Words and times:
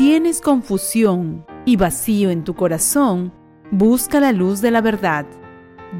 tienes 0.00 0.40
confusión 0.40 1.44
y 1.66 1.76
vacío 1.76 2.30
en 2.30 2.42
tu 2.42 2.54
corazón, 2.54 3.34
busca 3.70 4.18
la 4.18 4.32
luz 4.32 4.62
de 4.62 4.70
la 4.70 4.80
verdad. 4.80 5.26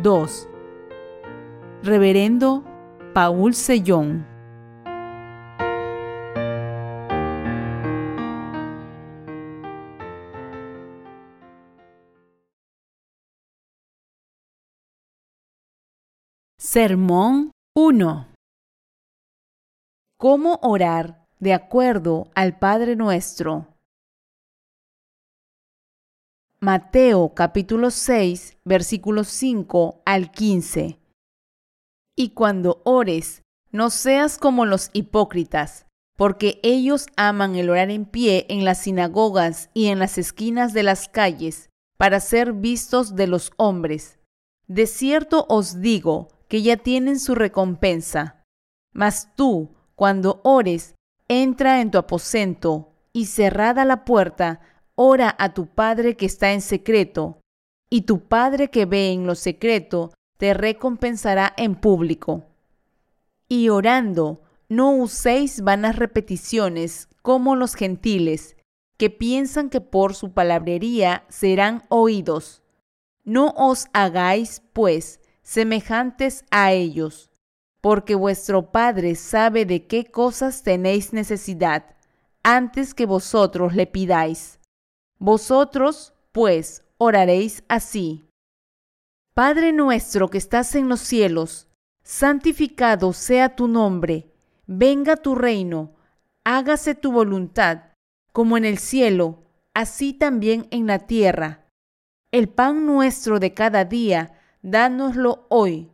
2. 0.03 0.49
Reverendo 1.83 2.65
Paul 3.13 3.53
Sellón 3.53 4.27
Sermón 16.57 17.51
1. 17.77 18.29
¿Cómo 20.19 20.59
orar 20.63 21.27
de 21.39 21.53
acuerdo 21.53 22.29
al 22.35 22.59
Padre 22.59 22.97
nuestro? 22.97 23.67
Mateo 26.63 27.33
capítulo 27.35 27.91
6 27.91 28.59
versículos 28.67 29.29
5 29.29 30.03
al 30.05 30.31
15. 30.31 31.01
Y 32.15 32.35
cuando 32.35 32.83
ores, 32.85 33.45
no 33.71 33.89
seas 33.89 34.37
como 34.37 34.67
los 34.67 34.91
hipócritas, 34.93 35.87
porque 36.19 36.61
ellos 36.63 37.07
aman 37.17 37.57
el 37.57 37.71
orar 37.71 37.91
en 37.91 38.05
pie 38.05 38.45
en 38.51 38.67
las 38.67 38.83
sinagogas 38.83 39.71
y 39.73 39.87
en 39.87 39.99
las 39.99 40.19
esquinas 40.19 40.75
de 40.75 40.83
las 40.83 41.09
calles, 41.09 41.71
para 41.97 42.21
ser 42.21 42.53
vistos 42.53 43.17
de 43.17 43.27
los 43.27 43.53
hombres. 43.57 44.19
De 44.67 44.87
cierto 44.87 45.47
os 45.49 45.81
digo 45.81 46.29
que 46.47 46.61
ya 46.61 46.77
tienen 46.77 47.21
su 47.21 47.35
recompensa. 47.35 48.45
Mas 48.93 49.35
tú, 49.35 49.77
cuando 49.95 50.43
ores, 50.45 50.95
entra 51.27 51.81
en 51.81 51.91
tu 51.91 51.97
aposento 51.97 52.93
y 53.15 53.27
cerrada 53.27 53.87
la 53.87 54.05
puerta, 54.05 54.61
ora 55.03 55.35
a 55.39 55.55
tu 55.55 55.67
Padre 55.67 56.15
que 56.15 56.27
está 56.27 56.53
en 56.53 56.61
secreto, 56.61 57.41
y 57.89 58.03
tu 58.03 58.21
Padre 58.29 58.69
que 58.69 58.85
ve 58.85 59.13
en 59.13 59.27
lo 59.27 59.35
secreto 59.35 60.13
te 60.37 60.53
recompensará 60.53 61.55
en 61.57 61.75
público. 61.75 62.45
Y 63.49 63.71
orando, 63.71 64.43
no 64.69 64.93
uséis 64.93 65.63
vanas 65.63 65.97
repeticiones 65.97 67.09
como 67.23 67.57
los 67.57 67.77
gentiles, 67.77 68.59
que 68.99 69.09
piensan 69.09 69.71
que 69.71 69.81
por 69.81 70.15
su 70.15 70.33
palabrería 70.33 71.25
serán 71.31 71.83
oídos. 71.89 72.63
No 73.25 73.55
os 73.57 73.87
hagáis, 73.95 74.63
pues, 74.75 75.21
semejantes 75.41 76.45
a 76.51 76.73
ellos, 76.73 77.31
porque 77.81 78.15
vuestro 78.15 78.71
Padre 78.71 79.15
sabe 79.15 79.65
de 79.65 79.87
qué 79.87 80.05
cosas 80.05 80.63
tenéis 80.63 81.15
necesidad, 81.15 81.97
antes 82.43 82.93
que 82.93 83.07
vosotros 83.07 83.75
le 83.75 83.87
pidáis. 83.87 84.60
Vosotros, 85.23 86.15
pues, 86.33 86.83
oraréis 86.97 87.63
así. 87.69 88.27
Padre 89.35 89.71
nuestro 89.71 90.31
que 90.31 90.39
estás 90.39 90.75
en 90.75 90.89
los 90.89 91.01
cielos, 91.01 91.69
santificado 92.03 93.13
sea 93.13 93.55
tu 93.55 93.69
nombre, 93.69 94.33
venga 94.67 95.17
tu 95.17 95.35
reino, 95.35 95.93
hágase 96.43 96.95
tu 96.95 97.13
voluntad, 97.13 97.93
como 98.33 98.57
en 98.57 98.65
el 98.65 98.79
cielo, 98.79 99.45
así 99.75 100.15
también 100.15 100.67
en 100.71 100.87
la 100.87 101.01
tierra. 101.01 101.67
El 102.33 102.49
pan 102.49 102.87
nuestro 102.87 103.39
de 103.41 103.53
cada 103.53 103.85
día, 103.85 104.41
dánoslo 104.63 105.45
hoy, 105.51 105.91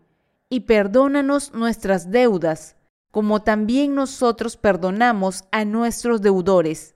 y 0.49 0.61
perdónanos 0.61 1.53
nuestras 1.53 2.13
deudas, 2.13 2.77
como 3.11 3.43
también 3.43 3.97
nosotros 3.97 4.57
perdonamos 4.57 5.43
a 5.51 5.65
nuestros 5.65 6.23
deudores 6.23 6.96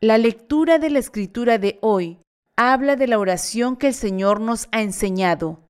La 0.00 0.16
lectura 0.16 0.78
de 0.78 0.90
la 0.90 1.00
escritura 1.00 1.58
de 1.58 1.80
hoy 1.82 2.20
habla 2.54 2.94
de 2.94 3.08
la 3.08 3.18
oración 3.18 3.74
que 3.74 3.88
el 3.88 3.94
Señor 3.94 4.40
nos 4.40 4.68
ha 4.70 4.80
enseñado. 4.80 5.66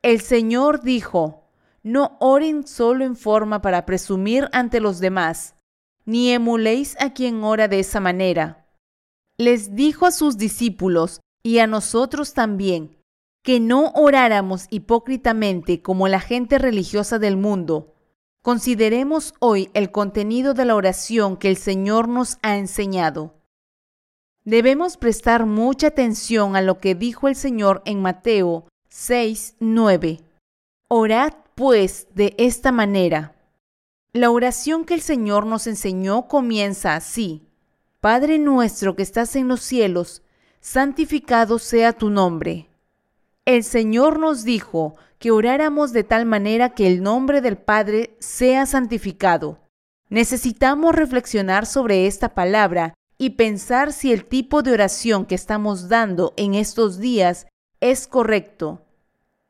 El 0.00 0.20
Señor 0.20 0.82
dijo, 0.82 1.48
no 1.82 2.16
oren 2.20 2.68
solo 2.68 3.04
en 3.04 3.16
forma 3.16 3.62
para 3.62 3.84
presumir 3.84 4.48
ante 4.52 4.78
los 4.78 5.00
demás, 5.00 5.56
ni 6.04 6.30
emuléis 6.30 6.96
a 7.00 7.14
quien 7.14 7.42
ora 7.42 7.66
de 7.66 7.80
esa 7.80 7.98
manera. 7.98 8.64
Les 9.38 9.74
dijo 9.74 10.06
a 10.06 10.12
sus 10.12 10.38
discípulos 10.38 11.18
y 11.42 11.58
a 11.58 11.66
nosotros 11.66 12.32
también, 12.32 12.96
que 13.42 13.58
no 13.58 13.90
oráramos 13.96 14.68
hipócritamente 14.70 15.82
como 15.82 16.06
la 16.06 16.20
gente 16.20 16.58
religiosa 16.58 17.18
del 17.18 17.36
mundo. 17.36 17.92
Consideremos 18.40 19.34
hoy 19.40 19.68
el 19.74 19.90
contenido 19.90 20.54
de 20.54 20.64
la 20.64 20.76
oración 20.76 21.36
que 21.36 21.48
el 21.48 21.56
Señor 21.56 22.06
nos 22.06 22.38
ha 22.42 22.56
enseñado. 22.56 23.34
Debemos 24.44 24.98
prestar 24.98 25.46
mucha 25.46 25.86
atención 25.86 26.54
a 26.54 26.60
lo 26.60 26.78
que 26.78 26.94
dijo 26.94 27.28
el 27.28 27.34
Señor 27.34 27.80
en 27.86 28.02
Mateo 28.02 28.66
6, 28.90 29.56
9. 29.58 30.20
Orad 30.88 31.32
pues 31.54 32.08
de 32.14 32.34
esta 32.36 32.70
manera. 32.70 33.36
La 34.12 34.30
oración 34.30 34.84
que 34.84 34.92
el 34.92 35.00
Señor 35.00 35.46
nos 35.46 35.66
enseñó 35.66 36.28
comienza 36.28 36.94
así. 36.94 37.48
Padre 38.00 38.38
nuestro 38.38 38.94
que 38.96 39.02
estás 39.02 39.34
en 39.34 39.48
los 39.48 39.62
cielos, 39.62 40.22
santificado 40.60 41.58
sea 41.58 41.94
tu 41.94 42.10
nombre. 42.10 42.68
El 43.46 43.64
Señor 43.64 44.18
nos 44.18 44.44
dijo 44.44 44.94
que 45.18 45.30
oráramos 45.30 45.94
de 45.94 46.04
tal 46.04 46.26
manera 46.26 46.74
que 46.74 46.86
el 46.86 47.02
nombre 47.02 47.40
del 47.40 47.56
Padre 47.56 48.14
sea 48.18 48.66
santificado. 48.66 49.58
Necesitamos 50.10 50.94
reflexionar 50.94 51.64
sobre 51.64 52.06
esta 52.06 52.34
palabra 52.34 52.92
y 53.24 53.30
pensar 53.30 53.94
si 53.94 54.12
el 54.12 54.26
tipo 54.26 54.62
de 54.62 54.72
oración 54.72 55.24
que 55.24 55.34
estamos 55.34 55.88
dando 55.88 56.34
en 56.36 56.54
estos 56.54 56.98
días 56.98 57.46
es 57.80 58.06
correcto. 58.06 58.84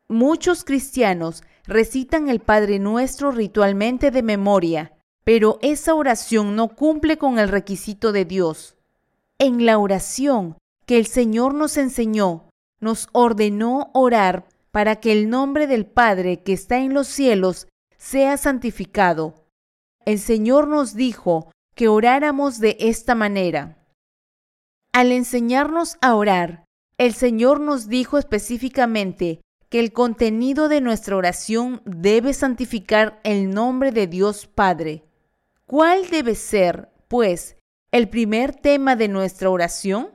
Muchos 0.06 0.62
cristianos 0.62 1.42
recitan 1.66 2.28
el 2.28 2.38
Padre 2.38 2.78
Nuestro 2.78 3.32
ritualmente 3.32 4.12
de 4.12 4.22
memoria, 4.22 4.92
pero 5.24 5.58
esa 5.60 5.96
oración 5.96 6.54
no 6.54 6.68
cumple 6.68 7.18
con 7.18 7.40
el 7.40 7.48
requisito 7.48 8.12
de 8.12 8.24
Dios. 8.24 8.76
En 9.40 9.66
la 9.66 9.78
oración 9.78 10.56
que 10.86 10.96
el 10.96 11.06
Señor 11.06 11.52
nos 11.52 11.76
enseñó, 11.76 12.48
nos 12.78 13.08
ordenó 13.10 13.90
orar 13.92 14.46
para 14.70 15.00
que 15.00 15.10
el 15.10 15.28
nombre 15.28 15.66
del 15.66 15.84
Padre 15.84 16.44
que 16.44 16.52
está 16.52 16.78
en 16.78 16.94
los 16.94 17.08
cielos 17.08 17.66
sea 17.96 18.36
santificado. 18.36 19.34
El 20.06 20.20
Señor 20.20 20.68
nos 20.68 20.94
dijo 20.94 21.50
que 21.74 21.88
oráramos 21.88 22.60
de 22.60 22.76
esta 22.80 23.14
manera. 23.14 23.78
Al 24.92 25.10
enseñarnos 25.10 25.96
a 26.00 26.14
orar, 26.14 26.64
el 26.98 27.14
Señor 27.14 27.60
nos 27.60 27.88
dijo 27.88 28.16
específicamente 28.16 29.40
que 29.68 29.80
el 29.80 29.92
contenido 29.92 30.68
de 30.68 30.80
nuestra 30.80 31.16
oración 31.16 31.82
debe 31.84 32.32
santificar 32.32 33.20
el 33.24 33.50
nombre 33.50 33.90
de 33.90 34.06
Dios 34.06 34.46
Padre. 34.46 35.04
¿Cuál 35.66 36.08
debe 36.10 36.36
ser, 36.36 36.90
pues, 37.08 37.56
el 37.90 38.08
primer 38.08 38.54
tema 38.54 38.94
de 38.94 39.08
nuestra 39.08 39.50
oración? 39.50 40.10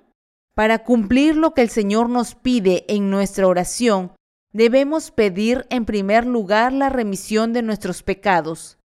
Para 0.56 0.86
cumplir 0.86 1.36
lo 1.36 1.54
que 1.54 1.62
el 1.62 1.70
Señor 1.70 2.10
nos 2.10 2.36
pide 2.36 2.86
en 2.88 3.10
nuestra 3.10 3.48
oración, 3.48 4.14
debemos 4.54 5.12
pedir 5.12 5.66
en 5.70 5.84
primer 5.86 6.26
lugar 6.26 6.72
la 6.72 6.88
remisión 6.88 7.52
de 7.52 7.62
nuestros 7.62 8.02
pecados 8.02 8.79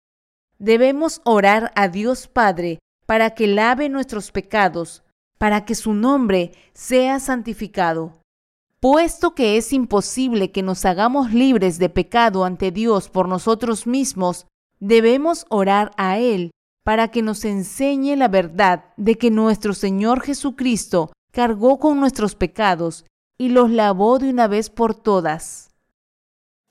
debemos 0.63 1.19
orar 1.25 1.73
a 1.75 1.89
Dios 1.89 2.27
Padre 2.27 2.79
para 3.05 3.31
que 3.31 3.47
lave 3.47 3.89
nuestros 3.89 4.31
pecados, 4.31 5.03
para 5.37 5.65
que 5.65 5.75
su 5.75 5.93
nombre 5.93 6.53
sea 6.73 7.19
santificado. 7.19 8.13
Puesto 8.79 9.35
que 9.35 9.57
es 9.57 9.73
imposible 9.73 10.51
que 10.51 10.63
nos 10.63 10.85
hagamos 10.85 11.33
libres 11.33 11.79
de 11.79 11.89
pecado 11.89 12.45
ante 12.45 12.71
Dios 12.71 13.09
por 13.09 13.27
nosotros 13.27 13.85
mismos, 13.87 14.45
debemos 14.79 15.45
orar 15.49 15.91
a 15.97 16.17
Él 16.17 16.51
para 16.85 17.09
que 17.09 17.21
nos 17.21 17.43
enseñe 17.43 18.15
la 18.15 18.29
verdad 18.29 18.85
de 18.95 19.17
que 19.17 19.31
nuestro 19.31 19.73
Señor 19.73 20.21
Jesucristo 20.21 21.11
cargó 21.33 21.77
con 21.77 21.99
nuestros 21.99 22.35
pecados 22.35 23.05
y 23.37 23.49
los 23.49 23.69
lavó 23.69 24.17
de 24.17 24.29
una 24.29 24.47
vez 24.47 24.69
por 24.69 24.95
todas. 24.95 25.71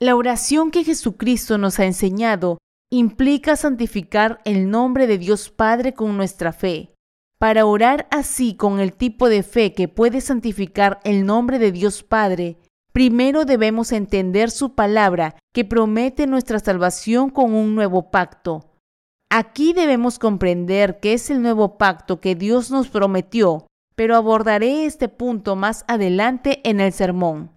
La 0.00 0.16
oración 0.16 0.70
que 0.70 0.82
Jesucristo 0.82 1.58
nos 1.58 1.78
ha 1.78 1.84
enseñado 1.84 2.56
implica 2.92 3.56
santificar 3.56 4.42
el 4.44 4.68
nombre 4.68 5.06
de 5.06 5.16
Dios 5.16 5.48
Padre 5.48 5.94
con 5.94 6.14
nuestra 6.18 6.52
fe. 6.52 6.92
Para 7.38 7.64
orar 7.64 8.06
así 8.10 8.54
con 8.54 8.80
el 8.80 8.92
tipo 8.92 9.30
de 9.30 9.42
fe 9.42 9.72
que 9.72 9.88
puede 9.88 10.20
santificar 10.20 11.00
el 11.02 11.24
nombre 11.24 11.58
de 11.58 11.72
Dios 11.72 12.02
Padre, 12.02 12.58
primero 12.92 13.46
debemos 13.46 13.92
entender 13.92 14.50
su 14.50 14.74
palabra 14.74 15.36
que 15.54 15.64
promete 15.64 16.26
nuestra 16.26 16.58
salvación 16.58 17.30
con 17.30 17.54
un 17.54 17.74
nuevo 17.74 18.10
pacto. 18.10 18.74
Aquí 19.30 19.72
debemos 19.72 20.18
comprender 20.18 21.00
que 21.00 21.14
es 21.14 21.30
el 21.30 21.40
nuevo 21.40 21.78
pacto 21.78 22.20
que 22.20 22.34
Dios 22.34 22.70
nos 22.70 22.88
prometió, 22.88 23.66
pero 23.96 24.16
abordaré 24.16 24.84
este 24.84 25.08
punto 25.08 25.56
más 25.56 25.86
adelante 25.88 26.60
en 26.68 26.78
el 26.78 26.92
sermón. 26.92 27.52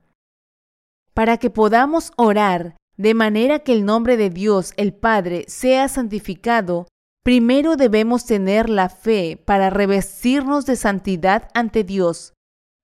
Para 1.14 1.36
que 1.36 1.50
podamos 1.50 2.14
orar 2.16 2.78
de 2.98 3.14
manera 3.14 3.60
que 3.60 3.74
el 3.74 3.86
nombre 3.86 4.18
de 4.18 4.30
Dios 4.30 4.74
el 4.78 4.94
Padre 4.94 5.46
sea 5.48 5.88
santificado, 5.88 6.88
Primero 7.26 7.76
debemos 7.76 8.28
tener 8.28 8.70
la 8.70 8.88
fe 8.88 9.42
para 9.44 9.72
revestirnos 9.72 10.68
de 10.68 10.76
santidad 10.76 11.50
ante 11.56 11.84
Dios. 11.84 12.34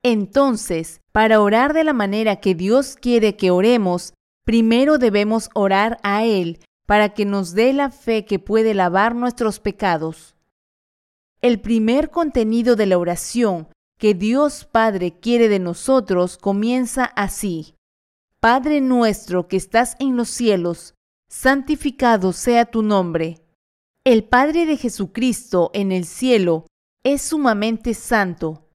Entonces, 0.04 1.02
para 1.12 1.42
orar 1.42 1.74
de 1.74 1.84
la 1.84 1.94
manera 1.94 2.38
que 2.38 2.56
Dios 2.56 2.96
quiere 3.00 3.36
que 3.36 3.52
oremos, 3.52 4.16
primero 4.44 4.98
debemos 4.98 5.52
orar 5.54 6.00
a 6.02 6.25
Él 6.25 6.58
para 6.88 7.10
que 7.10 7.24
nos 7.24 7.54
dé 7.54 7.72
la 7.72 7.92
fe 7.92 8.25
que 8.25 8.40
puede 8.40 8.74
lavar 8.74 9.13
nuestros 9.13 9.60
pecados. 9.60 10.36
El 11.42 11.62
primer 11.62 12.10
contenido 12.10 12.75
de 12.75 12.88
la 12.88 12.98
oración 12.98 13.68
que 14.00 14.16
Dios 14.16 14.66
Padre 14.66 15.19
quiere 15.19 15.50
de 15.50 15.60
nosotros 15.60 16.40
comienza 16.40 17.04
así. 17.16 17.75
Padre 18.41 18.81
nuestro 18.81 19.47
que 19.47 19.55
estás 19.55 19.95
en 19.99 20.17
los 20.17 20.27
cielos, 20.27 20.95
santificado 21.29 22.33
sea 22.33 22.65
tu 22.65 22.81
nombre 22.81 23.41
el 24.03 24.23
Padre 24.23 24.65
de 24.65 24.77
Jesucristo 24.77 25.69
en 25.75 25.91
el 25.91 26.05
cielo 26.05 26.65
es 27.03 27.21
sumamente 27.21 27.93
santo. 27.93 28.67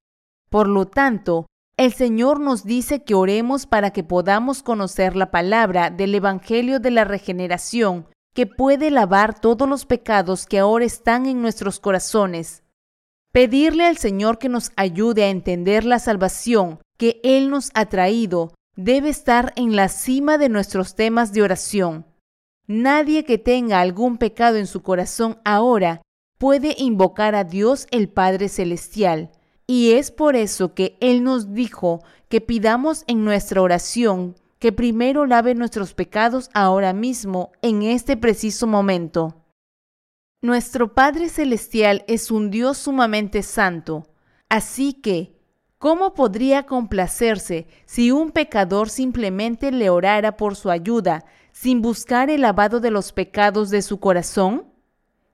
Por 0.49 0.69
lo 0.69 0.87
tanto, 0.87 1.47
el 1.75 1.91
Señor 1.91 2.39
nos 2.39 2.63
dice 2.63 3.03
que 3.03 3.13
oremos 3.13 3.65
para 3.65 3.91
que 3.91 4.05
podamos 4.05 4.63
conocer 4.63 5.17
la 5.17 5.29
palabra 5.29 5.89
del 5.89 6.15
Evangelio 6.15 6.79
de 6.79 6.91
la 6.91 7.03
regeneración, 7.03 8.07
que 8.33 8.47
puede 8.47 8.89
lavar 8.89 9.37
todos 9.41 9.67
los 9.67 9.85
pecados 9.85 10.45
que 10.45 10.59
ahora 10.59 10.85
están 10.85 11.25
en 11.25 11.41
nuestros 11.41 11.81
corazones. 11.81 12.63
Pedirle 13.33 13.85
al 13.85 13.97
Señor 13.97 14.37
que 14.37 14.47
nos 14.47 14.71
ayude 14.77 15.25
a 15.25 15.29
entender 15.29 15.83
la 15.83 15.99
salvación 15.99 16.79
que 16.97 17.19
Él 17.25 17.49
nos 17.49 17.69
ha 17.73 17.87
traído 17.87 18.53
debe 18.77 19.09
estar 19.09 19.51
en 19.57 19.75
la 19.75 19.89
cima 19.89 20.37
de 20.37 20.47
nuestros 20.47 20.95
temas 20.95 21.33
de 21.33 21.41
oración. 21.41 22.05
Nadie 22.67 23.25
que 23.25 23.37
tenga 23.37 23.81
algún 23.81 24.17
pecado 24.17 24.57
en 24.57 24.67
su 24.67 24.83
corazón 24.83 25.39
ahora 25.43 26.01
puede 26.37 26.75
invocar 26.77 27.35
a 27.35 27.43
Dios 27.43 27.87
el 27.91 28.07
Padre 28.07 28.47
Celestial. 28.47 29.31
Y 29.65 29.93
es 29.93 30.11
por 30.11 30.35
eso 30.35 30.73
que 30.73 30.97
Él 31.01 31.23
nos 31.23 31.53
dijo 31.53 32.03
que 32.29 32.39
pidamos 32.39 33.03
en 33.07 33.25
nuestra 33.25 33.61
oración 33.61 34.35
que 34.59 34.71
primero 34.71 35.25
lave 35.25 35.55
nuestros 35.55 35.93
pecados 35.93 36.49
ahora 36.53 36.93
mismo, 36.93 37.51
en 37.61 37.83
este 37.83 38.17
preciso 38.17 38.65
momento. 38.65 39.45
Nuestro 40.41 40.93
Padre 40.93 41.29
Celestial 41.29 42.03
es 42.07 42.31
un 42.31 42.49
Dios 42.49 42.77
sumamente 42.77 43.43
santo, 43.43 44.07
así 44.49 44.93
que, 44.93 45.36
¿cómo 45.77 46.13
podría 46.13 46.63
complacerse 46.63 47.67
si 47.85 48.11
un 48.11 48.31
pecador 48.31 48.89
simplemente 48.89 49.71
le 49.71 49.89
orara 49.89 50.37
por 50.37 50.55
su 50.55 50.69
ayuda 50.69 51.25
sin 51.51 51.81
buscar 51.81 52.29
el 52.29 52.41
lavado 52.41 52.79
de 52.79 52.91
los 52.91 53.11
pecados 53.13 53.69
de 53.69 53.81
su 53.81 53.99
corazón? 53.99 54.65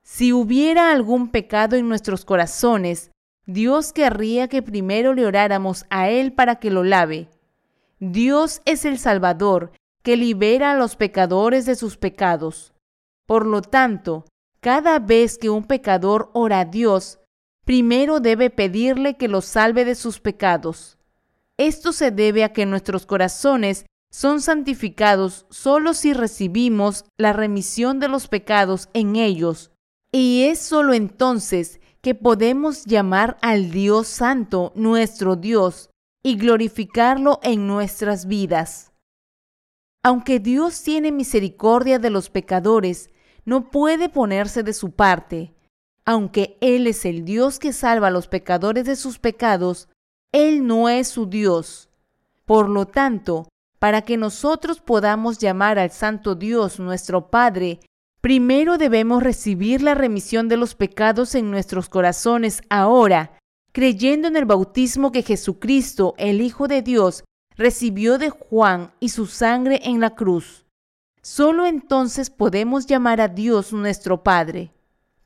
Si 0.03 0.33
hubiera 0.33 0.91
algún 0.91 1.29
pecado 1.29 1.75
en 1.75 1.87
nuestros 1.87 2.25
corazones, 2.25 3.11
Dios 3.45 3.93
querría 3.93 4.47
que 4.47 4.61
primero 4.61 5.13
le 5.13 5.25
oráramos 5.25 5.85
a 5.89 6.09
Él 6.09 6.33
para 6.33 6.57
que 6.57 6.71
lo 6.71 6.83
lave. 6.83 7.29
Dios 7.99 8.61
es 8.65 8.85
el 8.85 8.99
Salvador 8.99 9.71
que 10.01 10.17
libera 10.17 10.73
a 10.73 10.75
los 10.75 10.97
pecadores 10.97 11.65
de 11.65 11.75
sus 11.75 11.97
pecados. 11.97 12.73
Por 13.25 13.45
lo 13.45 13.61
tanto, 13.61 14.25
cada 14.59 14.99
vez 14.99 15.37
que 15.37 15.49
un 15.49 15.63
pecador 15.63 16.29
ora 16.33 16.61
a 16.61 16.65
Dios, 16.65 17.19
primero 17.65 18.19
debe 18.19 18.49
pedirle 18.49 19.17
que 19.17 19.27
lo 19.27 19.41
salve 19.41 19.85
de 19.85 19.95
sus 19.95 20.19
pecados. 20.19 20.97
Esto 21.57 21.91
se 21.93 22.11
debe 22.11 22.43
a 22.43 22.53
que 22.53 22.65
nuestros 22.65 23.05
corazones 23.05 23.85
son 24.09 24.41
santificados 24.41 25.45
solo 25.49 25.93
si 25.93 26.13
recibimos 26.13 27.05
la 27.17 27.33
remisión 27.33 27.99
de 27.99 28.07
los 28.07 28.27
pecados 28.27 28.89
en 28.93 29.15
ellos. 29.15 29.71
Y 30.11 30.43
es 30.43 30.59
solo 30.59 30.93
entonces 30.93 31.79
que 32.01 32.13
podemos 32.13 32.85
llamar 32.85 33.37
al 33.41 33.71
Dios 33.71 34.07
Santo 34.07 34.71
nuestro 34.75 35.35
Dios 35.35 35.89
y 36.21 36.35
glorificarlo 36.35 37.39
en 37.43 37.65
nuestras 37.65 38.27
vidas. 38.27 38.91
Aunque 40.03 40.39
Dios 40.39 40.83
tiene 40.83 41.11
misericordia 41.11 41.97
de 41.97 42.09
los 42.09 42.29
pecadores, 42.29 43.09
no 43.45 43.71
puede 43.71 44.09
ponerse 44.09 44.61
de 44.61 44.73
su 44.73 44.91
parte. 44.91 45.53
Aunque 46.05 46.57
Él 46.61 46.87
es 46.87 47.05
el 47.05 47.23
Dios 47.23 47.59
que 47.59 47.73
salva 47.73 48.07
a 48.07 48.11
los 48.11 48.27
pecadores 48.27 48.85
de 48.85 48.95
sus 48.95 49.19
pecados, 49.19 49.87
Él 50.31 50.67
no 50.67 50.89
es 50.89 51.07
su 51.07 51.27
Dios. 51.27 51.89
Por 52.45 52.69
lo 52.69 52.85
tanto, 52.85 53.47
para 53.79 54.01
que 54.01 54.17
nosotros 54.17 54.81
podamos 54.81 55.39
llamar 55.39 55.79
al 55.79 55.91
Santo 55.91 56.35
Dios 56.35 56.79
nuestro 56.79 57.29
Padre, 57.29 57.79
primero 58.21 58.77
debemos 58.77 59.23
recibir 59.23 59.81
la 59.81 59.95
remisión 59.95 60.49
de 60.49 60.57
los 60.57 60.75
pecados 60.75 61.35
en 61.35 61.51
nuestros 61.51 61.89
corazones 61.89 62.61
ahora, 62.69 63.37
creyendo 63.71 64.27
en 64.27 64.35
el 64.35 64.45
bautismo 64.45 65.11
que 65.11 65.23
Jesucristo, 65.23 66.15
el 66.17 66.41
Hijo 66.41 66.67
de 66.67 66.81
Dios, 66.81 67.23
recibió 67.55 68.17
de 68.17 68.29
Juan 68.29 68.93
y 68.99 69.09
su 69.09 69.25
sangre 69.25 69.79
en 69.83 69.99
la 69.99 70.15
cruz. 70.15 70.65
Solo 71.21 71.65
entonces 71.65 72.29
podemos 72.29 72.85
llamar 72.87 73.21
a 73.21 73.29
Dios 73.29 73.71
nuestro 73.71 74.23
Padre. 74.23 74.71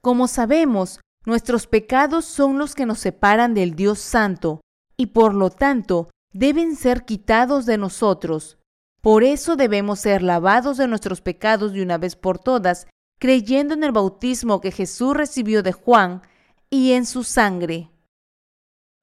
Como 0.02 0.28
sabemos, 0.28 1.00
nuestros 1.26 1.68
pecados 1.68 2.26
son 2.26 2.58
los 2.58 2.76
que 2.76 2.86
nos 2.86 3.00
separan 3.00 3.54
del 3.54 3.76
Dios 3.76 4.00
Santo, 4.00 4.62
y 4.96 5.08
por 5.08 5.34
lo 5.34 5.50
tanto 5.50 6.10
deben 6.34 6.76
ser 6.76 7.06
quitados 7.06 7.66
de 7.66 7.78
nosotros. 7.78 8.58
Por 9.02 9.24
eso 9.24 9.56
debemos 9.56 10.00
ser 10.00 10.22
lavados 10.22 10.78
de 10.78 10.88
nuestros 10.88 11.22
pecados 11.22 11.74
de 11.74 11.82
una 11.82 11.98
vez 11.98 12.16
por 12.16 12.40
todas, 12.40 12.88
creyendo 13.20 13.74
en 13.74 13.84
el 13.84 13.92
bautismo 13.92 14.62
que 14.62 14.72
Jesús 14.72 15.16
recibió 15.16 15.64
de 15.64 15.72
Juan 15.72 16.22
y 16.70 16.92
en 16.92 17.06
su 17.06 17.24
sangre. 17.24 17.90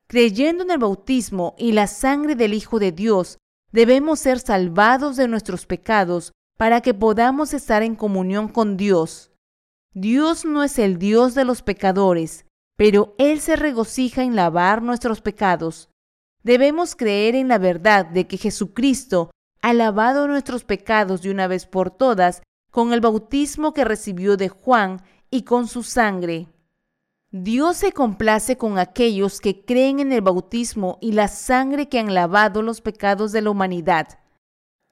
Creyendo 0.07 0.64
en 0.64 0.71
el 0.71 0.78
bautismo 0.78 1.54
y 1.59 1.73
la 1.73 1.87
sangre 1.87 2.35
del 2.37 2.54
Hijo 2.54 2.78
de 2.78 2.92
Dios, 2.92 3.38
debemos 3.73 4.21
ser 4.21 4.38
salvados 4.38 5.16
de 5.16 5.26
nuestros 5.26 5.66
pecados 5.66 6.33
para 6.57 6.80
que 6.80 6.95
podamos 6.95 7.54
estar 7.54 7.83
en 7.83 7.97
comunión 7.97 8.49
con 8.49 8.76
Dios. 8.76 9.33
Dios 9.94 10.44
no 10.44 10.64
es 10.64 10.80
el 10.80 10.98
Dios 10.98 11.36
de 11.36 11.44
los 11.44 11.62
pecadores, 11.62 12.46
pero 12.76 13.14
Él 13.16 13.40
se 13.40 13.54
regocija 13.54 14.24
en 14.24 14.34
lavar 14.34 14.82
nuestros 14.82 15.20
pecados. 15.20 15.88
Debemos 16.42 16.96
creer 16.96 17.36
en 17.36 17.46
la 17.46 17.58
verdad 17.58 18.04
de 18.04 18.26
que 18.26 18.36
Jesucristo 18.36 19.30
ha 19.62 19.72
lavado 19.72 20.26
nuestros 20.26 20.64
pecados 20.64 21.22
de 21.22 21.30
una 21.30 21.46
vez 21.46 21.66
por 21.66 21.92
todas 21.92 22.42
con 22.72 22.92
el 22.92 23.00
bautismo 23.00 23.72
que 23.72 23.84
recibió 23.84 24.36
de 24.36 24.48
Juan 24.48 25.00
y 25.30 25.42
con 25.42 25.68
su 25.68 25.84
sangre. 25.84 26.48
Dios 27.30 27.76
se 27.76 27.92
complace 27.92 28.58
con 28.58 28.78
aquellos 28.78 29.40
que 29.40 29.64
creen 29.64 30.00
en 30.00 30.12
el 30.12 30.22
bautismo 30.22 30.98
y 31.00 31.12
la 31.12 31.28
sangre 31.28 31.88
que 31.88 32.00
han 32.00 32.14
lavado 32.14 32.62
los 32.62 32.80
pecados 32.80 33.30
de 33.30 33.42
la 33.42 33.50
humanidad. 33.50 34.18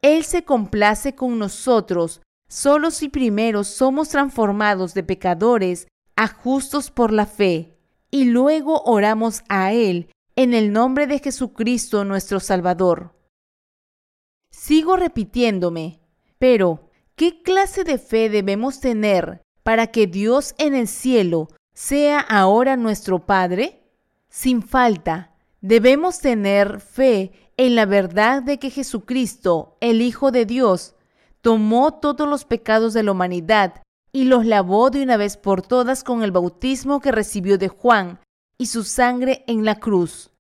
Él 0.01 0.23
se 0.23 0.45
complace 0.45 1.17
con 1.17 1.41
nosotros 1.41 2.21
solo 2.53 2.91
si 2.91 3.09
primero 3.09 3.65
somos 3.65 4.11
transformados 4.11 4.93
de 4.93 5.03
pecadores 5.03 5.89
a 6.17 6.29
justos 6.29 6.91
por 6.91 7.11
la 7.11 7.25
fe 7.25 7.79
y 8.11 8.27
luego 8.27 8.83
oramos 8.85 9.43
a 9.49 9.73
Él 9.73 10.11
en 10.37 10.53
el 10.53 10.71
nombre 10.71 11.07
de 11.07 11.19
Jesucristo 11.19 12.05
nuestro 12.05 12.41
Salvador. 12.41 13.15
Sigo 14.51 14.99
repitiéndome, 14.99 16.01
pero 16.39 16.91
¿qué 17.17 17.41
clase 17.41 17.85
de 17.85 17.97
fe 17.97 18.29
debemos 18.29 18.81
tener 18.81 19.41
para 19.63 19.87
que 19.87 20.07
Dios 20.07 20.55
en 20.59 20.75
el 20.75 20.89
cielo 20.89 21.49
sea 21.73 22.21
ahora 22.21 22.77
nuestro 22.77 23.25
Padre? 23.25 23.81
Sin 24.29 24.61
falta, 24.61 25.35
debemos 25.63 26.19
tener 26.19 26.81
fe 26.81 27.33
en 27.57 27.77
la 27.77 27.87
verdad 27.87 28.43
de 28.43 28.59
que 28.59 28.69
Jesucristo, 28.69 29.79
el 29.81 30.03
Hijo 30.03 30.31
de 30.31 30.45
Dios, 30.45 30.97
tomó 31.43 31.95
todos 31.95 32.29
los 32.29 32.45
pecados 32.45 32.95
de 32.95 33.03
la 33.03 33.13
humanidad 33.13 33.83
y 34.13 34.25
los 34.25 34.47
lavó 34.47 34.91
de 34.91 35.03
una 35.03 35.17
vez 35.17 35.37
por 35.37 35.63
todas 35.63 36.05
con 36.05 36.23
el 36.23 36.33
bautismo 36.33 37.01
que 37.01 37.13
recibió 37.13 37.59
de 37.59 37.69
Juan 37.69 38.21
y 38.59 38.67
su 38.67 38.85
sangre 38.85 39.45
en 39.47 39.65
la 39.65 39.77
cruz. 39.77 40.33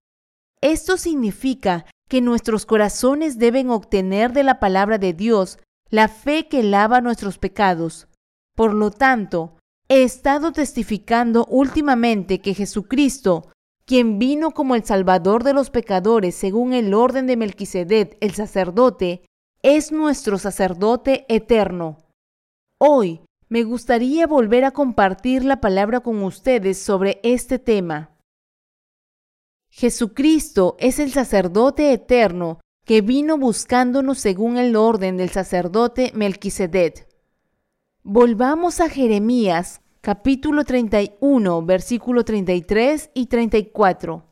Esto 0.60 0.96
significa 0.96 1.86
que 2.08 2.20
nuestros 2.20 2.66
corazones 2.66 3.38
deben 3.38 3.70
obtener 3.70 4.32
de 4.32 4.44
la 4.44 4.60
palabra 4.60 4.98
de 4.98 5.12
Dios 5.12 5.58
la 5.90 6.08
fe 6.08 6.46
que 6.48 6.62
lava 6.62 7.00
nuestros 7.00 7.38
pecados. 7.38 8.06
Por 8.54 8.72
lo 8.74 8.90
tanto, 8.90 9.56
he 9.88 10.04
estado 10.04 10.52
testificando 10.52 11.46
últimamente 11.46 12.40
que 12.40 12.54
Jesucristo, 12.54 13.50
quien 13.86 14.18
vino 14.18 14.52
como 14.52 14.74
el 14.74 14.84
Salvador 14.84 15.42
de 15.42 15.54
los 15.54 15.70
pecadores 15.70 16.34
según 16.34 16.74
el 16.74 16.94
orden 16.94 17.26
de 17.26 17.36
Melquisedec, 17.36 18.16
el 18.20 18.34
sacerdote, 18.34 19.22
es 19.62 19.92
nuestro 19.92 20.38
sacerdote 20.38 21.24
eterno. 21.28 21.98
Hoy 22.78 23.20
me 23.48 23.62
gustaría 23.62 24.26
volver 24.26 24.64
a 24.64 24.72
compartir 24.72 25.44
la 25.44 25.60
palabra 25.60 26.00
con 26.00 26.22
ustedes 26.24 26.78
sobre 26.78 27.20
este 27.22 27.60
tema. 27.60 28.10
Jesucristo 29.70 30.76
es 30.80 30.98
el 30.98 31.12
sacerdote 31.12 31.92
eterno 31.92 32.60
que 32.84 33.00
vino 33.02 33.38
buscándonos 33.38 34.18
según 34.18 34.58
el 34.58 34.74
orden 34.74 35.16
del 35.16 35.30
sacerdote 35.30 36.10
Melquisedec. 36.14 37.08
Volvamos 38.02 38.80
a 38.80 38.88
Jeremías 38.88 39.80
capítulo 40.00 40.64
31, 40.64 41.64
versículo 41.64 42.24
33 42.24 43.10
y 43.14 43.26
34. 43.26 44.31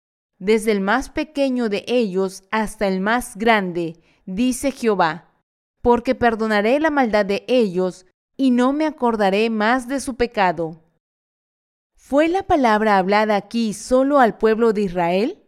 desde 0.41 0.71
el 0.71 0.81
más 0.81 1.11
pequeño 1.11 1.69
de 1.69 1.85
ellos 1.87 2.41
hasta 2.49 2.87
el 2.87 2.99
más 2.99 3.37
grande, 3.37 4.01
dice 4.25 4.71
Jehová, 4.71 5.29
porque 5.83 6.15
perdonaré 6.15 6.79
la 6.79 6.89
maldad 6.89 7.27
de 7.27 7.45
ellos 7.47 8.07
y 8.37 8.49
no 8.49 8.73
me 8.73 8.87
acordaré 8.87 9.51
más 9.51 9.87
de 9.87 9.99
su 9.99 10.15
pecado. 10.15 10.81
¿Fue 11.93 12.27
la 12.27 12.41
palabra 12.47 12.97
hablada 12.97 13.35
aquí 13.35 13.75
solo 13.75 14.17
al 14.19 14.39
pueblo 14.39 14.73
de 14.73 14.81
Israel? 14.81 15.43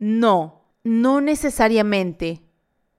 No, 0.00 0.74
no 0.82 1.20
necesariamente. 1.20 2.42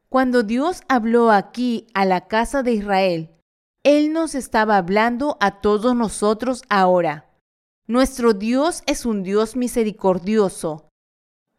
Cuando 0.07 0.43
Dios 0.43 0.81
habló 0.87 1.31
aquí 1.31 1.87
a 1.93 2.05
la 2.05 2.27
casa 2.27 2.63
de 2.63 2.71
Israel, 2.71 3.35
Él 3.83 4.13
nos 4.13 4.33
estaba 4.33 4.77
hablando 4.77 5.35
a 5.41 5.59
todos 5.59 5.93
nosotros 5.93 6.63
ahora. 6.69 7.29
Nuestro 7.85 8.31
Dios 8.31 8.81
es 8.85 9.05
un 9.05 9.23
Dios 9.23 9.57
misericordioso. 9.57 10.86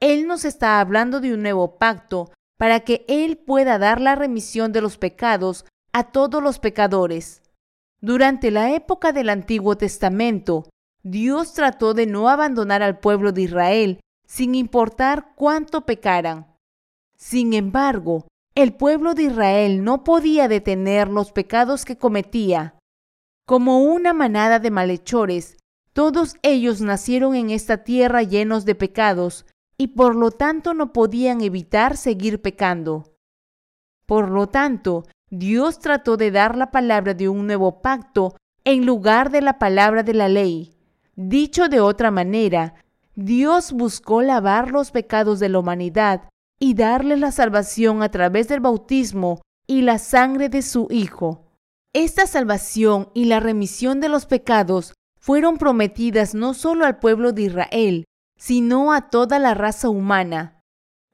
Él 0.01 0.27
nos 0.27 0.45
está 0.45 0.81
hablando 0.81 1.21
de 1.21 1.35
un 1.35 1.43
nuevo 1.43 1.79
pacto 1.79 2.31
para 2.57 2.81
que 2.81 3.05
Él 3.09 3.39
pueda 3.39 3.79
dar 3.79 4.01
la 4.01 4.15
remisión 4.15 4.73
de 4.73 4.81
los 4.81 4.99
pecados 4.99 5.65
a 5.93 6.11
todos 6.13 6.43
los 6.43 6.59
pecadores. 6.59 7.43
Durante 8.01 8.51
la 8.51 8.75
época 8.75 9.13
del 9.13 9.29
Antiguo 9.29 9.77
Testamento, 9.77 10.69
Dios 11.03 11.53
trató 11.53 11.95
de 11.95 12.07
no 12.07 12.29
abandonar 12.29 12.83
al 12.83 12.99
pueblo 12.99 13.33
de 13.33 13.43
Israel 13.43 14.01
sin 14.27 14.55
importar 14.55 15.33
cuánto 15.35 15.87
pecaran. 15.87 16.55
Sin 17.17 17.55
embargo, 17.55 18.29
el 18.55 18.75
pueblo 18.75 19.15
de 19.15 19.25
Israel 19.25 19.83
no 19.83 20.05
podía 20.05 20.49
detener 20.49 21.09
los 21.09 21.33
pecados 21.33 21.85
que 21.85 21.97
cometía. 21.97 22.77
Como 23.47 23.83
una 23.85 24.13
manada 24.13 24.59
de 24.59 24.71
malhechores, 24.71 25.57
todos 25.93 26.37
ellos 26.43 26.81
nacieron 26.81 27.35
en 27.35 27.51
esta 27.51 27.83
tierra 27.85 28.23
llenos 28.23 28.65
de 28.65 28.75
pecados 28.75 29.47
y 29.79 29.89
por 29.89 30.17
lo 30.17 30.33
tanto 30.33 30.75
no 30.75 30.93
podían 30.93 31.41
evitar 31.41 31.97
seguir 31.97 32.43
pecando. 32.43 33.15
Por 34.07 34.31
lo 34.31 34.49
tanto, 34.49 35.05
Dios 35.31 35.79
trató 35.79 36.17
de 36.17 36.31
dar 36.31 36.57
la 36.57 36.71
palabra 36.71 37.15
de 37.15 37.29
un 37.29 37.47
nuevo 37.47 37.81
pacto 37.81 38.35
en 38.65 38.85
lugar 38.85 39.31
de 39.31 39.41
la 39.41 39.59
palabra 39.59 40.03
de 40.03 40.15
la 40.15 40.29
ley. 40.29 40.75
Dicho 41.15 41.69
de 41.69 41.81
otra 41.81 42.11
manera, 42.11 42.75
Dios 43.15 43.73
buscó 43.73 44.23
lavar 44.23 44.71
los 44.71 44.91
pecados 44.91 45.41
de 45.41 45.49
la 45.49 45.61
humanidad 45.61 46.29
y 46.59 46.75
darle 46.75 47.17
la 47.17 47.31
salvación 47.31 48.03
a 48.03 48.11
través 48.11 48.49
del 48.49 48.61
bautismo 48.61 49.41
y 49.67 49.83
la 49.83 49.99
sangre 49.99 50.49
de 50.49 50.63
su 50.63 50.89
Hijo. 50.91 51.45
Esta 51.93 52.27
salvación 52.27 53.11
y 53.15 53.27
la 53.27 53.41
remisión 53.41 54.01
de 54.01 54.09
los 54.09 54.27
pecados 54.27 54.95
fueron 55.21 55.59
prometidas 55.59 56.35
no 56.35 56.55
solo 56.55 56.85
al 56.85 56.99
pueblo 56.99 57.33
de 57.33 57.43
Israel, 57.43 58.05
sino 58.39 58.93
a 58.93 59.11
toda 59.11 59.39
la 59.39 59.53
raza 59.53 59.91
humana. 59.91 60.63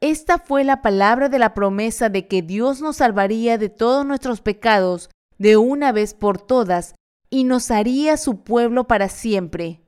Esta 0.00 0.38
fue 0.38 0.62
la 0.62 0.82
palabra 0.82 1.28
de 1.28 1.38
la 1.38 1.54
promesa 1.54 2.10
de 2.10 2.28
que 2.28 2.42
Dios 2.42 2.80
nos 2.80 2.96
salvaría 2.96 3.58
de 3.58 3.70
todos 3.70 4.04
nuestros 4.06 4.40
pecados 4.42 5.10
de 5.38 5.56
una 5.56 5.90
vez 5.90 6.14
por 6.14 6.40
todas 6.40 6.94
y 7.30 7.44
nos 7.44 7.70
haría 7.70 8.16
su 8.16 8.44
pueblo 8.44 8.86
para 8.86 9.08
siempre. 9.08 9.80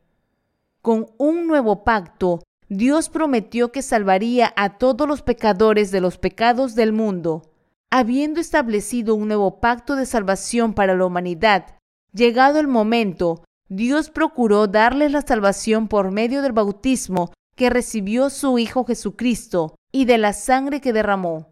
Con 0.80 1.06
un 1.18 1.46
nuevo 1.46 1.84
pacto, 1.84 2.42
Dios 2.68 3.08
prometió 3.08 3.70
que 3.70 3.82
salvaría 3.82 4.52
a 4.56 4.78
todos 4.78 5.06
los 5.06 5.22
pecadores 5.22 5.90
de 5.90 6.00
los 6.00 6.18
pecados 6.18 6.74
del 6.74 6.92
mundo. 6.92 7.52
Habiendo 7.90 8.40
establecido 8.40 9.14
un 9.14 9.28
nuevo 9.28 9.60
pacto 9.60 9.94
de 9.94 10.06
salvación 10.06 10.74
para 10.74 10.96
la 10.96 11.04
humanidad, 11.04 11.76
llegado 12.12 12.58
el 12.58 12.66
momento, 12.66 13.44
Dios 13.68 14.10
procuró 14.10 14.68
darles 14.68 15.12
la 15.12 15.22
salvación 15.22 15.88
por 15.88 16.12
medio 16.12 16.42
del 16.42 16.52
bautismo 16.52 17.32
que 17.56 17.70
recibió 17.70 18.30
su 18.30 18.58
Hijo 18.58 18.84
Jesucristo 18.84 19.74
y 19.90 20.04
de 20.04 20.18
la 20.18 20.32
sangre 20.32 20.80
que 20.80 20.92
derramó. 20.92 21.48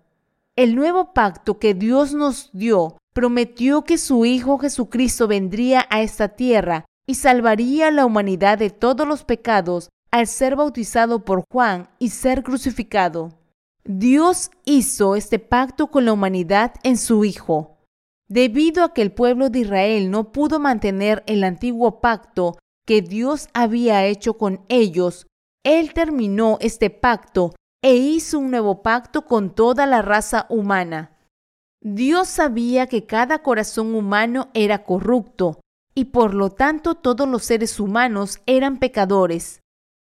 El 0.54 0.76
nuevo 0.76 1.12
pacto 1.12 1.58
que 1.58 1.74
Dios 1.74 2.14
nos 2.14 2.50
dio 2.52 2.98
prometió 3.12 3.82
que 3.82 3.98
su 3.98 4.24
Hijo 4.24 4.58
Jesucristo 4.58 5.26
vendría 5.26 5.86
a 5.90 6.02
esta 6.02 6.28
tierra 6.28 6.84
y 7.06 7.14
salvaría 7.14 7.88
a 7.88 7.90
la 7.90 8.06
humanidad 8.06 8.58
de 8.58 8.70
todos 8.70 9.06
los 9.08 9.24
pecados 9.24 9.88
al 10.10 10.28
ser 10.28 10.54
bautizado 10.54 11.24
por 11.24 11.44
Juan 11.50 11.88
y 11.98 12.10
ser 12.10 12.44
crucificado. 12.44 13.30
Dios 13.84 14.50
hizo 14.64 15.16
este 15.16 15.38
pacto 15.38 15.88
con 15.88 16.04
la 16.04 16.12
humanidad 16.12 16.74
en 16.84 16.96
su 16.96 17.24
Hijo. 17.24 17.73
Debido 18.28 18.84
a 18.84 18.94
que 18.94 19.02
el 19.02 19.12
pueblo 19.12 19.50
de 19.50 19.60
Israel 19.60 20.10
no 20.10 20.32
pudo 20.32 20.58
mantener 20.58 21.22
el 21.26 21.44
antiguo 21.44 22.00
pacto 22.00 22.58
que 22.86 23.02
Dios 23.02 23.48
había 23.52 24.06
hecho 24.06 24.38
con 24.38 24.64
ellos, 24.68 25.26
Él 25.64 25.92
terminó 25.92 26.58
este 26.60 26.90
pacto 26.90 27.54
e 27.82 27.96
hizo 27.96 28.38
un 28.38 28.50
nuevo 28.50 28.82
pacto 28.82 29.26
con 29.26 29.54
toda 29.54 29.86
la 29.86 30.00
raza 30.00 30.46
humana. 30.48 31.18
Dios 31.82 32.28
sabía 32.28 32.86
que 32.86 33.04
cada 33.04 33.42
corazón 33.42 33.94
humano 33.94 34.48
era 34.54 34.84
corrupto 34.84 35.60
y 35.94 36.06
por 36.06 36.32
lo 36.32 36.48
tanto 36.48 36.94
todos 36.94 37.28
los 37.28 37.44
seres 37.44 37.78
humanos 37.78 38.40
eran 38.46 38.78
pecadores. 38.78 39.60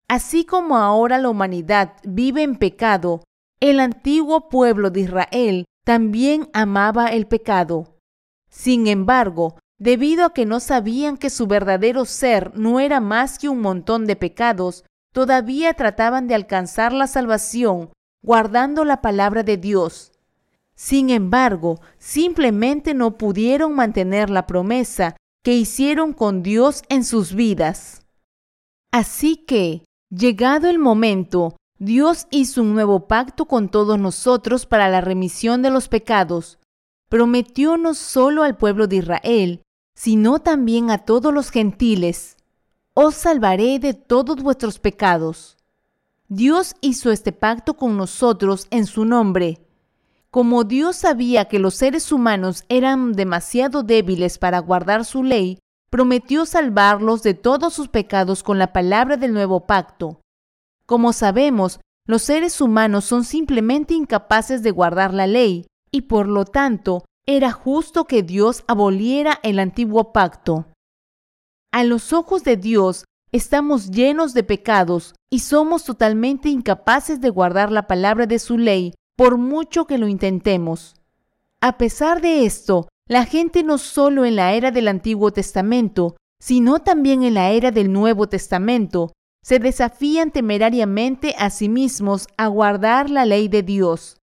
Así 0.07 0.45
como 0.45 0.77
ahora 0.77 1.17
la 1.17 1.29
humanidad 1.29 1.93
vive 2.03 2.43
en 2.43 2.57
pecado, 2.57 3.23
el 3.59 3.79
antiguo 3.79 4.47
pueblo 4.49 4.91
de 4.91 5.01
Israel 5.01 5.65
también 5.83 6.49
amaba 6.53 7.07
el 7.07 7.25
pecado. 7.25 7.94
Sin 8.55 8.87
embargo, 8.87 9.57
debido 9.77 10.25
a 10.25 10.33
que 10.33 10.45
no 10.45 10.61
sabían 10.61 11.17
que 11.17 11.29
su 11.29 11.45
verdadero 11.45 12.05
ser 12.05 12.57
no 12.57 12.79
era 12.79 13.01
más 13.01 13.37
que 13.37 13.49
un 13.49 13.59
montón 13.59 14.05
de 14.05 14.15
pecados, 14.15 14.85
todavía 15.13 15.73
trataban 15.73 16.27
de 16.27 16.35
alcanzar 16.35 16.93
la 16.93 17.07
salvación 17.07 17.89
guardando 18.23 18.85
la 18.85 19.01
palabra 19.01 19.43
de 19.43 19.57
Dios. 19.57 20.13
Sin 20.73 21.09
embargo, 21.09 21.81
simplemente 21.99 22.93
no 22.93 23.17
pudieron 23.17 23.75
mantener 23.75 24.29
la 24.29 24.47
promesa 24.47 25.17
que 25.43 25.53
hicieron 25.53 26.13
con 26.13 26.41
Dios 26.41 26.81
en 26.87 27.03
sus 27.03 27.33
vidas. 27.35 28.07
Así 28.91 29.35
que, 29.35 29.83
llegado 30.09 30.69
el 30.69 30.79
momento, 30.79 31.57
Dios 31.77 32.25
hizo 32.31 32.61
un 32.61 32.73
nuevo 32.73 33.07
pacto 33.07 33.45
con 33.45 33.67
todos 33.67 33.99
nosotros 33.99 34.65
para 34.65 34.87
la 34.89 35.01
remisión 35.01 35.61
de 35.61 35.69
los 35.69 35.89
pecados, 35.89 36.57
prometió 37.09 37.77
no 37.77 37.93
solo 37.93 38.43
al 38.43 38.57
pueblo 38.57 38.87
de 38.87 38.97
Israel, 38.97 39.61
sino 39.95 40.39
también 40.39 40.91
a 40.91 40.99
todos 40.99 41.33
los 41.33 41.49
gentiles, 41.49 42.35
os 42.93 43.15
salvaré 43.15 43.79
de 43.79 43.93
todos 43.93 44.41
vuestros 44.41 44.79
pecados. 44.79 45.57
Dios 46.27 46.75
hizo 46.81 47.11
este 47.11 47.31
pacto 47.31 47.75
con 47.75 47.97
nosotros 47.97 48.67
en 48.71 48.85
su 48.85 49.05
nombre. 49.05 49.59
Como 50.31 50.63
Dios 50.63 50.95
sabía 50.95 51.45
que 51.45 51.59
los 51.59 51.75
seres 51.75 52.11
humanos 52.11 52.63
eran 52.67 53.13
demasiado 53.13 53.83
débiles 53.83 54.37
para 54.37 54.59
guardar 54.59 55.05
su 55.05 55.23
ley, 55.23 55.59
prometió 55.89 56.45
salvarlos 56.45 57.21
de 57.21 57.35
todos 57.35 57.73
sus 57.73 57.89
pecados 57.89 58.43
con 58.43 58.59
la 58.59 58.73
palabra 58.73 59.17
del 59.17 59.33
nuevo 59.33 59.65
pacto. 59.65 60.21
Como 60.85 61.13
sabemos, 61.13 61.79
los 62.05 62.21
seres 62.21 62.59
humanos 62.59 63.05
son 63.05 63.23
simplemente 63.23 63.93
incapaces 63.93 64.61
de 64.63 64.71
guardar 64.71 65.13
la 65.13 65.27
ley, 65.27 65.67
y 65.91 66.01
por 66.03 66.27
lo 66.27 66.45
tanto 66.45 67.05
era 67.25 67.51
justo 67.51 68.05
que 68.05 68.23
Dios 68.23 68.63
aboliera 68.67 69.39
el 69.43 69.59
antiguo 69.59 70.11
pacto. 70.13 70.65
A 71.71 71.83
los 71.83 72.13
ojos 72.13 72.43
de 72.43 72.57
Dios, 72.57 73.05
estamos 73.31 73.89
llenos 73.91 74.33
de 74.33 74.43
pecados 74.43 75.13
y 75.29 75.39
somos 75.39 75.83
totalmente 75.83 76.49
incapaces 76.49 77.19
de 77.19 77.29
guardar 77.29 77.71
la 77.71 77.87
palabra 77.87 78.27
de 78.27 78.39
su 78.39 78.57
ley 78.57 78.93
por 79.17 79.37
mucho 79.37 79.85
que 79.85 79.97
lo 79.97 80.07
intentemos. 80.07 80.95
A 81.61 81.77
pesar 81.77 82.21
de 82.21 82.45
esto, 82.45 82.87
la 83.07 83.25
gente 83.25 83.63
no 83.63 83.77
solo 83.77 84.25
en 84.25 84.35
la 84.35 84.53
era 84.53 84.71
del 84.71 84.87
Antiguo 84.87 85.31
Testamento, 85.31 86.15
sino 86.39 86.79
también 86.79 87.23
en 87.23 87.33
la 87.33 87.51
era 87.51 87.71
del 87.71 87.91
Nuevo 87.91 88.27
Testamento, 88.29 89.13
se 89.43 89.59
desafían 89.59 90.31
temerariamente 90.31 91.35
a 91.37 91.49
sí 91.49 91.69
mismos 91.69 92.27
a 92.37 92.47
guardar 92.47 93.09
la 93.09 93.25
ley 93.25 93.47
de 93.47 93.63
Dios. 93.63 94.17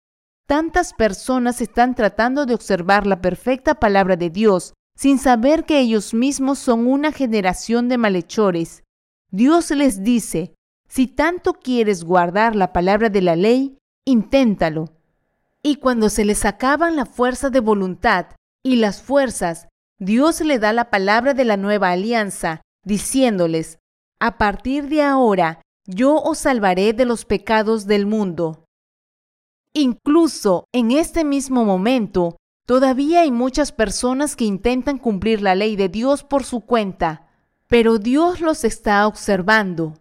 Tantas 0.50 0.94
personas 0.94 1.60
están 1.60 1.94
tratando 1.94 2.44
de 2.44 2.54
observar 2.54 3.06
la 3.06 3.20
perfecta 3.20 3.76
palabra 3.76 4.16
de 4.16 4.30
Dios 4.30 4.74
sin 4.96 5.20
saber 5.20 5.64
que 5.64 5.78
ellos 5.78 6.12
mismos 6.12 6.58
son 6.58 6.88
una 6.88 7.12
generación 7.12 7.88
de 7.88 7.98
malhechores. 7.98 8.82
Dios 9.30 9.70
les 9.70 10.02
dice, 10.02 10.56
si 10.88 11.06
tanto 11.06 11.52
quieres 11.52 12.02
guardar 12.02 12.56
la 12.56 12.72
palabra 12.72 13.10
de 13.10 13.22
la 13.22 13.36
ley, 13.36 13.78
inténtalo. 14.04 14.86
Y 15.62 15.76
cuando 15.76 16.08
se 16.08 16.24
les 16.24 16.44
acaban 16.44 16.96
la 16.96 17.06
fuerza 17.06 17.50
de 17.50 17.60
voluntad 17.60 18.26
y 18.64 18.74
las 18.74 19.00
fuerzas, 19.02 19.68
Dios 20.00 20.40
le 20.40 20.58
da 20.58 20.72
la 20.72 20.90
palabra 20.90 21.32
de 21.32 21.44
la 21.44 21.58
nueva 21.58 21.90
alianza, 21.90 22.60
diciéndoles, 22.84 23.78
a 24.18 24.36
partir 24.36 24.88
de 24.88 25.02
ahora 25.02 25.62
yo 25.86 26.16
os 26.16 26.38
salvaré 26.38 26.92
de 26.92 27.04
los 27.04 27.24
pecados 27.24 27.86
del 27.86 28.04
mundo. 28.06 28.64
Incluso 29.72 30.64
en 30.72 30.90
este 30.90 31.24
mismo 31.24 31.64
momento, 31.64 32.36
todavía 32.66 33.20
hay 33.20 33.30
muchas 33.30 33.70
personas 33.70 34.34
que 34.34 34.44
intentan 34.44 34.98
cumplir 34.98 35.42
la 35.42 35.54
ley 35.54 35.76
de 35.76 35.88
Dios 35.88 36.24
por 36.24 36.44
su 36.44 36.60
cuenta, 36.60 37.28
pero 37.68 37.98
Dios 37.98 38.40
los 38.40 38.64
está 38.64 39.06
observando. 39.06 39.94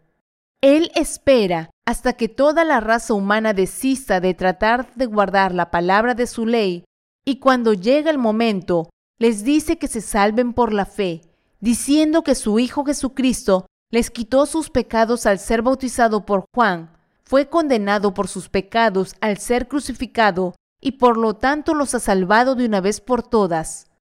Él 0.61 0.91
espera 0.95 1.69
hasta 1.85 2.13
que 2.13 2.29
toda 2.29 2.65
la 2.65 2.79
raza 2.79 3.13
humana 3.13 3.53
desista 3.53 4.19
de 4.19 4.33
tratar 4.33 4.93
de 4.95 5.05
guardar 5.05 5.53
la 5.53 5.71
palabra 5.71 6.15
de 6.15 6.27
su 6.27 6.45
ley, 6.45 6.83
y 7.23 7.39
cuando 7.39 7.73
llega 7.73 8.09
el 8.09 8.17
momento, 8.17 8.89
les 9.19 9.43
dice 9.43 9.77
que 9.77 9.87
se 9.87 10.01
salven 10.01 10.53
por 10.53 10.73
la 10.73 10.85
fe, 10.85 11.21
diciendo 11.59 12.23
que 12.23 12.35
su 12.35 12.57
Hijo 12.57 12.85
Jesucristo 12.85 13.67
les 13.91 14.09
quitó 14.09 14.45
sus 14.45 14.69
pecados 14.69 15.25
al 15.25 15.39
ser 15.39 15.61
bautizado 15.61 16.25
por 16.25 16.45
Juan, 16.55 16.91
fue 17.29 17.47
condenado 17.47 18.15
por 18.15 18.27
sus 18.27 18.49
pecados 18.49 19.15
al 19.21 19.37
ser 19.37 19.67
crucificado 19.67 20.55
y 20.81 20.93
por 20.93 21.15
lo 21.15 21.35
tanto 21.35 21.75
los 21.75 21.93
ha 21.93 21.99
salvado 21.99 22.55
de 22.55 22.65
una 22.65 22.81
vez 22.81 23.01
por 23.01 23.21
todas. 23.21 23.91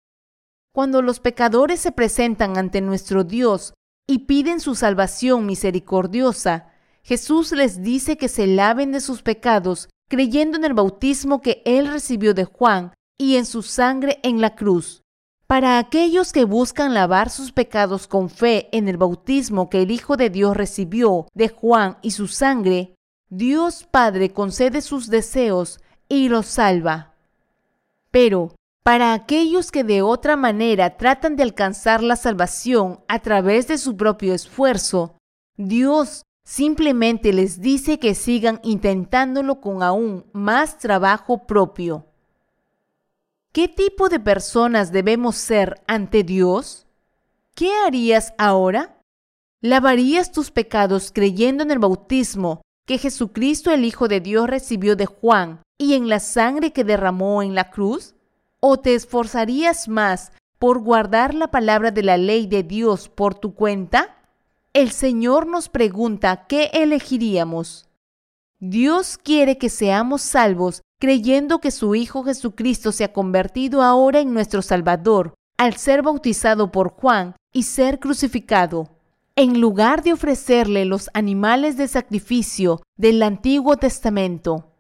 Cuando 0.73 1.02
los 1.02 1.20
pecadores 1.20 1.78
se 1.78 1.92
presentan 1.92 2.56
ante 2.56 2.80
nuestro 2.80 3.25
Dios 3.25 3.75
y 4.06 4.20
piden 4.20 4.61
su 4.61 4.75
salvación 4.75 5.44
misericordiosa, 5.44 6.68
Jesús 7.02 7.52
les 7.52 7.82
dice 7.82 8.16
que 8.16 8.28
se 8.28 8.47
laven 8.47 8.92
de 8.92 9.00
sus 9.02 9.20
pecados 9.20 9.90
creyendo 10.08 10.56
en 10.56 10.64
el 10.64 10.73
bautismo 10.73 11.42
que 11.42 11.61
Él 11.66 11.88
recibió 11.88 12.32
de 12.32 12.47
Juan 12.47 12.94
y 13.18 13.37
en 13.37 13.44
su 13.44 13.61
sangre 13.62 14.20
en 14.23 14.40
la 14.40 14.54
cruz. 14.54 15.02
Para 15.47 15.78
aquellos 15.78 16.32
que 16.32 16.44
buscan 16.44 16.94
lavar 16.94 17.28
sus 17.28 17.52
pecados 17.52 18.06
con 18.06 18.30
fe 18.30 18.70
en 18.73 18.88
el 18.88 18.97
bautismo 18.97 19.68
que 19.68 19.82
el 19.82 19.90
Hijo 19.90 20.16
de 20.16 20.30
Dios 20.30 20.56
recibió 20.56 21.26
de 21.35 21.50
Juan 21.50 21.99
y 22.00 22.12
su 22.12 22.26
sangre, 22.26 22.94
Dios 23.30 23.87
Padre 23.90 24.32
concede 24.32 24.80
sus 24.80 25.08
deseos 25.08 25.80
y 26.08 26.28
los 26.28 26.47
salva. 26.47 27.14
Pero 28.11 28.54
para 28.82 29.12
aquellos 29.12 29.70
que 29.70 29.85
de 29.85 30.00
otra 30.00 30.37
manera 30.37 30.97
tratan 30.97 31.37
de 31.37 31.42
alcanzar 31.42 32.03
la 32.03 32.16
salvación 32.16 33.00
a 33.07 33.18
través 33.18 33.68
de 33.68 33.76
su 33.76 33.98
propio 33.98 34.33
esfuerzo, 34.33 35.14
Dios 35.59 36.22
simplemente 36.42 37.35
les 37.35 37.61
dice 37.61 37.98
que 37.98 38.14
sigan 38.14 38.61
intentándolo 38.62 39.61
con 39.61 39.83
aún 39.83 40.24
más 40.33 40.79
trabajo 40.79 41.46
propio. 41.46 42.07
¿Qué 43.53 43.68
tipo 43.68 44.09
de 44.09 44.20
personas 44.20 44.90
debemos 44.90 45.37
ser 45.37 45.83
ante 45.87 46.22
Dios? 46.22 46.87
¿Qué 47.55 47.70
harías 47.87 48.33
ahora? 48.38 49.03
¿Lavarías 49.61 50.33
tus 50.33 50.50
pecados 50.50 51.12
creyendo 51.12 51.62
en 51.62 51.70
el 51.70 51.79
bautismo 51.79 52.62
que 52.88 52.96
Jesucristo 52.96 53.70
el 53.70 53.85
Hijo 53.85 54.09
de 54.09 54.20
Dios 54.20 54.48
recibió 54.48 54.96
de 54.96 55.05
Juan 55.05 55.61
y 55.77 55.92
en 55.92 56.09
la 56.09 56.20
sangre 56.20 56.72
que 56.72 56.85
derramó 56.85 57.42
en 57.42 57.55
la 57.55 57.70
cruz? 57.70 58.14
¿O 58.61 58.79
te 58.79 58.94
esforzarías 58.94 59.88
más 59.88 60.33
por 60.59 60.79
guardar 60.79 61.35
la 61.35 61.51
palabra 61.51 61.90
de 61.90 62.03
la 62.03 62.16
ley 62.16 62.46
de 62.46 62.62
Dios 62.62 63.11
por 63.11 63.35
tu 63.35 63.55
cuenta? 63.55 64.16
El 64.72 64.90
Señor 64.90 65.46
nos 65.46 65.68
pregunta 65.68 66.46
qué 66.48 66.70
elegiríamos. 66.72 67.90
Dios 68.59 69.18
quiere 69.18 69.59
que 69.59 69.68
seamos 69.68 70.22
salvos 70.22 70.81
creyendo 70.98 71.59
que 71.59 71.70
su 71.70 71.94
Hijo 71.94 72.24
Jesucristo 72.24 72.90
se 72.90 73.05
ha 73.05 73.12
convertido 73.12 73.83
ahora 73.83 74.20
en 74.20 74.33
nuestro 74.33 74.62
Salvador 74.62 75.35
al 75.59 75.77
ser 75.77 76.01
bautizado 76.01 76.72
por 76.72 76.88
Juan 76.88 77.37
y 77.53 77.64
ser 77.64 77.98
crucificado. 77.98 78.97
En 79.40 79.61
lugar 79.61 80.03
de 80.03 80.12
ofrecerle 80.12 80.85
los 80.85 81.11
animales 81.14 81.77
de 81.77 81.87
sacrificio 81.87 82.83
del 82.96 83.22
Antiguo 83.22 83.77
Testamento, 83.77 84.72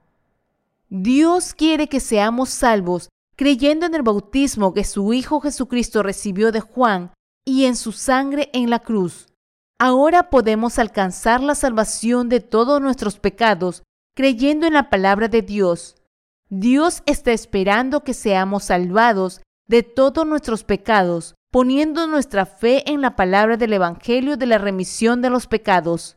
Dios 0.88 1.54
quiere 1.54 1.86
que 1.86 2.00
seamos 2.00 2.48
salvos 2.48 3.08
creyendo 3.36 3.86
en 3.86 3.94
el 3.94 4.02
bautismo 4.02 4.74
que 4.74 4.82
su 4.82 5.12
Hijo 5.12 5.40
Jesucristo 5.40 6.02
recibió 6.02 6.50
de 6.50 6.58
Juan 6.58 7.12
y 7.44 7.66
en 7.66 7.76
su 7.76 7.92
sangre 7.92 8.50
en 8.52 8.68
la 8.68 8.80
cruz. 8.80 9.28
Ahora 9.78 10.28
podemos 10.28 10.80
alcanzar 10.80 11.40
la 11.40 11.54
salvación 11.54 12.28
de 12.28 12.40
todos 12.40 12.80
nuestros 12.80 13.20
pecados 13.20 13.84
creyendo 14.16 14.66
en 14.66 14.72
la 14.72 14.90
palabra 14.90 15.28
de 15.28 15.42
Dios. 15.42 15.94
Dios 16.48 17.04
está 17.06 17.30
esperando 17.30 18.02
que 18.02 18.12
seamos 18.12 18.64
salvados 18.64 19.40
de 19.68 19.84
todos 19.84 20.26
nuestros 20.26 20.64
pecados, 20.64 21.36
poniendo 21.50 22.06
nuestra 22.06 22.46
fe 22.46 22.90
en 22.90 23.00
la 23.00 23.16
palabra 23.16 23.56
del 23.56 23.72
Evangelio 23.72 24.36
de 24.36 24.46
la 24.46 24.58
remisión 24.58 25.22
de 25.22 25.30
los 25.30 25.46
pecados. 25.46 26.16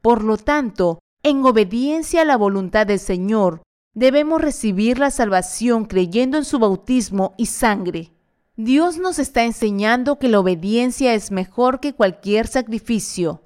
Por 0.00 0.24
lo 0.24 0.36
tanto, 0.36 1.00
en 1.22 1.44
obediencia 1.44 2.22
a 2.22 2.24
la 2.24 2.36
voluntad 2.36 2.86
del 2.86 2.98
Señor, 2.98 3.62
debemos 3.94 4.40
recibir 4.40 4.98
la 4.98 5.10
salvación 5.10 5.84
creyendo 5.84 6.38
en 6.38 6.44
su 6.44 6.58
bautismo 6.58 7.34
y 7.36 7.46
sangre. 7.46 8.12
Dios 8.56 8.98
nos 8.98 9.18
está 9.18 9.44
enseñando 9.44 10.18
que 10.18 10.28
la 10.28 10.40
obediencia 10.40 11.14
es 11.14 11.30
mejor 11.30 11.80
que 11.80 11.94
cualquier 11.94 12.46
sacrificio. 12.46 13.42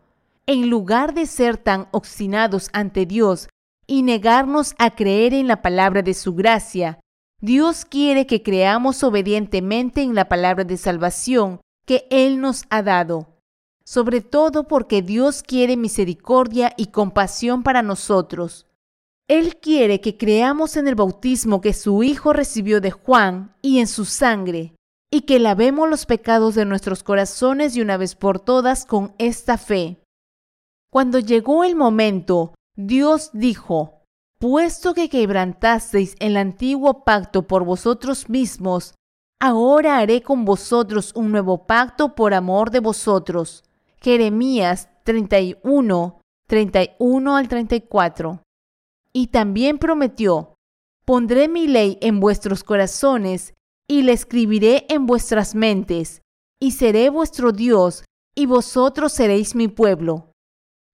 En 0.47 0.71
lugar 0.71 1.15
de 1.15 1.27
ser 1.27 1.57
tan 1.57 1.89
obstinados 1.93 2.71
ante 2.73 3.07
Dios 3.07 3.49
y 3.87 4.03
negarnos 4.03 4.75
a 4.79 4.95
creer 4.95 5.35
en 5.35 5.49
la 5.49 5.63
palabra 5.63 6.03
de 6.03 6.15
su 6.15 6.35
gracia. 6.35 7.01
Dios 7.41 7.85
quiere 7.85 8.27
que 8.27 8.43
creamos 8.43 9.05
obedientemente 9.05 10.03
en 10.03 10.15
la 10.15 10.29
palabra 10.29 10.65
de 10.65 10.77
salvación 10.77 11.61
que 11.87 12.07
Él 12.11 12.41
nos 12.41 12.65
ha 12.71 12.83
dado, 12.83 13.39
sobre 13.85 14.21
todo 14.21 14.67
porque 14.67 15.03
Dios 15.03 15.43
quiere 15.43 15.77
misericordia 15.77 16.75
y 16.77 16.87
compasión 16.87 17.63
para 17.63 17.83
nosotros. 17.83 18.67
Él 19.29 19.57
quiere 19.57 20.01
que 20.01 20.17
creamos 20.17 20.77
en 20.77 20.89
el 20.89 20.95
bautismo 20.95 21.61
que 21.61 21.75
su 21.75 22.03
Hijo 22.03 22.33
recibió 22.33 22.81
de 22.81 22.91
Juan 22.91 23.55
y 23.63 23.79
en 23.79 23.87
su 23.87 24.05
sangre, 24.05 24.75
y 25.11 25.21
que 25.23 25.39
lavemos 25.39 25.89
los 25.89 26.07
pecados 26.07 26.55
de 26.55 26.65
nuestros 26.65 27.03
corazones 27.03 27.75
de 27.75 27.83
una 27.83 27.97
vez 27.97 28.15
por 28.17 28.41
todas 28.41 28.85
con 28.85 29.15
esta 29.19 29.59
fe. 29.59 30.03
Cuando 30.91 31.19
llegó 31.19 31.65
el 31.65 31.77
momento 31.77 32.55
Dios 32.81 33.31
dijo, 33.33 33.98
puesto 34.39 34.95
que 34.95 35.09
quebrantasteis 35.09 36.15
el 36.21 36.37
antiguo 36.37 37.05
pacto 37.05 37.47
por 37.47 37.65
vosotros 37.65 38.29
mismos, 38.29 38.95
ahora 39.41 39.99
haré 39.99 40.23
con 40.23 40.45
vosotros 40.45 41.13
un 41.15 41.33
nuevo 41.33 41.67
pacto 41.67 42.15
por 42.15 42.35
amor 42.35 42.71
de 42.71 42.81
vosotros. 42.81 43.65
Jeremías 44.01 44.89
31, 45.05 46.21
31 46.47 47.37
al 47.37 47.49
34. 47.49 48.43
Y 49.13 49.29
también 49.29 49.79
prometió, 49.79 50.55
pondré 51.05 51.49
mi 51.49 51.67
ley 51.67 51.99
en 52.01 52.21
vuestros 52.21 52.63
corazones 52.63 53.55
y 53.89 54.03
la 54.03 54.13
escribiré 54.13 54.87
en 54.91 55.07
vuestras 55.07 55.55
mentes, 55.55 56.21
y 56.61 56.73
seré 56.73 57.09
vuestro 57.09 57.53
Dios, 57.53 58.05
y 58.35 58.47
vosotros 58.47 59.13
seréis 59.13 59.55
mi 59.55 59.67
pueblo. 59.67 60.33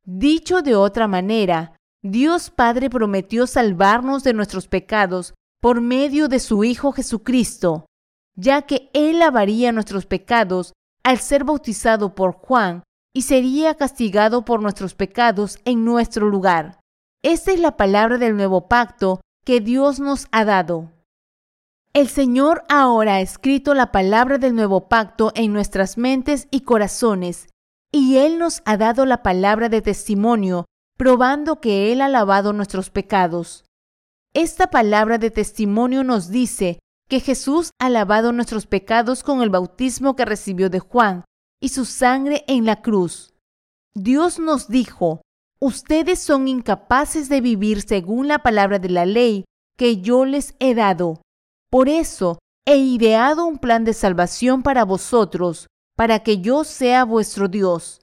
Dicho 0.05 0.63
de 0.63 0.77
otra 0.77 1.09
manera, 1.09 1.74
Dios 2.07 2.51
Padre 2.51 2.91
prometió 2.91 3.47
salvarnos 3.47 4.25
de 4.25 4.35
nuestros 4.35 4.69
pecados 4.69 5.33
por 5.63 5.81
medio 5.81 6.29
de 6.29 6.39
su 6.39 6.63
Hijo 6.63 6.93
Jesucristo, 6.93 7.87
ya 8.37 8.61
que 8.63 8.91
Él 8.93 9.21
lavaría 9.21 9.73
nuestros 9.73 10.05
pecados 10.05 10.75
al 11.03 11.17
ser 11.17 11.45
bautizado 11.45 12.15
por 12.15 12.33
Juan 12.33 12.83
y 13.15 13.23
sería 13.23 13.75
castigado 13.77 14.45
por 14.45 14.61
nuestros 14.61 14.95
pecados 14.95 15.61
en 15.65 15.87
nuestro 15.87 16.29
lugar. 16.29 16.79
Esta 17.23 17.53
es 17.53 17.61
la 17.61 17.79
palabra 17.79 18.19
del 18.19 18.37
nuevo 18.37 18.69
pacto 18.69 19.21
que 19.43 19.61
Dios 19.61 19.99
nos 19.99 20.29
ha 20.31 20.45
dado. 20.45 20.91
El 21.95 22.09
Señor 22.09 22.65
ahora 22.69 23.15
ha 23.15 23.21
escrito 23.23 23.73
la 23.73 23.93
palabra 23.93 24.37
del 24.37 24.55
nuevo 24.55 24.89
pacto 24.89 25.33
en 25.35 25.55
nuestras 25.55 25.97
mentes 25.97 26.49
y 26.51 26.61
corazones 26.61 27.49
y 27.91 28.19
Él 28.19 28.39
nos 28.39 28.61
ha 28.67 28.77
dado 28.77 29.07
la 29.07 29.23
palabra 29.23 29.71
de 29.71 29.81
testimonio, 29.81 30.67
probando 30.97 31.61
que 31.61 31.93
Él 31.93 32.01
ha 32.01 32.09
lavado 32.09 32.53
nuestros 32.53 32.91
pecados. 32.91 33.65
Esta 34.33 34.69
palabra 34.69 35.19
de 35.19 35.31
testimonio 35.31 36.05
nos 36.05 36.29
dice 36.29 36.79
que 37.09 37.21
Jesús 37.21 37.71
ha 37.79 37.91
lavado 37.91 38.33
nuestros 38.33 38.67
pecados 38.67 39.23
con 39.23 39.43
el 39.43 39.51
bautismo 39.51 40.17
que 40.17 40.25
recibió 40.25 40.71
de 40.71 40.81
Juan 40.81 41.25
y 41.61 41.69
su 41.69 41.85
sangre 41.85 42.45
en 42.49 42.65
la 42.65 42.83
cruz. 42.83 43.35
Dios 43.95 44.39
nos 44.39 44.69
dijo, 44.69 45.23
ustedes 45.61 46.19
son 46.19 46.49
incapaces 46.49 47.29
de 47.29 47.41
vivir 47.41 47.83
según 47.83 48.29
la 48.29 48.41
palabra 48.41 48.79
de 48.79 48.91
la 48.91 49.07
ley 49.07 49.45
que 49.77 50.01
yo 50.01 50.25
les 50.25 50.55
he 50.59 50.75
dado. 50.75 51.23
Por 51.71 51.89
eso 51.89 52.39
he 52.67 52.77
ideado 52.77 53.47
un 53.47 53.59
plan 53.59 53.85
de 53.85 53.93
salvación 53.93 54.63
para 54.63 54.85
vosotros, 54.85 55.67
para 55.97 56.21
que 56.21 56.41
yo 56.41 56.65
sea 56.65 57.05
vuestro 57.05 57.49
Dios. 57.49 58.01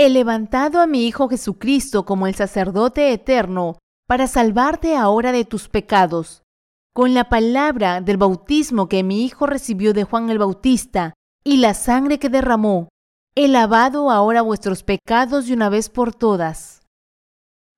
He 0.00 0.10
levantado 0.10 0.80
a 0.80 0.86
mi 0.86 1.08
Hijo 1.08 1.28
Jesucristo 1.28 2.04
como 2.04 2.28
el 2.28 2.36
sacerdote 2.36 3.12
eterno 3.12 3.80
para 4.06 4.28
salvarte 4.28 4.94
ahora 4.94 5.32
de 5.32 5.44
tus 5.44 5.68
pecados. 5.68 6.44
Con 6.94 7.14
la 7.14 7.28
palabra 7.28 8.00
del 8.00 8.16
bautismo 8.16 8.88
que 8.88 9.02
mi 9.02 9.24
Hijo 9.24 9.46
recibió 9.46 9.92
de 9.92 10.04
Juan 10.04 10.30
el 10.30 10.38
Bautista 10.38 11.14
y 11.42 11.56
la 11.56 11.74
sangre 11.74 12.20
que 12.20 12.28
derramó, 12.28 12.90
he 13.34 13.48
lavado 13.48 14.12
ahora 14.12 14.40
vuestros 14.40 14.84
pecados 14.84 15.48
de 15.48 15.54
una 15.54 15.68
vez 15.68 15.88
por 15.88 16.14
todas. 16.14 16.82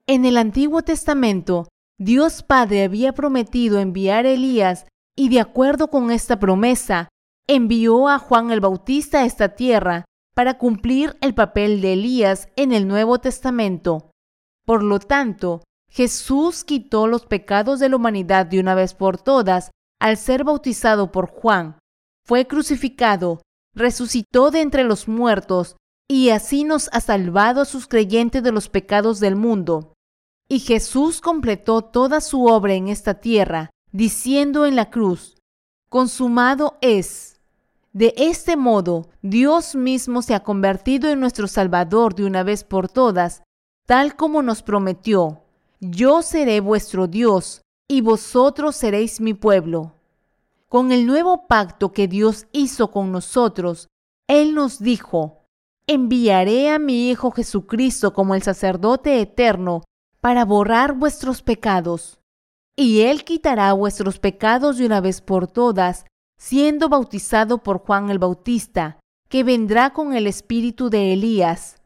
En 0.06 0.26
el 0.26 0.37
Antiguo 0.37 0.83
Testamento, 0.83 1.68
Dios 1.98 2.42
Padre 2.42 2.85
había 2.85 3.14
prometido 3.14 3.78
enviar 3.78 4.26
a 4.26 4.33
Elías 4.33 4.85
y 5.16 5.30
de 5.30 5.40
acuerdo 5.40 5.88
con 5.88 6.11
esta 6.11 6.38
promesa, 6.38 7.09
envió 7.46 8.11
a 8.11 8.18
Juan 8.18 8.50
el 8.50 8.61
Bautista 8.61 9.20
a 9.20 9.24
esta 9.24 9.54
tierra 9.54 10.04
para 10.40 10.57
cumplir 10.57 11.18
el 11.20 11.35
papel 11.35 11.83
de 11.83 11.92
Elías 11.92 12.48
en 12.57 12.72
el 12.72 12.88
Nuevo 12.88 13.18
Testamento. 13.18 14.11
Por 14.64 14.83
lo 14.83 14.98
tanto, 14.98 15.62
Jesús 15.90 16.64
quitó 16.64 17.07
los 17.07 17.26
pecados 17.26 17.79
de 17.79 17.90
la 17.90 17.96
humanidad 17.96 18.46
de 18.46 18.59
una 18.59 18.74
vez 18.74 18.94
por 18.94 19.20
todas 19.20 19.70
al 20.00 20.16
ser 20.16 20.44
bautizado 20.44 21.12
por 21.12 21.29
Juan. 21.29 21.79
Fue 22.26 22.46
crucificado, 22.46 23.42
resucitó 23.74 24.50
de 24.50 24.62
entre 24.62 24.83
los 24.85 25.09
muertos 25.09 25.76
y 26.09 26.31
así 26.31 26.64
nos 26.64 26.88
ha 26.94 27.03
salvado 27.03 27.61
a 27.61 27.66
sus 27.66 27.87
creyentes 27.87 28.42
de 28.42 28.53
los 28.53 28.70
pecados 28.70 29.20
del 29.20 29.37
mundo. 29.37 29.92
Y 30.48 30.61
Jesús 30.61 31.20
completó 31.20 31.83
toda 31.83 32.22
su 32.22 32.46
obra 32.46 32.72
en 32.72 32.88
esta 32.88 33.20
tierra, 33.20 33.68
diciendo 33.92 34.64
en 34.64 34.74
la 34.74 34.88
cruz, 34.88 35.37
consumado 35.90 36.79
es. 36.81 37.39
De 37.92 38.14
este 38.16 38.57
modo, 38.57 39.09
Dios 39.20 39.74
mismo 39.74 40.22
se 40.22 40.35
ha 40.35 40.40
convertido 40.40 41.11
en 41.11 41.18
nuestro 41.18 41.48
Salvador 41.48 42.14
de 42.14 42.24
una 42.24 42.44
vez 42.44 42.62
por 42.62 42.88
todas, 42.88 43.42
tal 43.87 44.14
como 44.14 44.42
nos 44.42 44.62
prometió. 44.62 45.42
Yo 45.81 46.22
seré 46.22 46.61
vuestro 46.61 47.09
Dios, 47.09 47.62
y 47.88 48.03
vosotros 48.03 48.76
seréis 48.76 49.20
mi 49.20 49.35
pueblo. 49.35 49.94
Con 50.68 50.92
el 50.92 51.05
nuevo 51.05 51.48
pacto 51.48 51.92
que 51.92 52.07
Dios 52.07 52.46
hizo 52.53 52.92
con 52.92 53.11
nosotros, 53.11 53.88
Él 54.29 54.55
nos 54.55 54.79
dijo, 54.79 55.40
enviaré 55.88 56.70
a 56.70 56.79
mi 56.79 57.11
Hijo 57.11 57.33
Jesucristo 57.33 58.12
como 58.12 58.37
el 58.37 58.42
sacerdote 58.42 59.20
eterno 59.20 59.83
para 60.20 60.44
borrar 60.44 60.92
vuestros 60.92 61.42
pecados. 61.42 62.20
Y 62.76 63.00
Él 63.00 63.24
quitará 63.24 63.72
vuestros 63.72 64.20
pecados 64.20 64.79
de 64.79 64.87
una 64.87 65.00
vez 65.00 65.20
por 65.20 65.48
todas 65.48 66.05
siendo 66.40 66.88
bautizado 66.88 67.59
por 67.59 67.81
Juan 67.81 68.09
el 68.09 68.18
Bautista, 68.18 68.98
que 69.29 69.44
vendrá 69.44 69.92
con 69.92 70.14
el 70.14 70.26
espíritu 70.26 70.88
de 70.88 71.12
Elías. 71.12 71.76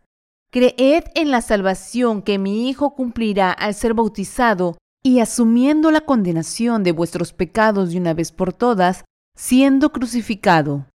Creed 0.53 1.05
en 1.17 1.33
la 1.33 1.43
salvación 1.43 2.23
que 2.23 2.39
mi 2.39 2.69
Hijo 2.69 2.95
cumplirá 2.95 3.51
al 3.51 3.75
ser 3.75 3.95
bautizado 3.95 4.79
y 5.03 5.19
asumiendo 5.19 5.91
la 5.91 6.03
condenación 6.03 6.85
de 6.85 6.93
vuestros 6.93 7.33
pecados 7.33 7.91
de 7.91 7.99
una 7.99 8.15
vez 8.15 8.31
por 8.31 8.53
todas, 8.53 9.05
siendo 9.37 9.91
crucificado. 9.91 10.87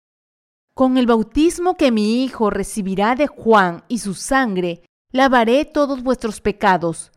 Con 0.75 0.97
el 0.97 1.07
bautismo 1.07 1.77
que 1.77 1.91
mi 1.91 2.23
Hijo 2.23 2.51
recibirá 2.51 3.17
de 3.17 3.27
Juan 3.27 3.83
y 3.89 3.99
su 3.99 4.15
sangre, 4.15 4.85
lavaré 5.13 5.65
todos 5.65 6.05
vuestros 6.05 6.41
pecados. 6.41 7.11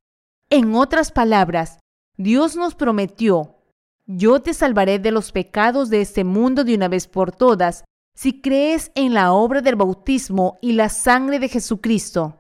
En 0.50 0.74
otras 0.74 1.12
palabras, 1.12 1.78
Dios 2.18 2.56
nos 2.56 2.74
prometió 2.74 3.61
yo 4.06 4.42
te 4.42 4.54
salvaré 4.54 5.00
de 5.00 5.12
los 5.12 5.32
pecados 5.32 5.90
de 5.90 6.02
este 6.02 6.24
mundo 6.24 6.64
de 6.64 6.76
una 6.76 6.88
vez 6.88 7.08
por 7.08 7.32
todas, 7.32 7.84
si 8.16 8.42
crees 8.42 8.92
en 8.96 9.14
la 9.14 9.34
obra 9.34 9.62
del 9.62 9.76
bautismo 9.76 10.58
y 10.62 10.74
la 10.74 10.90
sangre 10.90 11.40
de 11.40 11.50
Jesucristo. 11.50 12.40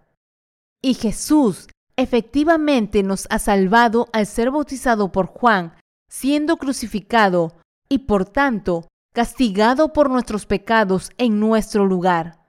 Y 0.82 0.96
Jesús 0.96 1.68
efectivamente 1.96 3.04
nos 3.04 3.28
ha 3.30 3.40
salvado 3.40 4.08
al 4.14 4.26
ser 4.26 4.52
bautizado 4.52 5.12
por 5.12 5.28
Juan, 5.28 5.74
siendo 6.10 6.58
crucificado 6.58 7.54
y 7.88 8.00
por 8.00 8.26
tanto 8.26 8.88
castigado 9.14 9.94
por 9.94 10.10
nuestros 10.10 10.46
pecados 10.46 11.12
en 11.18 11.40
nuestro 11.40 11.86
lugar. 11.86 12.40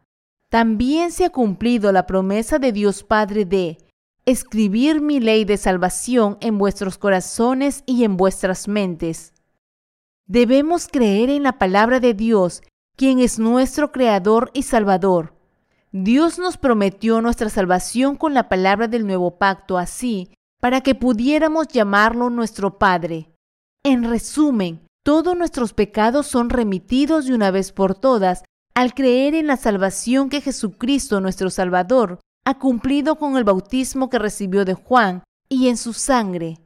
También 0.48 1.12
se 1.12 1.25
ha 1.25 1.31
cumplido 1.31 1.92
la 1.92 2.07
promesa 2.07 2.59
de 2.59 2.72
Dios 2.72 3.03
Padre 3.03 3.44
de 3.44 3.79
escribir 4.24 5.00
mi 5.00 5.18
ley 5.18 5.44
de 5.44 5.56
salvación 5.56 6.38
en 6.40 6.58
vuestros 6.58 6.96
corazones 6.96 7.82
y 7.87 8.04
en 8.04 8.16
vuestras 8.16 8.68
mentes. 8.68 9.35
Debemos 10.26 10.87
creer 10.87 11.30
en 11.30 11.42
la 11.42 11.58
palabra 11.58 11.98
de 11.98 12.14
Dios, 12.14 12.62
quien 12.96 13.18
es 13.18 13.38
nuestro 13.38 13.90
Creador 13.90 14.50
y 14.54 14.62
Salvador. 14.62 15.35
Dios 15.90 16.38
nos 16.38 16.56
prometió 16.56 17.20
nuestra 17.20 17.50
salvación 17.50 18.16
con 18.16 18.32
la 18.32 18.48
palabra 18.48 18.88
del 18.88 19.06
nuevo 19.06 19.38
pacto 19.38 19.76
así, 19.76 20.30
para 20.61 20.80
que 20.80 20.94
pudiéramos 20.94 21.68
llamarlo 21.68 22.30
nuestro 22.30 22.78
Padre. 22.78 23.32
En 23.85 24.04
resumen, 24.04 24.87
todos 25.04 25.37
nuestros 25.37 25.74
pecados 25.74 26.28
son 26.28 26.48
remitidos 26.48 27.26
de 27.26 27.35
una 27.35 27.50
vez 27.50 27.72
por 27.72 27.96
todas 27.96 28.44
al 28.74 28.94
creer 28.94 29.35
en 29.35 29.48
la 29.48 29.56
salvación 29.56 30.28
que 30.28 30.40
Jesucristo 30.40 31.20
nuestro 31.20 31.50
Salvador 31.50 32.20
ha 32.44 32.59
cumplido 32.59 33.16
con 33.16 33.37
el 33.37 33.44
bautismo 33.44 34.11
que 34.11 34.18
recibió 34.18 34.64
de 34.64 34.74
Juan 34.74 35.22
y 35.48 35.68
en 35.68 35.76
su 35.76 35.92
sangre. 35.92 36.59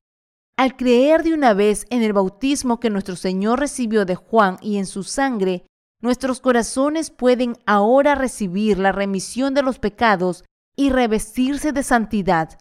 Al 0.59 0.77
creer 0.77 1.23
de 1.23 1.35
una 1.35 1.53
vez 1.53 1.85
en 1.91 2.03
el 2.03 2.15
bautismo 2.15 2.81
que 2.81 2.89
nuestro 2.89 3.15
Señor 3.15 3.61
recibió 3.61 4.07
de 4.07 4.15
Juan 4.15 4.57
y 4.63 4.79
en 4.79 4.87
su 4.87 5.03
sangre, 5.03 5.67
nuestros 6.01 6.41
corazones 6.41 7.11
pueden 7.11 7.57
ahora 7.67 8.15
recibir 8.15 8.79
la 8.79 8.93
remisión 8.93 9.53
de 9.53 9.63
los 9.63 9.79
pecados 9.79 10.45
y 10.75 10.91
revestirse 10.91 11.73
de 11.73 11.83
santidad. 11.83 12.59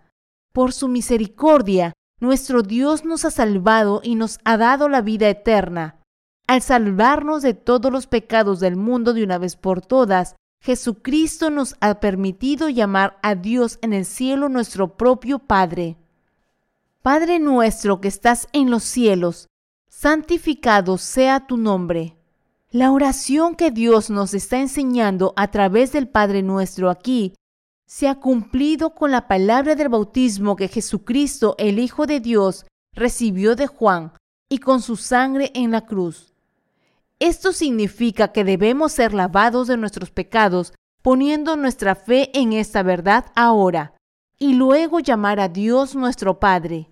Por 0.54 0.74
su 0.74 0.88
misericordia, 0.88 1.94
nuestro 2.20 2.64
Dios 2.64 3.06
nos 3.06 3.24
ha 3.24 3.32
salvado 3.32 4.02
y 4.04 4.16
nos 4.16 4.40
ha 4.44 4.58
dado 4.58 4.90
la 4.90 5.02
vida 5.02 5.30
eterna. 5.30 6.02
Al 6.48 6.62
salvarnos 6.62 7.42
de 7.44 7.54
todos 7.54 7.92
los 7.92 8.08
pecados 8.08 8.60
del 8.60 8.76
mundo 8.76 9.14
de 9.14 9.24
una 9.24 9.38
vez 9.38 9.56
por 9.56 9.82
todas, 9.82 10.36
Jesucristo 10.60 11.50
nos 11.50 11.76
ha 11.80 12.00
permitido 12.00 12.70
llamar 12.70 13.18
a 13.22 13.36
Dios 13.36 13.78
en 13.82 13.94
el 13.94 14.06
cielo 14.06 14.50
nuestro 14.50 14.98
propio 14.98 15.40
Padre. 15.40 15.98
Padre 17.02 17.40
nuestro 17.40 18.02
que 18.02 18.08
estás 18.08 18.48
en 18.52 18.72
los 18.72 18.84
cielos, 18.84 19.48
santificado 19.90 20.98
sea 20.98 21.46
tu 21.46 21.58
nombre. 21.58 22.18
La 22.72 22.92
oración 22.92 23.56
que 23.56 23.72
Dios 23.72 24.10
nos 24.10 24.34
está 24.34 24.60
enseñando 24.60 25.34
a 25.38 25.50
través 25.52 25.92
del 25.92 26.10
Padre 26.10 26.42
nuestro 26.42 26.90
aquí 26.90 27.34
se 27.86 28.08
ha 28.08 28.16
cumplido 28.16 28.96
con 28.96 29.12
la 29.12 29.28
palabra 29.28 29.76
del 29.76 29.90
bautismo 29.90 30.56
que 30.56 30.68
Jesucristo, 30.68 31.56
el 31.60 31.80
Hijo 31.80 32.08
de 32.08 32.20
Dios, 32.20 32.66
recibió 32.94 33.56
de 33.56 33.68
Juan 33.68 34.14
y 34.50 34.58
con 34.58 34.82
su 34.82 34.96
sangre 34.96 35.52
en 35.54 35.72
la 35.72 35.86
cruz. 35.86 36.35
Esto 37.20 37.54
significa 37.54 38.30
que 38.34 38.44
debemos 38.44 38.92
ser 38.92 39.14
lavados 39.14 39.68
de 39.68 39.78
nuestros 39.78 40.12
pecados 40.12 40.74
poniendo 41.02 41.56
nuestra 41.56 41.96
fe 41.96 42.32
en 42.34 42.54
esta 42.54 42.84
verdad 42.84 43.26
ahora 43.36 43.94
y 44.38 44.54
luego 44.54 45.00
llamar 45.00 45.40
a 45.40 45.48
Dios 45.48 45.96
nuestro 45.96 46.40
Padre. 46.40 46.90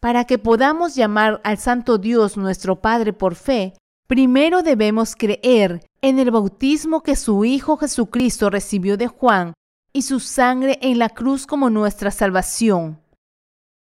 Para 0.00 0.24
que 0.24 0.38
podamos 0.38 0.94
llamar 0.94 1.40
al 1.44 1.58
Santo 1.58 1.98
Dios 1.98 2.38
nuestro 2.38 2.80
Padre 2.80 3.12
por 3.12 3.34
fe, 3.34 3.74
primero 4.06 4.62
debemos 4.62 5.14
creer 5.14 5.84
en 6.00 6.18
el 6.18 6.30
bautismo 6.30 7.02
que 7.02 7.16
su 7.16 7.44
Hijo 7.44 7.76
Jesucristo 7.76 8.48
recibió 8.48 8.96
de 8.96 9.08
Juan 9.08 9.52
y 9.92 10.02
su 10.02 10.20
sangre 10.20 10.78
en 10.80 10.98
la 10.98 11.10
cruz 11.10 11.46
como 11.46 11.68
nuestra 11.68 12.10
salvación. 12.10 13.00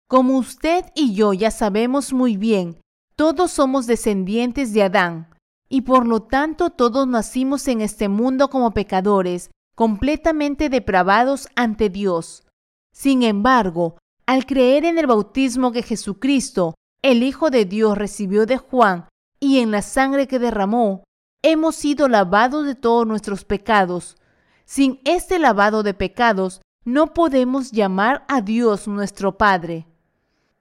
Como 0.08 0.38
usted 0.38 0.86
y 0.95 1.13
yo 1.13 1.34
ya 1.34 1.51
sabemos 1.51 2.12
muy 2.13 2.38
bien, 2.38 2.82
todos 3.15 3.51
somos 3.51 3.86
descendientes 3.86 4.73
de 4.73 4.84
Adán, 4.84 5.29
y 5.69 5.82
por 5.82 6.05
lo 6.08 6.23
tanto 6.23 6.71
todos 6.71 7.08
nacimos 7.08 7.67
en 7.67 7.82
este 7.82 8.10
mundo 8.10 8.49
como 8.49 8.71
pecadores, 8.71 9.51
completamente 9.75 10.67
depravados 10.67 11.47
ante 11.55 11.89
Dios. 11.89 12.43
Sin 12.91 13.23
embargo, 13.23 13.97
al 14.25 14.45
creer 14.45 14.84
en 14.84 14.97
el 14.97 15.08
bautismo 15.08 15.71
que 15.71 15.84
Jesucristo, 15.84 16.75
el 17.01 17.23
Hijo 17.23 17.49
de 17.49 17.65
Dios, 17.65 17.97
recibió 17.97 18.45
de 18.45 18.58
Juan 18.58 19.08
y 19.39 19.60
en 19.60 19.71
la 19.71 19.82
sangre 19.82 20.27
que 20.27 20.39
derramó, 20.39 21.03
hemos 21.41 21.75
sido 21.75 22.08
lavados 22.08 22.65
de 22.65 22.75
todos 22.75 23.08
nuestros 23.08 23.45
pecados. 23.45 24.17
Sin 24.65 24.99
este 25.05 25.39
lavado 25.39 25.84
de 25.84 25.93
pecados, 25.93 26.62
no 26.84 27.13
podemos 27.13 27.71
llamar 27.71 28.25
a 28.27 28.41
Dios 28.41 28.88
nuestro 28.88 29.38
Padre. 29.38 29.88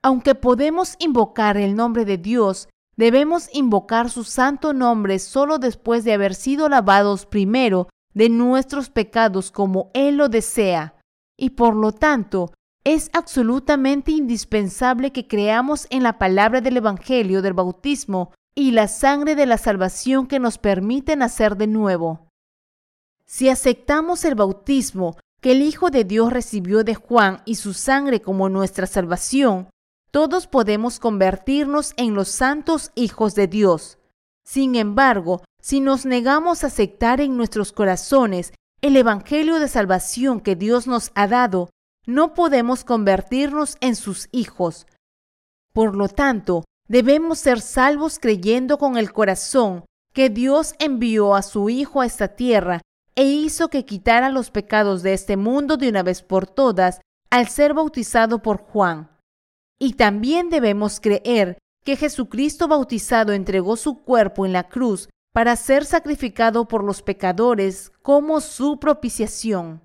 Aunque 0.03 0.35
podemos 0.35 0.95
invocar 0.99 1.57
el 1.57 1.75
nombre 1.75 2.05
de 2.05 2.19
Dios, 2.19 2.69
debemos 2.99 3.49
invocar 3.55 4.11
su 4.11 4.25
santo 4.25 4.75
nombre 4.75 5.21
solo 5.21 5.59
después 5.59 6.05
de 6.05 6.13
haber 6.13 6.35
sido 6.35 6.69
lavados 6.69 7.25
primero 7.25 7.89
de 8.13 8.29
nuestros 8.29 8.91
pecados 8.91 9.51
como 9.53 9.91
Él 9.95 10.17
lo 10.17 10.29
desea. 10.29 10.97
Y 11.39 11.51
por 11.51 11.75
lo 11.77 11.93
tanto, 11.93 12.53
es 12.85 13.09
absolutamente 13.13 14.11
indispensable 14.11 15.13
que 15.13 15.29
creamos 15.29 15.87
en 15.91 16.03
la 16.03 16.19
palabra 16.19 16.61
del 16.61 16.79
Evangelio 16.79 17.41
del 17.41 17.53
bautismo 17.53 18.33
y 18.55 18.73
la 18.73 18.89
sangre 18.89 19.37
de 19.37 19.47
la 19.47 19.59
salvación 19.59 20.27
que 20.27 20.41
nos 20.41 20.59
permite 20.59 21.15
nacer 21.15 21.57
de 21.57 21.69
nuevo. 21.69 22.27
Si 23.27 23.49
aceptamos 23.49 24.25
el 24.25 24.35
bautismo 24.35 25.17
que 25.41 25.53
el 25.53 25.63
Hijo 25.63 25.91
de 25.91 26.03
Dios 26.03 26.33
recibió 26.33 26.83
de 26.83 26.97
Juan 26.97 27.43
y 27.45 27.55
su 27.55 27.75
sangre 27.75 28.21
como 28.21 28.49
nuestra 28.49 28.89
salvación, 28.89 29.69
todos 30.11 30.47
podemos 30.47 30.99
convertirnos 30.99 31.93
en 31.97 32.15
los 32.15 32.29
santos 32.29 32.93
hijos 32.95 33.35
de 33.35 33.47
Dios. 33.47 33.99
Sin 34.45 34.75
embargo, 34.75 35.43
si 35.61 35.81
nos 35.81 36.07
negamos 36.07 36.65
a 36.65 36.69
aceptar 36.69 37.21
en 37.21 37.37
nuestros 37.37 37.73
corazones 37.73 38.53
el 38.81 38.97
Evangelio 38.97 39.59
de 39.59 39.69
salvación 39.69 40.41
que 40.41 40.57
Dios 40.57 40.87
nos 40.87 41.11
ha 41.15 41.27
dado, 41.27 41.69
no 42.07 42.33
podemos 42.33 42.85
convertirnos 42.85 43.77
en 43.81 43.97
sus 43.97 44.29
hijos. 44.33 44.87
Por 45.75 45.95
lo 45.95 46.09
tanto, 46.09 46.65
debemos 46.89 47.39
ser 47.41 47.61
salvos 47.61 48.19
creyendo 48.19 48.79
con 48.79 48.97
el 48.97 49.13
corazón 49.13 49.85
que 50.15 50.31
Dios 50.31 50.75
envió 50.79 51.35
a 51.35 51.43
su 51.43 51.69
Hijo 51.69 52.01
a 52.01 52.07
esta 52.07 52.29
tierra 52.29 52.81
e 53.15 53.25
hizo 53.25 53.69
que 53.69 53.85
quitara 53.85 54.31
los 54.31 54.51
pecados 54.51 55.03
de 55.03 55.13
este 55.13 55.37
mundo 55.37 55.77
de 55.77 55.89
una 55.89 56.03
vez 56.03 56.23
por 56.23 56.47
todas 56.47 57.01
al 57.31 57.49
ser 57.49 57.75
bautizado 57.75 58.41
por 58.41 58.59
Juan. 58.59 59.11
Y 59.79 59.95
también 59.95 60.51
debemos 60.51 61.01
creer 61.01 61.59
que 61.85 61.97
Jesucristo 61.97 62.69
bautizado 62.69 63.33
entregó 63.33 63.77
su 63.77 64.03
cuerpo 64.03 64.45
en 64.45 64.53
la 64.53 64.69
cruz 64.69 65.09
para 65.33 65.57
ser 65.57 65.85
sacrificado 65.85 66.67
por 66.67 66.83
los 66.83 67.03
pecadores 67.03 67.93
como 68.03 68.41
su 68.41 68.79
propiciación. 68.81 69.81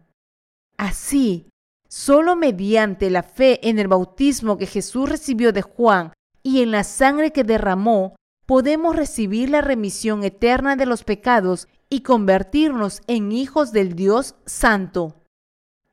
Así, 0.77 1.47
solo 1.87 2.35
mediante 2.35 3.09
la 3.09 3.23
fe 3.23 3.69
en 3.69 3.77
el 3.77 3.87
bautismo 3.87 4.57
que 4.57 4.65
Jesús 4.65 5.07
recibió 5.07 5.53
de 5.53 5.61
Juan 5.61 6.11
y 6.41 6.61
en 6.61 6.71
la 6.71 6.83
sangre 6.83 7.31
que 7.31 7.43
derramó, 7.43 8.15
podemos 8.45 8.95
recibir 8.95 9.49
la 9.49 9.61
remisión 9.61 10.23
eterna 10.23 10.75
de 10.75 10.85
los 10.85 11.03
pecados 11.03 11.67
y 11.89 12.01
convertirnos 12.01 13.01
en 13.07 13.31
hijos 13.31 13.71
del 13.71 13.95
Dios 13.95 14.35
Santo. 14.45 15.23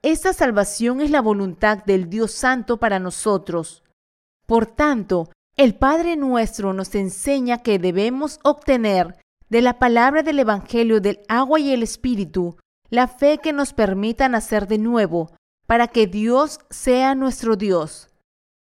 Esta 0.02 0.32
salvación 0.32 1.02
es 1.02 1.10
la 1.10 1.20
voluntad 1.20 1.84
del 1.84 2.08
Dios 2.08 2.32
Santo 2.32 2.78
para 2.78 2.98
nosotros. 2.98 3.84
Por 4.50 4.66
tanto, 4.66 5.30
el 5.56 5.76
Padre 5.76 6.16
nuestro 6.16 6.72
nos 6.72 6.96
enseña 6.96 7.58
que 7.58 7.78
debemos 7.78 8.40
obtener 8.42 9.16
de 9.48 9.62
la 9.62 9.78
palabra 9.78 10.24
del 10.24 10.40
Evangelio 10.40 11.00
del 11.00 11.20
agua 11.28 11.60
y 11.60 11.70
el 11.70 11.84
Espíritu 11.84 12.56
la 12.88 13.06
fe 13.06 13.38
que 13.38 13.52
nos 13.52 13.72
permita 13.72 14.28
nacer 14.28 14.66
de 14.66 14.78
nuevo, 14.78 15.30
para 15.68 15.86
que 15.86 16.08
Dios 16.08 16.58
sea 16.68 17.14
nuestro 17.14 17.54
Dios. 17.54 18.08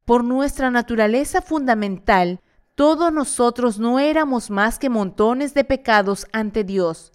Por 0.05 0.23
nuestra 0.23 0.69
naturaleza 0.69 1.41
fundamental, 1.41 2.39
todos 2.75 3.11
nosotros 3.11 3.79
no 3.79 3.97
éramos 3.97 4.51
más 4.51 4.77
que 4.77 4.89
montones 4.89 5.55
de 5.55 5.63
pecados 5.63 6.27
ante 6.33 6.63
Dios. 6.63 7.13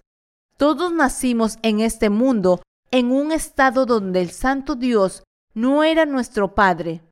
Todos 0.57 0.91
nacimos 0.91 1.59
en 1.61 1.79
este 1.79 2.09
mundo 2.09 2.61
en 2.91 3.13
un 3.13 3.31
estado 3.31 3.85
donde 3.85 4.19
el 4.19 4.31
Santo 4.31 4.75
Dios 4.75 5.23
no 5.53 5.85
era 5.85 6.05
nuestro 6.05 6.55
Padre. 6.55 7.03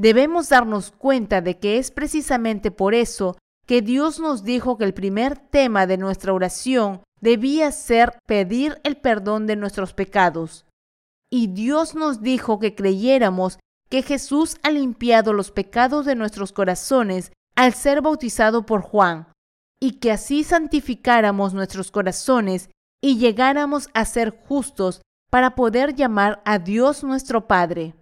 Debemos 0.00 0.48
darnos 0.48 0.92
cuenta 0.92 1.42
de 1.42 1.58
que 1.58 1.76
es 1.76 1.90
precisamente 1.90 2.70
por 2.70 2.94
eso 2.94 3.36
que 3.66 3.82
Dios 3.82 4.18
nos 4.18 4.44
dijo 4.44 4.78
que 4.78 4.84
el 4.84 4.94
primer 4.94 5.36
tema 5.36 5.86
de 5.86 5.98
nuestra 5.98 6.32
oración 6.32 7.02
debía 7.20 7.70
ser 7.70 8.18
pedir 8.26 8.80
el 8.82 8.96
perdón 8.96 9.46
de 9.46 9.56
nuestros 9.56 9.92
pecados. 9.92 10.64
Y 11.30 11.48
Dios 11.48 11.94
nos 11.94 12.22
dijo 12.22 12.58
que 12.58 12.74
creyéramos 12.74 13.58
que 13.90 14.00
Jesús 14.00 14.56
ha 14.62 14.70
limpiado 14.70 15.34
los 15.34 15.50
pecados 15.50 16.06
de 16.06 16.14
nuestros 16.14 16.52
corazones 16.52 17.30
al 17.54 17.74
ser 17.74 18.00
bautizado 18.00 18.64
por 18.64 18.80
Juan, 18.80 19.28
y 19.82 19.98
que 19.98 20.12
así 20.12 20.44
santificáramos 20.44 21.52
nuestros 21.52 21.90
corazones 21.90 22.70
y 23.02 23.18
llegáramos 23.18 23.90
a 23.92 24.06
ser 24.06 24.30
justos 24.48 25.02
para 25.28 25.54
poder 25.54 25.94
llamar 25.94 26.40
a 26.46 26.58
Dios 26.58 27.04
nuestro 27.04 27.46
Padre. 27.46 27.92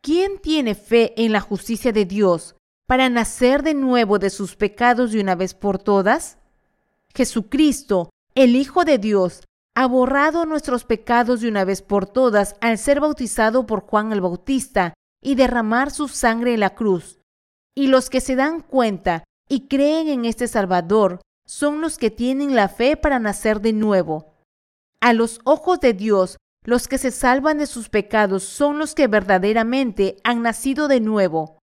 ¿Quién 0.00 0.38
tiene 0.38 0.74
fe 0.74 1.12
en 1.22 1.32
la 1.32 1.40
justicia 1.40 1.92
de 1.92 2.04
Dios 2.04 2.54
para 2.86 3.08
nacer 3.08 3.62
de 3.62 3.74
nuevo 3.74 4.18
de 4.18 4.30
sus 4.30 4.56
pecados 4.56 5.12
de 5.12 5.20
una 5.20 5.34
vez 5.34 5.54
por 5.54 5.78
todas? 5.78 6.38
Jesucristo, 7.14 8.10
el 8.34 8.54
Hijo 8.54 8.84
de 8.84 8.98
Dios, 8.98 9.42
ha 9.74 9.86
borrado 9.86 10.46
nuestros 10.46 10.84
pecados 10.84 11.40
de 11.40 11.48
una 11.48 11.64
vez 11.64 11.82
por 11.82 12.06
todas 12.06 12.54
al 12.60 12.78
ser 12.78 13.00
bautizado 13.00 13.66
por 13.66 13.80
Juan 13.80 14.12
el 14.12 14.20
Bautista 14.20 14.94
y 15.20 15.34
derramar 15.34 15.90
su 15.90 16.08
sangre 16.08 16.54
en 16.54 16.60
la 16.60 16.74
cruz. 16.74 17.18
Y 17.74 17.88
los 17.88 18.10
que 18.10 18.20
se 18.20 18.36
dan 18.36 18.60
cuenta 18.60 19.24
y 19.48 19.68
creen 19.68 20.08
en 20.08 20.24
este 20.24 20.46
Salvador 20.48 21.20
son 21.46 21.80
los 21.80 21.98
que 21.98 22.10
tienen 22.10 22.54
la 22.54 22.68
fe 22.68 22.96
para 22.96 23.18
nacer 23.18 23.60
de 23.60 23.72
nuevo. 23.72 24.34
A 25.00 25.12
los 25.12 25.40
ojos 25.44 25.80
de 25.80 25.92
Dios, 25.92 26.36
los 26.68 26.86
que 26.86 26.98
se 26.98 27.10
salvan 27.10 27.56
de 27.56 27.66
sus 27.66 27.88
pecados 27.88 28.42
son 28.42 28.76
los 28.76 28.94
que 28.94 29.06
verdaderamente 29.06 30.18
han 30.22 30.42
nacido 30.42 30.86
de 30.86 31.00
nuevo. 31.00 31.60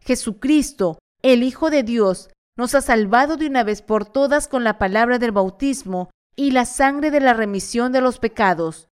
Jesucristo, 0.00 0.98
el 1.22 1.44
Hijo 1.44 1.70
de 1.70 1.84
Dios, 1.84 2.30
nos 2.56 2.74
ha 2.74 2.80
salvado 2.80 3.36
de 3.36 3.46
una 3.46 3.62
vez 3.62 3.82
por 3.82 4.04
todas 4.04 4.48
con 4.48 4.64
la 4.64 4.76
palabra 4.76 5.20
del 5.20 5.30
bautismo 5.30 6.10
y 6.34 6.50
la 6.50 6.64
sangre 6.64 7.12
de 7.12 7.20
la 7.20 7.34
remisión 7.34 7.92
de 7.92 8.00
los 8.00 8.18
pecados. 8.18 8.88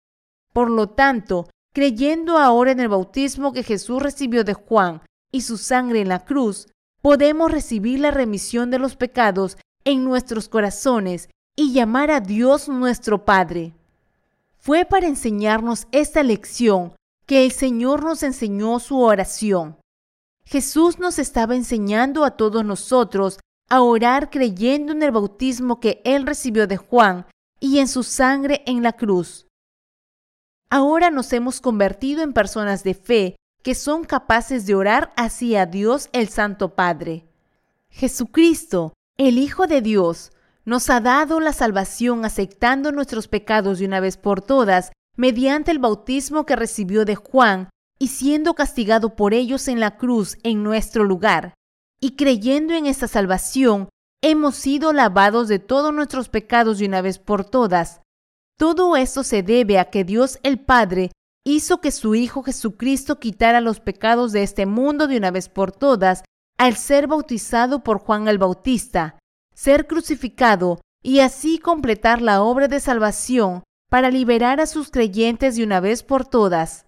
Por 0.53 0.69
lo 0.69 0.89
tanto, 0.89 1.49
creyendo 1.73 2.39
ahora 2.39 2.73
en 2.73 2.81
el 2.81 2.89
bautismo 2.89 3.53
que 3.53 3.63
Jesús 3.63 4.03
recibió 4.03 4.43
de 4.43 4.55
Juan 4.55 5.03
y 5.31 5.43
su 5.43 5.59
sangre 5.59 6.01
en 6.01 6.09
la 6.09 6.25
cruz, 6.25 6.67
podemos 7.03 7.53
recibir 7.53 8.01
la 8.01 8.11
remisión 8.11 8.73
de 8.73 8.81
los 8.81 8.97
pecados 8.97 9.57
en 9.85 10.03
nuestros 10.03 10.49
corazones 10.49 11.29
y 11.55 11.73
llamar 11.73 12.11
a 12.11 12.19
Dios 12.19 12.69
nuestro 12.69 13.25
Padre. 13.25 13.75
Fue 14.65 14.85
para 14.85 15.09
enseñarnos 15.09 15.89
esta 15.91 16.23
lección 16.23 16.95
que 17.27 17.45
el 17.45 17.51
Señor 17.51 18.05
nos 18.05 18.23
enseñó 18.23 18.79
su 18.79 19.01
oración. 19.01 19.77
Jesús 20.45 21.01
nos 21.01 21.19
estaba 21.19 21.57
enseñando 21.57 22.25
a 22.25 22.37
todos 22.37 22.65
nosotros 22.65 23.41
a 23.69 23.81
orar 23.81 24.31
creyendo 24.31 24.93
en 24.93 25.03
el 25.03 25.11
bautismo 25.11 25.81
que 25.81 26.01
Él 26.05 26.25
recibió 26.25 26.69
de 26.69 26.77
Juan 26.77 27.27
y 27.59 27.81
en 27.81 27.89
su 27.89 28.05
sangre 28.05 28.63
en 28.65 28.85
la 28.85 28.93
cruz. 28.93 29.49
Ahora 30.71 31.11
nos 31.11 31.33
hemos 31.33 31.61
convertido 31.61 32.23
en 32.23 32.33
personas 32.33 32.85
de 32.85 32.95
fe 32.95 33.35
que 33.65 33.75
son 33.75 34.05
capaces 34.05 34.65
de 34.65 34.77
orar 34.77 35.13
hacia 35.17 35.67
Dios 35.67 36.09
el 36.13 36.29
Santo 36.29 36.77
Padre. 36.77 37.27
Jesucristo, 37.91 38.93
el 39.17 39.39
Hijo 39.39 39.67
de 39.67 39.81
Dios, 39.81 40.31
nos 40.65 40.91
ha 40.91 41.01
dado 41.01 41.41
la 41.41 41.53
salvación 41.53 42.25
aceptando 42.25 42.93
nuestros 42.93 43.29
pecados 43.29 43.79
de 43.79 43.87
una 43.87 44.01
vez 44.01 44.17
por 44.17 44.41
todas 44.41 44.93
mediante 45.17 45.71
el 45.71 45.79
bautismo 45.79 46.47
que 46.47 46.57
recibió 46.57 47.05
de 47.05 47.17
Juan 47.17 47.69
y 47.99 48.09
siendo 48.09 48.55
castigado 48.55 49.15
por 49.15 49.35
ellos 49.35 49.69
en 49.69 49.81
la 49.81 49.97
cruz 49.97 50.39
en 50.43 50.63
nuestro 50.63 51.05
lugar. 51.05 51.55
Y 52.01 52.17
creyendo 52.17 52.75
en 52.75 52.87
esta 52.87 53.07
salvación, 53.07 53.89
hemos 54.23 54.57
sido 54.57 54.93
lavados 54.93 55.49
de 55.49 55.59
todos 55.59 55.93
nuestros 55.93 56.29
pecados 56.29 56.79
de 56.79 56.87
una 56.87 57.03
vez 57.03 57.19
por 57.19 57.45
todas. 57.45 58.01
Todo 58.59 58.97
esto 58.97 59.23
se 59.23 59.43
debe 59.43 59.79
a 59.79 59.91
que 59.91 60.05
Dios 60.05 60.39
el 60.43 60.61
Padre 60.61 61.11
hizo 61.45 61.81
que 61.81 61.91
su 61.91 62.15
Hijo 62.15 62.43
Jesucristo 62.43 63.19
quitara 63.19 63.61
los 63.61 63.81
pecados 63.81 64.33
de 64.33 64.43
este 64.43 64.67
mundo 64.67 65.07
de 65.07 65.17
una 65.17 65.31
vez 65.31 65.49
por 65.49 65.73
todas 65.73 66.23
al 66.59 66.77
ser 66.77 67.09
bautizado 67.09 67.83
por 67.83 67.99
Juan 67.99 68.29
el 68.29 68.39
Bautista, 68.39 69.19
ser 69.55 69.87
crucificado 69.87 70.81
y 71.03 71.21
así 71.21 71.59
completar 71.59 72.23
la 72.23 72.43
obra 72.43 72.69
de 72.69 72.81
salvación 72.81 73.63
para 73.91 74.11
liberar 74.11 74.61
a 74.61 74.67
sus 74.67 74.91
creyentes 74.91 75.57
de 75.57 75.65
una 75.65 75.81
vez 75.81 76.03
por 76.03 76.25
todas. 76.27 76.87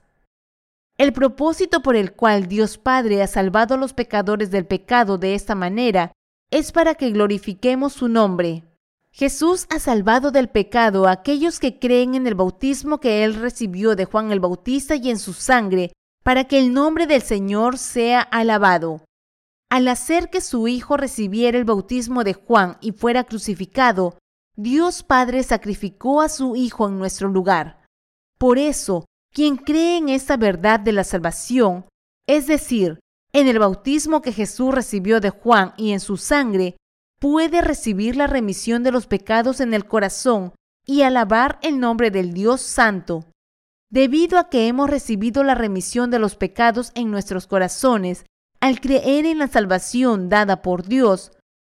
El 0.97 1.13
propósito 1.13 1.83
por 1.83 1.97
el 1.97 2.13
cual 2.13 2.47
Dios 2.47 2.79
Padre 2.79 3.23
ha 3.23 3.27
salvado 3.27 3.75
a 3.75 3.79
los 3.79 3.93
pecadores 3.93 4.51
del 4.51 4.65
pecado 4.65 5.19
de 5.19 5.35
esta 5.35 5.55
manera 5.55 6.13
es 6.51 6.71
para 6.71 6.95
que 6.95 7.11
glorifiquemos 7.11 7.93
su 7.93 8.09
nombre. 8.09 8.63
Jesús 9.11 9.67
ha 9.71 9.79
salvado 9.79 10.31
del 10.31 10.49
pecado 10.49 11.07
a 11.07 11.13
aquellos 11.13 11.59
que 11.59 11.79
creen 11.79 12.15
en 12.15 12.27
el 12.27 12.35
bautismo 12.35 13.01
que 13.01 13.25
él 13.25 13.35
recibió 13.35 13.97
de 13.97 14.05
Juan 14.05 14.33
el 14.33 14.41
Bautista 14.41 14.97
y 14.97 15.11
en 15.11 15.19
su 15.19 15.33
sangre, 15.33 15.93
para 16.23 16.45
que 16.45 16.59
el 16.59 16.73
nombre 16.73 17.07
del 17.07 17.23
Señor 17.23 17.79
sea 17.79 18.21
alabado. 18.21 19.03
Al 19.75 19.89
hacer 19.89 20.31
que 20.31 20.41
su 20.41 20.69
Hijo 20.69 20.97
recibiera 20.97 21.59
el 21.59 21.65
bautismo 21.65 22.23
de 22.23 22.35
Juan 22.35 22.79
y 22.81 22.93
fuera 22.93 23.25
crucificado, 23.25 24.17
Dios 24.55 25.03
Padre 25.03 25.43
sacrificó 25.43 26.21
a 26.21 26.29
su 26.29 26.55
Hijo 26.55 26.87
en 26.87 26.97
nuestro 26.97 27.27
lugar. 27.27 27.85
Por 28.39 28.59
eso, 28.59 29.05
quien 29.33 29.57
cree 29.57 29.97
en 29.97 30.11
esta 30.11 30.37
verdad 30.37 30.79
de 30.79 30.93
la 30.93 31.03
salvación, 31.03 31.87
es 32.29 32.47
decir, 32.47 33.01
en 33.33 33.49
el 33.49 33.59
bautismo 33.59 34.23
que 34.23 34.31
Jesús 34.31 34.73
recibió 34.73 35.19
de 35.19 35.31
Juan 35.31 35.75
y 35.77 35.91
en 35.91 35.99
su 35.99 36.19
sangre, 36.19 36.77
puede 37.19 37.61
recibir 37.61 38.15
la 38.15 38.29
remisión 38.29 38.85
de 38.85 38.93
los 38.93 39.09
pecados 39.09 39.59
en 39.61 39.75
el 39.75 39.87
corazón 39.87 40.53
y 40.87 41.03
alabar 41.03 41.59
el 41.63 41.81
nombre 41.81 42.13
del 42.13 42.33
Dios 42.33 42.61
Santo. 42.61 43.25
Debido 43.91 44.39
a 44.39 44.51
que 44.51 44.69
hemos 44.69 44.89
recibido 44.89 45.43
la 45.43 45.57
remisión 45.57 46.13
de 46.13 46.21
los 46.21 46.37
pecados 46.37 46.93
en 46.95 47.11
nuestros 47.11 47.49
corazones, 47.49 48.25
al 48.65 48.81
creer 48.81 49.27
en 49.27 49.37
la 49.37 49.47
salvación 49.47 50.31
dada 50.31 50.63
por 50.63 50.89
Dios, 50.89 51.33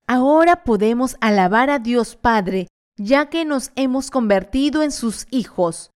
ahora 0.05 0.63
podemos 0.63 1.17
alabar 1.19 1.71
a 1.71 1.79
Dios 1.79 2.15
Padre, 2.15 2.67
ya 2.95 3.31
que 3.31 3.43
nos 3.43 3.71
hemos 3.75 4.11
convertido 4.11 4.83
en 4.83 4.91
sus 4.91 5.25
hijos. 5.31 5.89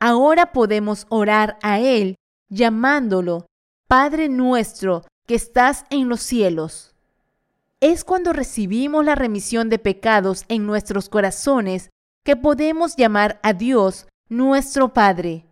Ahora 0.00 0.50
podemos 0.52 1.06
orar 1.10 1.58
a 1.62 1.78
Él, 1.78 2.16
llamándolo 2.48 3.44
Padre 3.86 4.30
nuestro 4.30 5.02
que 5.26 5.34
estás 5.34 5.84
en 5.90 6.08
los 6.08 6.22
cielos. 6.22 6.94
Es 7.80 8.02
cuando 8.02 8.32
recibimos 8.32 9.04
la 9.04 9.16
remisión 9.16 9.68
de 9.68 9.78
pecados 9.78 10.46
en 10.48 10.64
nuestros 10.64 11.10
corazones 11.10 11.90
que 12.24 12.34
podemos 12.34 12.96
llamar 12.96 13.40
a 13.42 13.52
Dios 13.52 14.06
nuestro 14.30 14.94
Padre. 14.94 15.44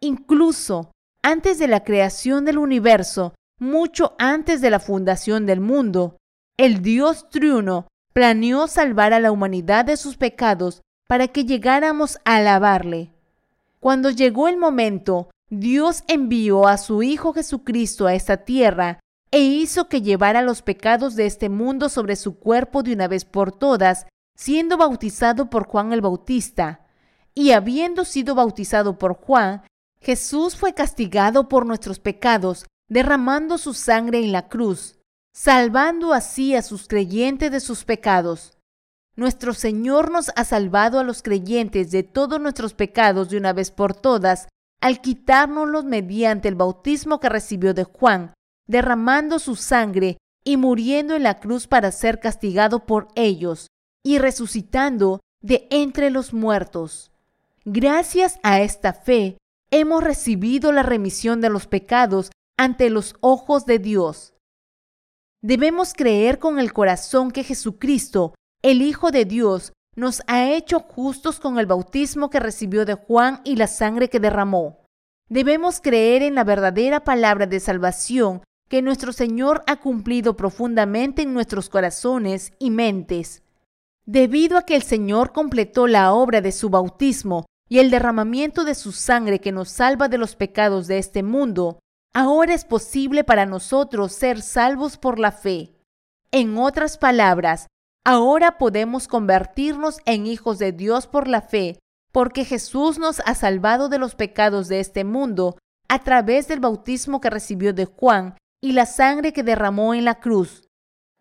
Incluso 0.00 0.92
antes 1.22 1.58
de 1.58 1.68
la 1.68 1.84
creación 1.84 2.46
del 2.46 2.56
universo, 2.56 3.34
mucho 3.58 4.14
antes 4.18 4.60
de 4.60 4.70
la 4.70 4.80
fundación 4.80 5.46
del 5.46 5.60
mundo, 5.60 6.16
el 6.56 6.82
Dios 6.82 7.28
triuno 7.30 7.86
planeó 8.12 8.66
salvar 8.66 9.12
a 9.12 9.20
la 9.20 9.32
humanidad 9.32 9.84
de 9.84 9.96
sus 9.96 10.16
pecados 10.16 10.82
para 11.06 11.28
que 11.28 11.44
llegáramos 11.44 12.18
a 12.24 12.36
alabarle. 12.36 13.12
Cuando 13.80 14.10
llegó 14.10 14.48
el 14.48 14.56
momento, 14.56 15.30
Dios 15.48 16.02
envió 16.08 16.66
a 16.66 16.76
su 16.76 17.02
Hijo 17.02 17.32
Jesucristo 17.32 18.06
a 18.06 18.14
esta 18.14 18.38
tierra 18.38 19.00
e 19.30 19.40
hizo 19.40 19.88
que 19.88 20.02
llevara 20.02 20.42
los 20.42 20.62
pecados 20.62 21.14
de 21.14 21.26
este 21.26 21.48
mundo 21.48 21.88
sobre 21.88 22.16
su 22.16 22.38
cuerpo 22.38 22.82
de 22.82 22.94
una 22.94 23.06
vez 23.06 23.24
por 23.24 23.52
todas, 23.52 24.06
siendo 24.34 24.76
bautizado 24.76 25.50
por 25.50 25.66
Juan 25.66 25.92
el 25.92 26.00
Bautista. 26.00 26.86
Y 27.34 27.52
habiendo 27.52 28.04
sido 28.04 28.34
bautizado 28.34 28.98
por 28.98 29.14
Juan, 29.14 29.62
Jesús 30.00 30.56
fue 30.56 30.72
castigado 30.72 31.48
por 31.48 31.66
nuestros 31.66 32.00
pecados, 32.00 32.64
derramando 32.88 33.58
su 33.58 33.74
sangre 33.74 34.18
en 34.20 34.32
la 34.32 34.48
cruz, 34.48 34.98
salvando 35.32 36.12
así 36.12 36.54
a 36.54 36.62
sus 36.62 36.88
creyentes 36.88 37.50
de 37.50 37.60
sus 37.60 37.84
pecados. 37.84 38.56
Nuestro 39.16 39.54
Señor 39.54 40.10
nos 40.10 40.30
ha 40.36 40.44
salvado 40.44 40.98
a 40.98 41.04
los 41.04 41.22
creyentes 41.22 41.90
de 41.90 42.02
todos 42.02 42.40
nuestros 42.40 42.74
pecados 42.74 43.30
de 43.30 43.38
una 43.38 43.52
vez 43.52 43.70
por 43.70 43.94
todas, 43.94 44.48
al 44.80 45.00
quitárnoslos 45.00 45.84
mediante 45.84 46.48
el 46.48 46.54
bautismo 46.54 47.18
que 47.18 47.28
recibió 47.28 47.74
de 47.74 47.84
Juan, 47.84 48.34
derramando 48.66 49.38
su 49.38 49.56
sangre 49.56 50.18
y 50.44 50.56
muriendo 50.56 51.14
en 51.14 51.22
la 51.22 51.40
cruz 51.40 51.66
para 51.66 51.90
ser 51.92 52.20
castigado 52.20 52.86
por 52.86 53.08
ellos, 53.14 53.68
y 54.04 54.18
resucitando 54.18 55.20
de 55.40 55.66
entre 55.70 56.10
los 56.10 56.32
muertos. 56.32 57.10
Gracias 57.64 58.38
a 58.42 58.60
esta 58.60 58.92
fe, 58.92 59.38
hemos 59.70 60.04
recibido 60.04 60.70
la 60.72 60.82
remisión 60.82 61.40
de 61.40 61.50
los 61.50 61.66
pecados 61.66 62.30
ante 62.56 62.90
los 62.90 63.14
ojos 63.20 63.66
de 63.66 63.78
Dios. 63.78 64.34
Debemos 65.42 65.92
creer 65.92 66.38
con 66.38 66.58
el 66.58 66.72
corazón 66.72 67.30
que 67.30 67.44
Jesucristo 67.44 68.34
el 68.62 68.82
Hijo 68.82 69.10
de 69.10 69.24
Dios 69.24 69.72
nos 69.94 70.22
ha 70.26 70.50
hecho 70.50 70.80
justos 70.80 71.40
con 71.40 71.58
el 71.58 71.66
bautismo 71.66 72.30
que 72.30 72.40
recibió 72.40 72.84
de 72.84 72.94
Juan 72.94 73.40
y 73.44 73.56
la 73.56 73.66
sangre 73.66 74.08
que 74.08 74.20
derramó. 74.20 74.84
Debemos 75.28 75.80
creer 75.80 76.22
en 76.22 76.34
la 76.34 76.44
verdadera 76.44 77.04
palabra 77.04 77.46
de 77.46 77.60
salvación 77.60 78.42
que 78.68 78.82
nuestro 78.82 79.12
Señor 79.12 79.62
ha 79.66 79.76
cumplido 79.76 80.36
profundamente 80.36 81.22
en 81.22 81.32
nuestros 81.32 81.68
corazones 81.68 82.52
y 82.58 82.70
mentes. 82.70 83.42
Debido 84.04 84.58
a 84.58 84.62
que 84.62 84.76
el 84.76 84.82
Señor 84.82 85.32
completó 85.32 85.86
la 85.86 86.12
obra 86.12 86.40
de 86.40 86.52
su 86.52 86.70
bautismo 86.70 87.46
y 87.68 87.78
el 87.78 87.90
derramamiento 87.90 88.64
de 88.64 88.74
su 88.74 88.92
sangre 88.92 89.40
que 89.40 89.52
nos 89.52 89.68
salva 89.68 90.08
de 90.08 90.18
los 90.18 90.36
pecados 90.36 90.86
de 90.86 90.98
este 90.98 91.22
mundo, 91.22 91.80
ahora 92.16 92.54
es 92.54 92.64
posible 92.64 93.22
para 93.22 93.46
nosotros 93.46 94.12
ser 94.12 94.42
salvos 94.42 94.96
por 94.96 95.18
la 95.18 95.32
fe. 95.32 95.72
En 96.32 96.58
otras 96.58 96.98
palabras, 96.98 97.68
Ahora 98.08 98.56
podemos 98.56 99.08
convertirnos 99.08 99.98
en 100.04 100.28
hijos 100.28 100.60
de 100.60 100.70
Dios 100.70 101.08
por 101.08 101.26
la 101.26 101.40
fe, 101.40 101.80
porque 102.12 102.44
Jesús 102.44 103.00
nos 103.00 103.20
ha 103.26 103.34
salvado 103.34 103.88
de 103.88 103.98
los 103.98 104.14
pecados 104.14 104.68
de 104.68 104.78
este 104.78 105.02
mundo 105.02 105.58
a 105.88 105.98
través 105.98 106.46
del 106.46 106.60
bautismo 106.60 107.20
que 107.20 107.30
recibió 107.30 107.72
de 107.72 107.86
Juan 107.86 108.36
y 108.62 108.74
la 108.74 108.86
sangre 108.86 109.32
que 109.32 109.42
derramó 109.42 109.92
en 109.92 110.04
la 110.04 110.20
cruz. 110.20 110.68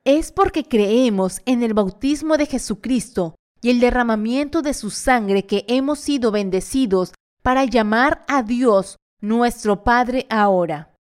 Es 0.04 0.32
porque 0.32 0.64
creemos 0.64 1.42
en 1.48 1.64
el 1.64 1.74
bautismo 1.74 2.38
de 2.38 2.46
Jesucristo 2.46 3.34
y 3.64 3.72
el 3.72 3.80
derramamiento 3.80 4.62
de 4.62 4.76
su 4.76 4.92
sangre 4.92 5.48
que 5.48 5.66
hemos 5.68 5.98
sido 5.98 6.30
bendecidos 6.30 7.14
para 7.42 7.66
llamar 7.66 8.24
a 8.28 8.44
Dios 8.44 8.98
nuestro 9.22 9.84
Padre 9.84 10.26
ahora. 10.30 10.94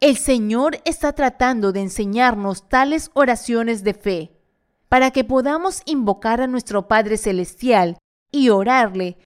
El 0.00 0.16
Señor 0.16 0.80
está 0.84 1.12
tratando 1.12 1.72
de 1.72 1.80
enseñarnos 1.80 2.68
tales 2.68 3.10
oraciones 3.14 3.84
de 3.84 3.94
fe 3.94 4.36
para 4.88 5.10
que 5.10 5.24
podamos 5.24 5.82
invocar 5.86 6.40
a 6.40 6.46
nuestro 6.46 6.88
Padre 6.88 7.16
Celestial 7.16 7.98
y 8.30 8.48
orarle. 8.48 9.18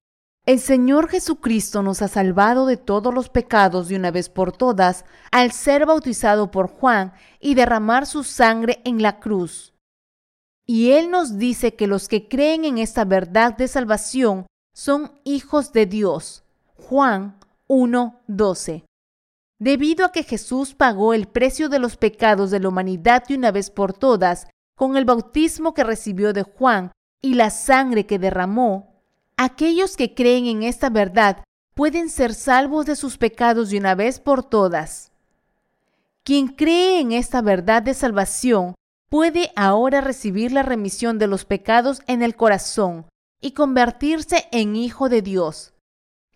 El 0.46 0.60
Señor 0.60 1.08
Jesucristo 1.08 1.82
nos 1.82 2.00
ha 2.00 2.08
salvado 2.08 2.66
de 2.66 2.76
todos 2.76 3.12
los 3.12 3.28
pecados 3.28 3.88
de 3.88 3.96
una 3.96 4.10
vez 4.10 4.28
por 4.28 4.52
todas 4.52 5.04
al 5.30 5.52
ser 5.52 5.84
bautizado 5.84 6.50
por 6.50 6.68
Juan 6.68 7.12
y 7.40 7.54
derramar 7.54 8.06
su 8.06 8.24
sangre 8.24 8.80
en 8.84 9.02
la 9.02 9.20
cruz. 9.20 9.74
Y 10.66 10.92
Él 10.92 11.10
nos 11.10 11.38
dice 11.38 11.74
que 11.74 11.86
los 11.86 12.08
que 12.08 12.28
creen 12.28 12.64
en 12.64 12.78
esta 12.78 13.04
verdad 13.04 13.56
de 13.56 13.68
salvación 13.68 14.46
son 14.74 15.12
hijos 15.24 15.72
de 15.72 15.86
Dios. 15.86 16.44
Juan 16.76 17.37
1:12. 17.68 18.84
Debido 19.60 20.06
a 20.06 20.12
que 20.12 20.22
Jesús 20.22 20.74
pagó 20.74 21.14
el 21.14 21.28
precio 21.28 21.68
de 21.68 21.78
los 21.78 21.96
pecados 21.96 22.50
de 22.50 22.60
la 22.60 22.68
humanidad 22.68 23.24
de 23.28 23.34
una 23.34 23.50
vez 23.50 23.70
por 23.70 23.92
todas, 23.92 24.46
con 24.74 24.96
el 24.96 25.04
bautismo 25.04 25.74
que 25.74 25.84
recibió 25.84 26.32
de 26.32 26.44
Juan 26.44 26.92
y 27.20 27.34
la 27.34 27.50
sangre 27.50 28.06
que 28.06 28.18
derramó, 28.18 29.02
aquellos 29.36 29.96
que 29.96 30.14
creen 30.14 30.46
en 30.46 30.62
esta 30.62 30.88
verdad 30.88 31.44
pueden 31.74 32.08
ser 32.08 32.34
salvos 32.34 32.86
de 32.86 32.96
sus 32.96 33.18
pecados 33.18 33.70
de 33.70 33.78
una 33.78 33.94
vez 33.94 34.20
por 34.20 34.44
todas. 34.44 35.12
Quien 36.22 36.48
cree 36.48 37.00
en 37.00 37.12
esta 37.12 37.42
verdad 37.42 37.82
de 37.82 37.94
salvación 37.94 38.74
puede 39.08 39.50
ahora 39.56 40.00
recibir 40.00 40.52
la 40.52 40.62
remisión 40.62 41.18
de 41.18 41.26
los 41.26 41.44
pecados 41.44 42.02
en 42.06 42.22
el 42.22 42.36
corazón 42.36 43.06
y 43.40 43.52
convertirse 43.52 44.46
en 44.52 44.76
hijo 44.76 45.08
de 45.08 45.22
Dios. 45.22 45.72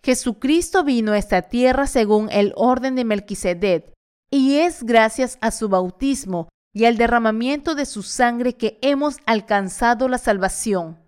Jesucristo 0.03 0.83
vino 0.83 1.13
a 1.13 1.17
esta 1.17 1.43
tierra 1.43 1.87
según 1.87 2.29
el 2.29 2.51
orden 2.57 2.95
de 2.95 3.05
Melquisedec, 3.05 3.93
y 4.29 4.57
es 4.57 4.83
gracias 4.83 5.37
a 5.39 5.51
su 5.51 5.69
bautismo 5.69 6.49
y 6.73 6.85
al 6.85 6.97
derramamiento 6.97 7.73
de 7.75 7.85
su 7.85 8.03
sangre 8.03 8.53
que 8.53 8.79
hemos 8.81 9.17
alcanzado 9.25 10.09
la 10.09 10.17
salvación. 10.17 10.99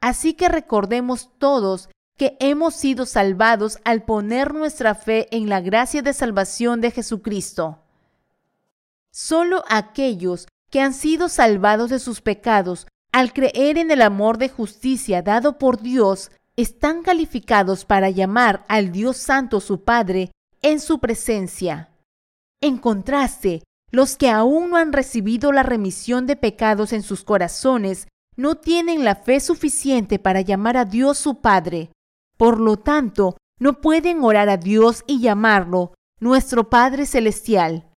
Así 0.00 0.32
que 0.34 0.48
recordemos 0.48 1.30
todos 1.38 1.90
que 2.16 2.36
hemos 2.40 2.74
sido 2.74 3.04
salvados 3.04 3.78
al 3.84 4.04
poner 4.04 4.54
nuestra 4.54 4.94
fe 4.94 5.28
en 5.30 5.48
la 5.48 5.60
gracia 5.60 6.02
de 6.02 6.12
salvación 6.12 6.80
de 6.80 6.90
Jesucristo. 6.90 7.80
Solo 9.10 9.64
aquellos 9.68 10.46
que 10.70 10.80
han 10.80 10.94
sido 10.94 11.28
salvados 11.28 11.90
de 11.90 11.98
sus 11.98 12.22
pecados 12.22 12.86
al 13.12 13.32
creer 13.32 13.76
en 13.76 13.90
el 13.90 14.00
amor 14.00 14.38
de 14.38 14.48
justicia 14.48 15.20
dado 15.20 15.58
por 15.58 15.82
Dios 15.82 16.30
están 16.56 17.02
calificados 17.02 17.84
para 17.84 18.10
llamar 18.10 18.64
al 18.68 18.92
Dios 18.92 19.16
Santo 19.16 19.60
su 19.60 19.84
Padre 19.84 20.32
en 20.60 20.80
su 20.80 20.98
presencia. 20.98 21.90
En 22.60 22.78
contraste, 22.78 23.62
los 23.90 24.16
que 24.16 24.30
aún 24.30 24.70
no 24.70 24.76
han 24.76 24.92
recibido 24.92 25.52
la 25.52 25.62
remisión 25.62 26.26
de 26.26 26.36
pecados 26.36 26.92
en 26.92 27.02
sus 27.02 27.24
corazones 27.24 28.06
no 28.36 28.56
tienen 28.56 29.04
la 29.04 29.16
fe 29.16 29.40
suficiente 29.40 30.18
para 30.18 30.40
llamar 30.40 30.76
a 30.76 30.84
Dios 30.84 31.18
su 31.18 31.40
Padre. 31.40 31.90
Por 32.36 32.60
lo 32.60 32.78
tanto, 32.78 33.36
no 33.58 33.80
pueden 33.80 34.22
orar 34.24 34.48
a 34.48 34.56
Dios 34.56 35.04
y 35.06 35.20
llamarlo 35.20 35.94
nuestro 36.20 36.70
Padre 36.70 37.06
Celestial. 37.06 37.90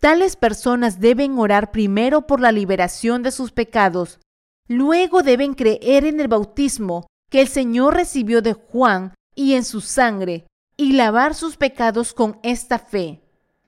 Tales 0.00 0.36
personas 0.36 1.00
deben 1.00 1.38
orar 1.38 1.70
primero 1.70 2.26
por 2.26 2.40
la 2.40 2.52
liberación 2.52 3.22
de 3.22 3.30
sus 3.30 3.52
pecados, 3.52 4.20
luego 4.68 5.22
deben 5.22 5.54
creer 5.54 6.04
en 6.04 6.20
el 6.20 6.28
bautismo 6.28 7.06
que 7.30 7.40
el 7.40 7.48
Señor 7.48 7.94
recibió 7.94 8.42
de 8.42 8.52
Juan 8.52 9.14
y 9.34 9.54
en 9.54 9.64
su 9.64 9.80
sangre, 9.80 10.46
y 10.76 10.92
lavar 10.92 11.34
sus 11.34 11.56
pecados 11.56 12.12
con 12.12 12.38
esta 12.42 12.78
fe. 12.78 13.22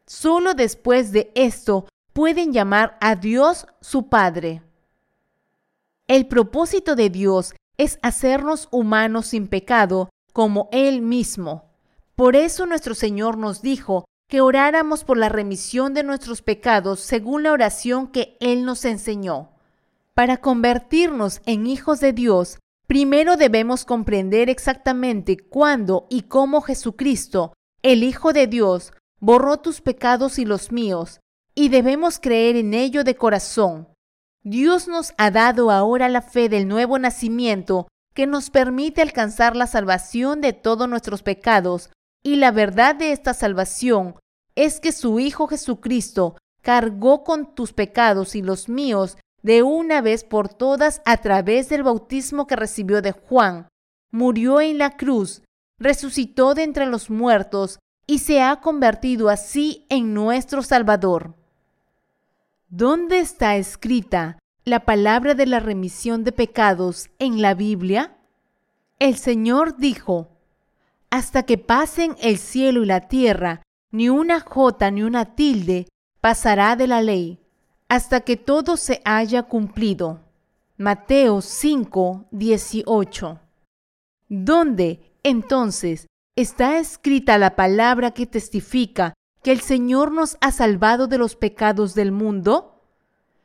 Solo 0.07 0.55
después 0.55 1.13
de 1.13 1.31
esto 1.35 1.87
pueden 2.13 2.53
llamar 2.53 2.97
a 3.01 3.17
Dios 3.17 3.67
su 3.81 4.09
Padre. 4.09 4.63
El 6.07 6.27
propósito 6.27 6.97
de 6.97 7.11
Dios 7.11 7.55
es 7.77 7.99
hacernos 8.03 8.69
humanos 8.71 9.27
sin 9.27 9.47
pecado 9.47 10.09
como 10.33 10.69
Él 10.73 11.03
mismo. 11.03 11.65
Por 12.17 12.37
eso 12.37 12.67
nuestro 12.67 12.95
Señor 12.95 13.37
nos 13.37 13.63
dijo 13.63 14.05
que 14.29 14.41
oráramos 14.41 15.05
por 15.05 15.17
la 15.17 15.29
remisión 15.29 15.95
de 15.95 16.03
nuestros 16.03 16.43
pecados 16.43 17.01
según 17.01 17.43
la 17.43 17.53
oración 17.53 18.09
que 18.09 18.37
Él 18.41 18.65
nos 18.65 18.85
enseñó. 18.85 19.51
Para 20.15 20.39
convertirnos 20.39 21.41
en 21.47 21.67
hijos 21.67 22.01
de 22.01 22.13
Dios, 22.13 22.59
primero 22.89 23.37
debemos 23.37 23.85
comprender 23.85 24.49
exactamente 24.49 25.37
cuándo 25.37 26.07
y 26.11 26.23
cómo 26.23 26.63
Jesucristo, 26.63 27.53
el 27.83 28.03
Hijo 28.03 28.33
de 28.33 28.47
Dios, 28.49 28.93
borró 29.21 29.59
tus 29.59 29.81
pecados 29.81 30.39
y 30.39 30.45
los 30.45 30.73
míos, 30.73 31.21
y 31.55 31.69
debemos 31.69 32.19
creer 32.19 32.57
en 32.57 32.73
ello 32.73 33.05
de 33.05 33.15
corazón. 33.15 33.89
Dios 34.43 34.89
nos 34.89 35.13
ha 35.19 35.31
dado 35.31 35.71
ahora 35.71 36.09
la 36.09 36.23
fe 36.23 36.49
del 36.49 36.67
nuevo 36.67 36.99
nacimiento 36.99 37.89
que 38.15 38.27
nos 38.27 38.49
permite 38.49 39.03
alcanzar 39.03 39.55
la 39.55 39.67
salvación 39.67 40.41
de 40.41 40.55
todos 40.55 40.89
nuestros 40.89 41.23
pecados 41.23 41.91
y 42.23 42.37
la 42.37 42.51
verdad 42.51 42.95
de 42.95 43.13
esta 43.13 43.35
salvación 43.35 44.15
es 44.55 44.81
que 44.81 44.93
su 44.93 45.21
Hijo 45.21 45.47
Jesucristo 45.47 46.37
cargó 46.63 47.23
con 47.23 47.55
tus 47.55 47.73
pecados 47.73 48.35
y 48.35 48.43
los 48.43 48.69
míos 48.69 49.19
de 49.43 49.63
una 49.63 50.01
vez 50.01 50.25
por 50.25 50.49
todas 50.49 51.01
a 51.05 51.17
través 51.19 51.69
del 51.69 51.83
bautismo 51.83 52.47
que 52.47 52.57
recibió 52.57 53.03
de 53.03 53.13
Juan, 53.13 53.69
murió 54.11 54.61
en 54.61 54.79
la 54.79 54.97
cruz, 54.97 55.43
resucitó 55.79 56.55
de 56.55 56.65
entre 56.65 56.87
los 56.87 57.11
muertos 57.11 57.79
y 58.07 58.19
se 58.19 58.43
ha 58.43 58.61
convertido 58.61 59.29
así 59.29 59.87
en 59.89 60.15
nuestro 60.15 60.63
Salvador. 60.63 61.35
¿Dónde 62.69 63.21
está 63.21 63.57
escrita 63.57 64.39
la 64.65 64.81
palabra 64.81 65.35
de 65.35 65.47
la 65.47 65.61
remisión 65.61 66.25
de 66.25 66.33
pecados 66.33 67.11
en 67.19 67.41
la 67.41 67.55
Biblia? 67.55 68.17
El 68.99 69.17
Señor 69.17 69.77
dijo, 69.77 70.29
hasta 71.11 71.45
que 71.45 71.57
pasen 71.59 72.17
el 72.21 72.39
cielo 72.39 72.83
y 72.83 72.87
la 72.87 73.09
tierra, 73.09 73.63
ni 73.91 74.09
una 74.09 74.41
jota 74.41 74.91
ni 74.91 75.03
una 75.03 75.35
tilde 75.35 75.87
pasará 76.21 76.77
de 76.77 76.87
la 76.87 77.01
ley, 77.01 77.41
hasta 77.89 78.21
que 78.21 78.37
todo 78.37 78.77
se 78.77 79.01
haya 79.05 79.45
cumplido. 79.45 80.21
Mateo 80.77 81.41
5, 81.41 82.27
18. 82.31 83.41
¿Dónde, 84.29 85.13
entonces, 85.23 86.07
está 86.37 86.79
escrita 86.79 87.39
la 87.39 87.57
palabra 87.57 88.13
que 88.13 88.27
testifica 88.27 89.15
que 89.43 89.53
el 89.53 89.61
Señor 89.61 90.13
nos 90.13 90.37
ha 90.41 90.53
salvado 90.53 91.07
de 91.07 91.19
los 91.19 91.35
pecados 91.35 91.95
del 91.95 92.13
mundo? 92.13 92.83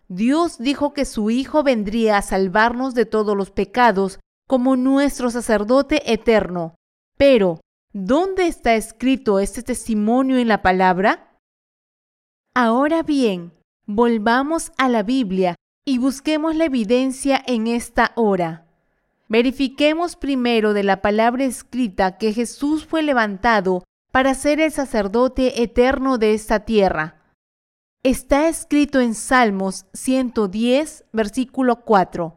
Dios 0.10 0.58
dijo 0.60 0.94
que 0.94 1.06
su 1.06 1.30
Hijo 1.32 1.64
vendría 1.64 2.18
a 2.18 2.22
salvarnos 2.22 2.94
de 2.94 3.06
todos 3.06 3.36
los 3.36 3.50
pecados 3.50 4.20
como 4.48 4.76
nuestro 4.76 5.32
sacerdote 5.32 6.12
eterno. 6.12 6.76
Pero, 7.18 7.62
¿dónde 7.94 8.48
está 8.48 8.76
escrito 8.76 9.39
este 9.39 9.64
testimonio 9.64 10.38
en 10.38 10.50
la 10.50 10.62
palabra? 10.62 11.39
Ahora 12.54 13.02
bien, 13.02 13.54
volvamos 13.86 14.72
a 14.78 14.90
la 14.90 15.04
Biblia 15.04 15.56
y 15.86 15.98
busquemos 15.98 16.56
la 16.56 16.66
evidencia 16.66 17.42
en 17.46 17.68
esta 17.68 18.14
hora. 18.16 18.66
Verifiquemos 19.28 20.16
primero 20.16 20.74
de 20.74 20.84
la 20.84 21.02
palabra 21.02 21.44
escrita 21.44 22.18
que 22.18 22.34
Jesús 22.34 22.86
fue 22.86 23.02
levantado 23.02 23.84
para 24.12 24.36
ser 24.36 24.60
el 24.60 24.72
sacerdote 24.72 25.64
eterno 25.64 26.18
de 26.18 26.34
esta 26.34 26.62
tierra. 26.62 27.20
Está 28.04 28.48
escrito 28.48 29.00
en 29.00 29.16
Salmos 29.16 29.86
110, 29.94 31.06
versículo 31.14 31.82
4. 31.82 32.36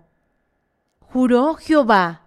Juró 1.00 1.54
Jehová, 1.54 2.22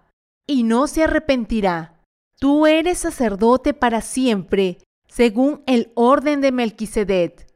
y 0.46 0.62
no 0.62 0.86
se 0.86 1.04
arrepentirá. 1.04 1.94
Tú 2.38 2.66
eres 2.66 2.98
sacerdote 2.98 3.72
para 3.72 4.00
siempre, 4.00 4.78
según 5.08 5.62
el 5.66 5.92
orden 5.94 6.40
de 6.40 6.52
Melquisedec. 6.52 7.49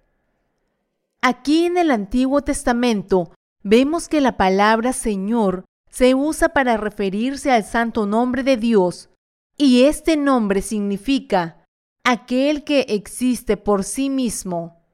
Aquí 1.27 1.65
en 1.65 1.79
el 1.79 1.91
Antiguo 1.91 2.43
Testamento 2.43 3.31
vemos 3.63 4.11
que 4.11 4.21
la 4.21 4.37
palabra 4.37 4.93
Señor 4.93 5.65
se 5.89 6.15
usa 6.15 6.51
para 6.51 6.77
referirse 6.77 7.51
al 7.51 7.65
santo 7.65 8.05
nombre 8.05 8.43
de 8.43 8.59
Dios, 8.59 9.09
y 9.57 9.85
este 9.85 10.19
nombre 10.19 10.61
significa 10.61 11.65
aquel 12.05 12.63
que 12.63 12.81
existe 12.91 13.57
por 13.57 13.85
sí 13.85 14.11
mismo. 14.11 14.85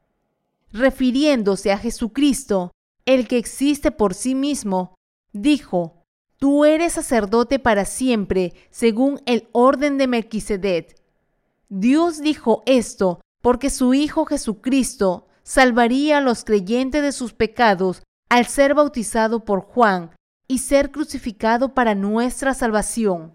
Refiriéndose 0.71 1.73
a 1.73 1.79
Jesucristo, 1.79 2.71
el 3.07 3.27
que 3.27 3.37
existe 3.37 3.91
por 3.91 4.15
sí 4.15 4.37
mismo, 4.37 4.95
dijo, 5.33 6.05
Tú 6.37 6.65
eres 6.65 6.93
sacerdote 6.93 7.59
para 7.59 7.85
siempre, 7.85 8.55
según 8.71 9.21
el 9.27 9.49
orden 9.51 9.99
de 9.99 10.07
Melquisedec. 10.07 10.95
Dios 11.69 12.21
dijo 12.21 12.63
esto 12.67 13.21
porque 13.43 13.69
su 13.69 13.95
Hijo 13.95 14.27
Jesucristo 14.27 15.27
salvaría 15.51 16.19
a 16.19 16.21
los 16.21 16.45
creyentes 16.45 17.03
de 17.03 17.11
sus 17.11 17.33
pecados 17.33 18.05
al 18.29 18.47
ser 18.47 18.73
bautizado 18.73 19.45
por 19.45 19.63
Juan 19.63 20.15
y 20.47 20.59
ser 20.59 20.93
crucificado 20.93 21.75
para 21.75 21.97
nuestra 21.97 22.55
salvación. 22.55 23.33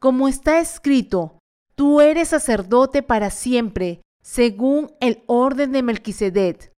Como 0.00 0.28
está 0.28 0.60
escrito, 0.60 1.40
tú 1.74 2.00
eres 2.00 2.28
sacerdote 2.28 3.02
para 3.02 3.30
siempre, 3.30 4.00
según 4.22 4.92
el 5.00 5.24
orden 5.26 5.72
de 5.72 5.82
Melquisedec. 5.82 6.70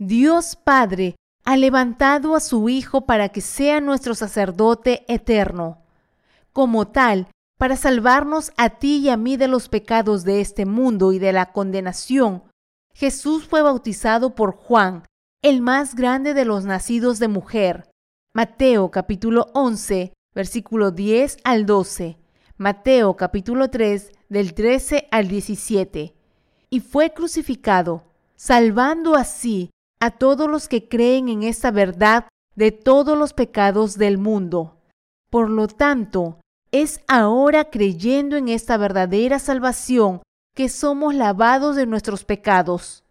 Dios 0.00 0.56
Padre 0.56 1.14
ha 1.44 1.56
levantado 1.56 2.34
a 2.34 2.40
su 2.40 2.68
Hijo 2.68 3.06
para 3.06 3.28
que 3.28 3.40
sea 3.40 3.80
nuestro 3.80 4.16
sacerdote 4.16 5.04
eterno. 5.06 5.84
Como 6.52 6.88
tal, 6.88 7.28
para 7.56 7.76
salvarnos 7.76 8.50
a 8.56 8.70
ti 8.70 8.96
y 8.96 9.10
a 9.10 9.16
mí 9.16 9.36
de 9.36 9.46
los 9.46 9.68
pecados 9.68 10.24
de 10.24 10.40
este 10.40 10.66
mundo 10.66 11.12
y 11.12 11.20
de 11.20 11.32
la 11.32 11.52
condenación, 11.52 12.49
Jesús 12.94 13.46
fue 13.46 13.62
bautizado 13.62 14.34
por 14.34 14.52
Juan, 14.52 15.04
el 15.42 15.62
más 15.62 15.94
grande 15.94 16.34
de 16.34 16.44
los 16.44 16.64
nacidos 16.64 17.18
de 17.18 17.28
mujer. 17.28 17.90
Mateo 18.34 18.90
capítulo 18.90 19.46
11, 19.54 20.12
versículo 20.34 20.90
10 20.90 21.38
al 21.44 21.66
12. 21.66 22.18
Mateo 22.58 23.16
capítulo 23.16 23.70
3, 23.70 24.12
del 24.28 24.54
13 24.54 25.08
al 25.10 25.28
17. 25.28 26.14
Y 26.68 26.80
fue 26.80 27.10
crucificado, 27.12 28.04
salvando 28.36 29.14
así 29.14 29.70
a 30.00 30.10
todos 30.10 30.48
los 30.48 30.68
que 30.68 30.88
creen 30.88 31.28
en 31.28 31.42
esta 31.42 31.70
verdad 31.70 32.28
de 32.54 32.70
todos 32.70 33.16
los 33.16 33.32
pecados 33.32 33.96
del 33.96 34.18
mundo. 34.18 34.76
Por 35.30 35.48
lo 35.48 35.68
tanto, 35.68 36.38
es 36.72 37.00
ahora 37.08 37.70
creyendo 37.70 38.36
en 38.36 38.48
esta 38.48 38.76
verdadera 38.76 39.38
salvación 39.38 40.22
que 40.60 40.68
somos 40.68 41.14
lavados 41.14 41.74
de 41.74 41.86
nuestros 41.86 42.26
pecados. 42.26 43.02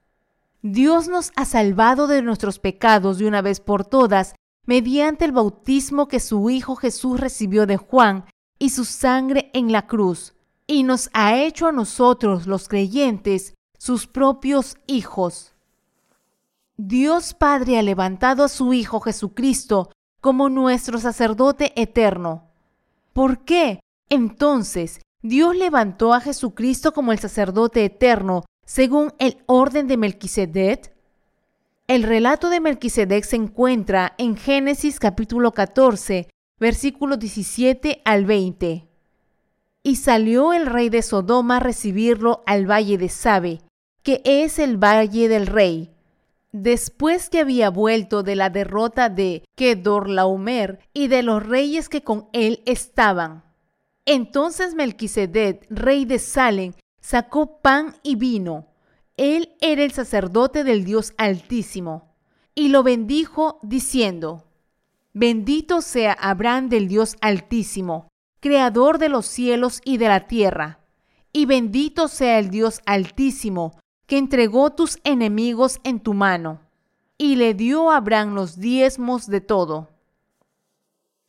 Dios 0.61 1.07
nos 1.07 1.31
ha 1.35 1.45
salvado 1.45 2.05
de 2.05 2.21
nuestros 2.21 2.59
pecados 2.59 3.17
de 3.17 3.25
una 3.25 3.41
vez 3.41 3.59
por 3.59 3.87
todas 3.87 4.35
mediante 4.67 5.25
el 5.25 5.31
bautismo 5.31 6.07
que 6.07 6.19
su 6.19 6.51
Hijo 6.51 6.75
Jesús 6.75 7.19
recibió 7.19 7.65
de 7.65 7.77
Juan 7.77 8.25
y 8.59 8.69
su 8.69 8.85
sangre 8.85 9.49
en 9.55 9.71
la 9.71 9.87
cruz, 9.87 10.35
y 10.67 10.83
nos 10.83 11.09
ha 11.11 11.37
hecho 11.37 11.65
a 11.65 11.71
nosotros 11.71 12.45
los 12.45 12.67
creyentes 12.67 13.55
sus 13.79 14.05
propios 14.05 14.77
hijos. 14.85 15.55
Dios 16.77 17.33
Padre 17.33 17.79
ha 17.79 17.81
levantado 17.81 18.43
a 18.43 18.47
su 18.47 18.73
Hijo 18.73 18.99
Jesucristo 18.99 19.89
como 20.21 20.49
nuestro 20.49 20.99
sacerdote 20.99 21.73
eterno. 21.81 22.43
¿Por 23.11 23.43
qué? 23.43 23.79
Entonces, 24.07 25.01
Dios 25.21 25.55
levantó 25.55 26.13
a 26.13 26.21
Jesucristo 26.21 26.93
como 26.93 27.11
el 27.11 27.19
sacerdote 27.19 27.83
eterno 27.83 28.45
según 28.65 29.13
el 29.19 29.37
orden 29.47 29.87
de 29.87 29.97
Melquisedec. 29.97 30.93
El 31.87 32.03
relato 32.03 32.49
de 32.49 32.59
Melquisedec 32.61 33.23
se 33.25 33.35
encuentra 33.35 34.13
en 34.17 34.37
Génesis 34.37 34.99
capítulo 34.99 35.51
14, 35.51 36.29
versículos 36.59 37.19
17 37.19 38.01
al 38.05 38.25
20. 38.25 38.87
Y 39.83 39.95
salió 39.95 40.53
el 40.53 40.65
rey 40.67 40.89
de 40.89 41.01
Sodoma 41.01 41.57
a 41.57 41.59
recibirlo 41.61 42.43
al 42.45 42.69
valle 42.69 42.97
de 42.97 43.09
Sabe, 43.09 43.61
que 44.03 44.21
es 44.23 44.59
el 44.59 44.77
valle 44.77 45.27
del 45.27 45.47
rey 45.47 45.91
Después 46.51 47.29
que 47.29 47.41
había 47.41 47.69
vuelto 47.69 48.23
de 48.23 48.35
la 48.35 48.49
derrota 48.49 49.09
de 49.09 49.43
Kedorlaomer 49.55 50.79
y 50.93 51.07
de 51.07 51.21
los 51.21 51.45
reyes 51.45 51.89
que 51.89 52.01
con 52.01 52.27
él 52.33 52.63
estaban. 52.65 53.43
Entonces 54.11 54.73
Melquisedec, 54.73 55.67
rey 55.69 56.03
de 56.03 56.17
Salem, 56.17 56.73
sacó 56.99 57.61
pan 57.61 57.95
y 58.01 58.15
vino. 58.15 58.65
Él 59.17 59.55
era 59.61 59.83
el 59.83 59.91
sacerdote 59.91 60.63
del 60.63 60.83
Dios 60.83 61.13
Altísimo. 61.19 62.15
Y 62.55 62.69
lo 62.69 62.81
bendijo 62.81 63.59
diciendo, 63.61 64.47
Bendito 65.13 65.83
sea 65.83 66.13
Abraham 66.13 66.69
del 66.69 66.87
Dios 66.87 67.17
Altísimo, 67.21 68.07
creador 68.39 68.97
de 68.97 69.09
los 69.09 69.27
cielos 69.27 69.79
y 69.85 69.97
de 69.97 70.07
la 70.07 70.25
tierra. 70.25 70.79
Y 71.31 71.45
bendito 71.45 72.07
sea 72.07 72.39
el 72.39 72.49
Dios 72.49 72.81
Altísimo, 72.87 73.77
que 74.07 74.17
entregó 74.17 74.71
tus 74.71 74.97
enemigos 75.03 75.79
en 75.83 75.99
tu 75.99 76.15
mano, 76.15 76.61
y 77.19 77.35
le 77.35 77.53
dio 77.53 77.91
a 77.91 77.97
Abraham 77.97 78.33
los 78.33 78.59
diezmos 78.59 79.27
de 79.27 79.41
todo. 79.41 79.87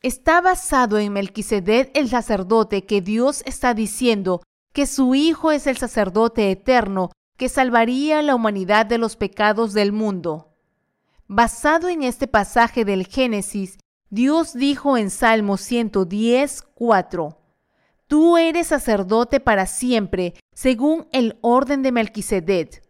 Está 0.01 0.41
basado 0.41 0.97
en 0.97 1.13
Melquisedec 1.13 1.91
el 1.93 2.09
sacerdote 2.09 2.85
que 2.85 3.01
Dios 3.01 3.43
está 3.45 3.73
diciendo 3.73 4.41
que 4.73 4.85
su 4.85 5.15
Hijo 5.15 5.51
es 5.51 5.67
el 5.67 5.77
sacerdote 5.77 6.49
eterno 6.49 7.11
que 7.37 7.49
salvaría 7.49 8.19
a 8.19 8.21
la 8.21 8.35
humanidad 8.35 8.85
de 8.85 8.97
los 8.97 9.15
pecados 9.15 9.73
del 9.73 9.91
mundo. 9.91 10.55
Basado 11.27 11.89
en 11.89 12.03
este 12.03 12.27
pasaje 12.27 12.85
del 12.85 13.07
Génesis, 13.07 13.77
Dios 14.09 14.53
dijo 14.53 14.97
en 14.97 15.09
Salmo 15.09 15.57
110, 15.57 16.63
4, 16.75 17.37
Tú 18.07 18.37
eres 18.37 18.67
sacerdote 18.67 19.39
para 19.39 19.65
siempre, 19.65 20.33
según 20.53 21.07
el 21.13 21.37
orden 21.41 21.81
de 21.81 21.93
Melquisedec. 21.93 22.83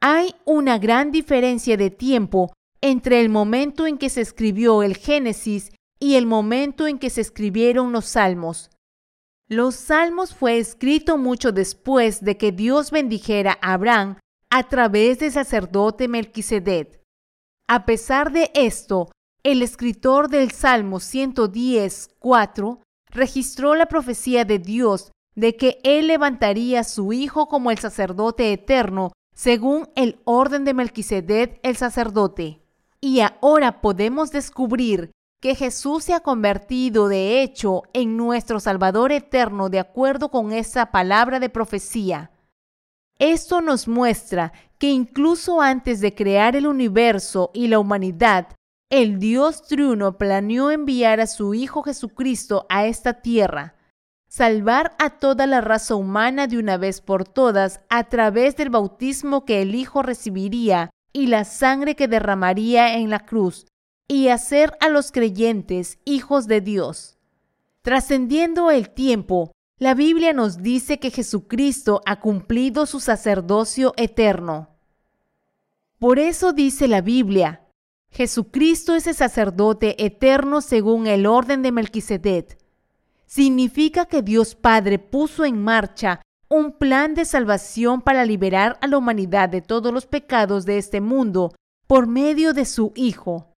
Hay 0.00 0.34
una 0.44 0.78
gran 0.78 1.10
diferencia 1.10 1.76
de 1.76 1.90
tiempo 1.90 2.52
entre 2.80 3.20
el 3.20 3.28
momento 3.28 3.86
en 3.86 3.98
que 3.98 4.08
se 4.08 4.20
escribió 4.20 4.82
el 4.82 4.96
Génesis 4.96 5.72
y 6.02 6.16
el 6.16 6.26
momento 6.26 6.88
en 6.88 6.98
que 6.98 7.10
se 7.10 7.20
escribieron 7.20 7.92
los 7.92 8.06
Salmos. 8.06 8.70
Los 9.48 9.76
Salmos 9.76 10.34
fue 10.34 10.58
escrito 10.58 11.16
mucho 11.16 11.52
después 11.52 12.24
de 12.24 12.36
que 12.36 12.50
Dios 12.50 12.90
bendijera 12.90 13.56
a 13.62 13.74
Abraham 13.74 14.18
a 14.50 14.64
través 14.64 15.20
del 15.20 15.30
sacerdote 15.30 16.08
Melquisedec. 16.08 17.00
A 17.68 17.84
pesar 17.86 18.32
de 18.32 18.50
esto, 18.52 19.12
el 19.44 19.62
escritor 19.62 20.28
del 20.28 20.50
Salmo 20.50 20.98
110, 20.98 22.16
4 22.18 22.80
registró 23.10 23.76
la 23.76 23.86
profecía 23.86 24.44
de 24.44 24.58
Dios 24.58 25.12
de 25.36 25.56
que 25.56 25.78
Él 25.84 26.08
levantaría 26.08 26.80
a 26.80 26.84
su 26.84 27.12
Hijo 27.12 27.46
como 27.46 27.70
el 27.70 27.78
sacerdote 27.78 28.52
eterno, 28.52 29.12
según 29.36 29.88
el 29.94 30.18
orden 30.24 30.64
de 30.64 30.74
Melquisedec 30.74 31.60
el 31.62 31.76
sacerdote. 31.76 32.60
Y 33.00 33.20
ahora 33.20 33.80
podemos 33.80 34.32
descubrir 34.32 35.12
que 35.42 35.56
Jesús 35.56 36.04
se 36.04 36.14
ha 36.14 36.20
convertido 36.20 37.08
de 37.08 37.42
hecho 37.42 37.82
en 37.92 38.16
nuestro 38.16 38.60
Salvador 38.60 39.10
eterno 39.10 39.70
de 39.70 39.80
acuerdo 39.80 40.30
con 40.30 40.52
esa 40.52 40.92
palabra 40.92 41.40
de 41.40 41.48
profecía. 41.48 42.30
Esto 43.18 43.60
nos 43.60 43.88
muestra 43.88 44.52
que 44.78 44.90
incluso 44.90 45.60
antes 45.60 46.00
de 46.00 46.14
crear 46.14 46.54
el 46.54 46.68
universo 46.68 47.50
y 47.52 47.66
la 47.66 47.80
humanidad, 47.80 48.54
el 48.88 49.18
Dios 49.18 49.62
Triuno 49.62 50.16
planeó 50.16 50.70
enviar 50.70 51.18
a 51.18 51.26
su 51.26 51.54
Hijo 51.54 51.82
Jesucristo 51.82 52.64
a 52.68 52.86
esta 52.86 53.20
tierra, 53.20 53.74
salvar 54.28 54.94
a 55.00 55.18
toda 55.18 55.48
la 55.48 55.60
raza 55.60 55.96
humana 55.96 56.46
de 56.46 56.56
una 56.58 56.76
vez 56.76 57.00
por 57.00 57.26
todas 57.26 57.80
a 57.90 58.04
través 58.04 58.56
del 58.56 58.70
bautismo 58.70 59.44
que 59.44 59.60
el 59.60 59.74
Hijo 59.74 60.02
recibiría 60.02 60.90
y 61.12 61.26
la 61.26 61.44
sangre 61.44 61.96
que 61.96 62.06
derramaría 62.06 62.94
en 62.94 63.10
la 63.10 63.26
cruz, 63.26 63.66
y 64.08 64.28
hacer 64.28 64.76
a 64.80 64.88
los 64.88 65.12
creyentes 65.12 65.98
hijos 66.04 66.46
de 66.46 66.60
Dios. 66.60 67.18
Trascendiendo 67.82 68.70
el 68.70 68.90
tiempo, 68.90 69.52
la 69.78 69.94
Biblia 69.94 70.32
nos 70.32 70.62
dice 70.62 71.00
que 71.00 71.10
Jesucristo 71.10 72.00
ha 72.06 72.20
cumplido 72.20 72.86
su 72.86 73.00
sacerdocio 73.00 73.94
eterno. 73.96 74.68
Por 75.98 76.18
eso 76.18 76.52
dice 76.52 76.86
la 76.88 77.00
Biblia, 77.00 77.66
Jesucristo 78.10 78.94
es 78.94 79.06
el 79.06 79.14
sacerdote 79.14 80.04
eterno 80.04 80.60
según 80.60 81.06
el 81.06 81.26
orden 81.26 81.62
de 81.62 81.72
Melquisedec. 81.72 82.58
Significa 83.26 84.04
que 84.06 84.22
Dios 84.22 84.54
Padre 84.54 84.98
puso 84.98 85.44
en 85.44 85.62
marcha 85.62 86.20
un 86.48 86.72
plan 86.72 87.14
de 87.14 87.24
salvación 87.24 88.02
para 88.02 88.26
liberar 88.26 88.78
a 88.82 88.86
la 88.86 88.98
humanidad 88.98 89.48
de 89.48 89.62
todos 89.62 89.92
los 89.92 90.06
pecados 90.06 90.66
de 90.66 90.76
este 90.76 91.00
mundo 91.00 91.54
por 91.86 92.06
medio 92.06 92.52
de 92.52 92.66
su 92.66 92.92
Hijo. 92.94 93.51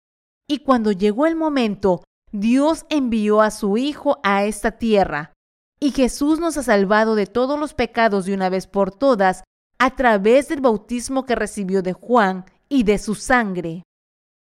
Y 0.48 0.60
cuando 0.60 0.92
llegó 0.92 1.26
el 1.26 1.36
momento, 1.36 2.04
Dios 2.32 2.86
envió 2.90 3.42
a 3.42 3.52
su 3.52 3.78
Hijo 3.78 4.20
a 4.24 4.46
esta 4.46 4.74
tierra. 4.74 5.34
Y 5.80 5.92
Jesús 5.92 6.40
nos 6.40 6.58
ha 6.58 6.64
salvado 6.64 7.16
de 7.16 7.26
todos 7.26 7.60
los 7.60 7.74
pecados 7.74 8.26
de 8.26 8.34
una 8.34 8.50
vez 8.50 8.68
por 8.68 8.92
todas 8.92 9.44
a 9.78 9.96
través 9.96 10.48
del 10.48 10.62
bautismo 10.62 11.26
que 11.26 11.36
recibió 11.36 11.82
de 11.82 11.94
Juan 11.94 12.46
y 12.70 12.84
de 12.84 12.98
su 12.98 13.16
sangre. 13.16 13.84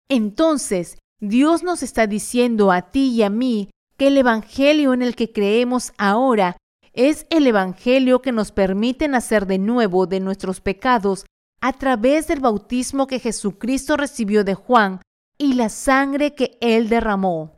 Entonces, 0.10 0.98
Dios 1.20 1.64
nos 1.64 1.84
está 1.84 2.08
diciendo 2.08 2.72
a 2.72 2.92
ti 2.92 3.10
y 3.10 3.24
a 3.24 3.30
mí 3.30 3.70
que 3.98 4.08
el 4.08 4.18
Evangelio 4.18 4.94
en 4.94 5.02
el 5.02 5.16
que 5.16 5.32
creemos 5.32 5.94
ahora 5.98 6.58
es 6.94 7.26
el 7.30 7.46
Evangelio 7.48 8.22
que 8.22 8.32
nos 8.32 8.52
permite 8.52 9.08
nacer 9.08 9.48
de 9.48 9.58
nuevo 9.58 10.08
de 10.08 10.20
nuestros 10.20 10.62
pecados 10.62 11.26
a 11.60 11.74
través 11.74 12.28
del 12.28 12.40
bautismo 12.40 13.08
que 13.08 13.20
Jesucristo 13.20 13.98
recibió 13.98 14.44
de 14.44 14.54
Juan 14.54 15.02
y 15.38 15.54
la 15.54 15.70
sangre 15.70 16.36
que 16.36 16.58
él 16.62 16.90
derramó. 16.90 17.54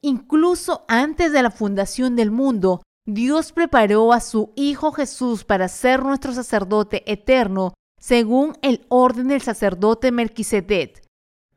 Incluso 0.00 0.84
antes 0.88 1.32
de 1.32 1.42
la 1.42 1.50
fundación 1.50 2.16
del 2.16 2.30
mundo, 2.30 2.82
Dios 3.04 3.52
preparó 3.52 4.12
a 4.12 4.20
su 4.20 4.52
Hijo 4.54 4.92
Jesús 4.92 5.44
para 5.44 5.68
ser 5.68 6.02
nuestro 6.02 6.32
sacerdote 6.32 7.10
eterno, 7.10 7.74
según 8.00 8.56
el 8.62 8.84
orden 8.88 9.28
del 9.28 9.42
sacerdote 9.42 10.12
Melquisedec 10.12 11.08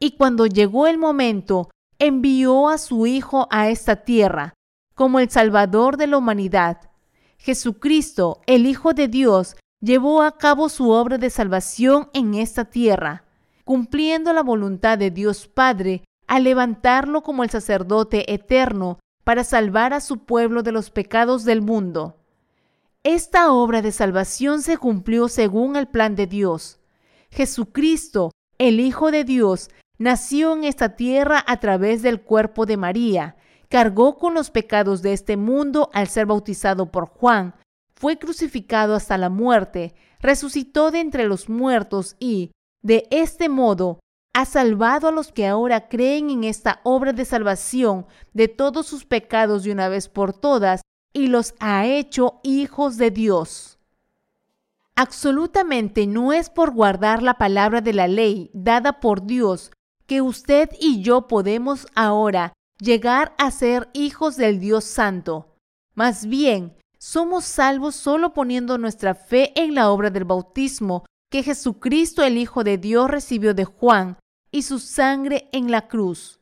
y 0.01 0.17
cuando 0.17 0.47
llegó 0.47 0.87
el 0.87 0.97
momento, 0.97 1.69
envió 1.99 2.69
a 2.69 2.79
su 2.79 3.05
Hijo 3.05 3.47
a 3.51 3.69
esta 3.69 3.97
tierra 3.97 4.55
como 4.95 5.19
el 5.19 5.29
Salvador 5.29 5.95
de 5.95 6.07
la 6.07 6.17
humanidad. 6.17 6.89
Jesucristo, 7.37 8.41
el 8.47 8.65
Hijo 8.65 8.93
de 8.93 9.07
Dios, 9.07 9.55
llevó 9.79 10.23
a 10.23 10.37
cabo 10.39 10.69
su 10.69 10.89
obra 10.89 11.19
de 11.19 11.29
salvación 11.29 12.09
en 12.13 12.33
esta 12.33 12.65
tierra, 12.65 13.25
cumpliendo 13.63 14.33
la 14.33 14.43
voluntad 14.43 14.97
de 14.97 15.11
Dios 15.11 15.47
Padre 15.47 16.03
al 16.27 16.43
levantarlo 16.43 17.23
como 17.23 17.43
el 17.43 17.49
sacerdote 17.49 18.33
eterno 18.33 18.99
para 19.23 19.43
salvar 19.43 19.93
a 19.93 20.01
su 20.01 20.25
pueblo 20.25 20.63
de 20.63 20.71
los 20.71 20.89
pecados 20.89 21.45
del 21.45 21.61
mundo. 21.61 22.17
Esta 23.03 23.51
obra 23.51 23.81
de 23.81 23.91
salvación 23.91 24.61
se 24.61 24.77
cumplió 24.77 25.27
según 25.27 25.75
el 25.75 25.87
plan 25.87 26.15
de 26.15 26.27
Dios. 26.27 26.79
Jesucristo, 27.31 28.31
el 28.57 28.79
Hijo 28.79 29.11
de 29.11 29.23
Dios, 29.23 29.69
nació 29.97 30.53
en 30.53 30.63
esta 30.63 30.95
tierra 30.95 31.43
a 31.47 31.59
través 31.59 32.01
del 32.01 32.21
cuerpo 32.21 32.65
de 32.65 32.77
María, 32.77 33.35
cargó 33.69 34.17
con 34.17 34.33
los 34.33 34.51
pecados 34.51 35.01
de 35.01 35.13
este 35.13 35.37
mundo 35.37 35.89
al 35.93 36.07
ser 36.07 36.25
bautizado 36.25 36.91
por 36.91 37.07
Juan, 37.07 37.55
fue 37.95 38.17
crucificado 38.17 38.95
hasta 38.95 39.17
la 39.17 39.29
muerte, 39.29 39.93
resucitó 40.19 40.91
de 40.91 40.99
entre 40.99 41.25
los 41.25 41.49
muertos 41.49 42.15
y, 42.19 42.51
de 42.81 43.07
este 43.11 43.49
modo, 43.49 43.99
ha 44.33 44.45
salvado 44.45 45.07
a 45.07 45.11
los 45.11 45.31
que 45.31 45.47
ahora 45.47 45.89
creen 45.89 46.29
en 46.29 46.43
esta 46.43 46.79
obra 46.83 47.13
de 47.13 47.25
salvación 47.25 48.05
de 48.33 48.47
todos 48.47 48.87
sus 48.87 49.05
pecados 49.05 49.63
de 49.63 49.71
una 49.71 49.89
vez 49.89 50.07
por 50.07 50.33
todas 50.33 50.81
y 51.13 51.27
los 51.27 51.53
ha 51.59 51.85
hecho 51.85 52.39
hijos 52.43 52.97
de 52.97 53.11
Dios. 53.11 53.77
Absolutamente 54.95 56.07
no 56.07 56.31
es 56.31 56.49
por 56.49 56.71
guardar 56.71 57.23
la 57.23 57.37
palabra 57.37 57.81
de 57.81 57.93
la 57.93 58.07
ley 58.07 58.49
dada 58.53 58.99
por 58.99 59.25
Dios 59.25 59.71
que 60.05 60.21
usted 60.21 60.69
y 60.79 61.01
yo 61.01 61.27
podemos 61.27 61.87
ahora 61.95 62.53
llegar 62.79 63.33
a 63.37 63.51
ser 63.51 63.89
hijos 63.93 64.37
del 64.37 64.59
Dios 64.59 64.83
Santo. 64.83 65.55
Más 65.93 66.25
bien, 66.25 66.75
somos 66.97 67.45
salvos 67.45 67.95
solo 67.95 68.33
poniendo 68.33 68.77
nuestra 68.77 69.15
fe 69.15 69.51
en 69.55 69.75
la 69.75 69.89
obra 69.91 70.09
del 70.09 70.25
bautismo 70.25 71.05
que 71.31 71.43
Jesucristo 71.43 72.23
el 72.23 72.37
Hijo 72.37 72.63
de 72.63 72.77
Dios 72.77 73.09
recibió 73.09 73.53
de 73.53 73.63
Juan 73.63 74.17
y 74.51 74.63
su 74.63 74.79
sangre 74.79 75.49
en 75.53 75.71
la 75.71 75.87
cruz. 75.87 76.41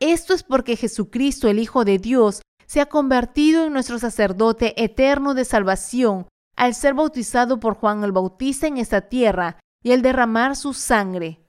Esto 0.00 0.34
es 0.34 0.42
porque 0.42 0.76
Jesucristo 0.76 1.48
el 1.48 1.60
Hijo 1.60 1.84
de 1.84 1.98
Dios 1.98 2.42
se 2.66 2.80
ha 2.80 2.86
convertido 2.86 3.64
en 3.64 3.72
nuestro 3.72 4.00
sacerdote 4.00 4.82
eterno 4.82 5.32
de 5.34 5.44
salvación 5.44 6.26
al 6.56 6.74
ser 6.74 6.94
bautizado 6.94 7.60
por 7.60 7.76
Juan 7.76 8.02
el 8.02 8.10
Bautista 8.10 8.66
en 8.66 8.78
esta 8.78 9.02
tierra 9.02 9.60
y 9.82 9.92
al 9.92 10.02
derramar 10.02 10.56
su 10.56 10.74
sangre. 10.74 11.40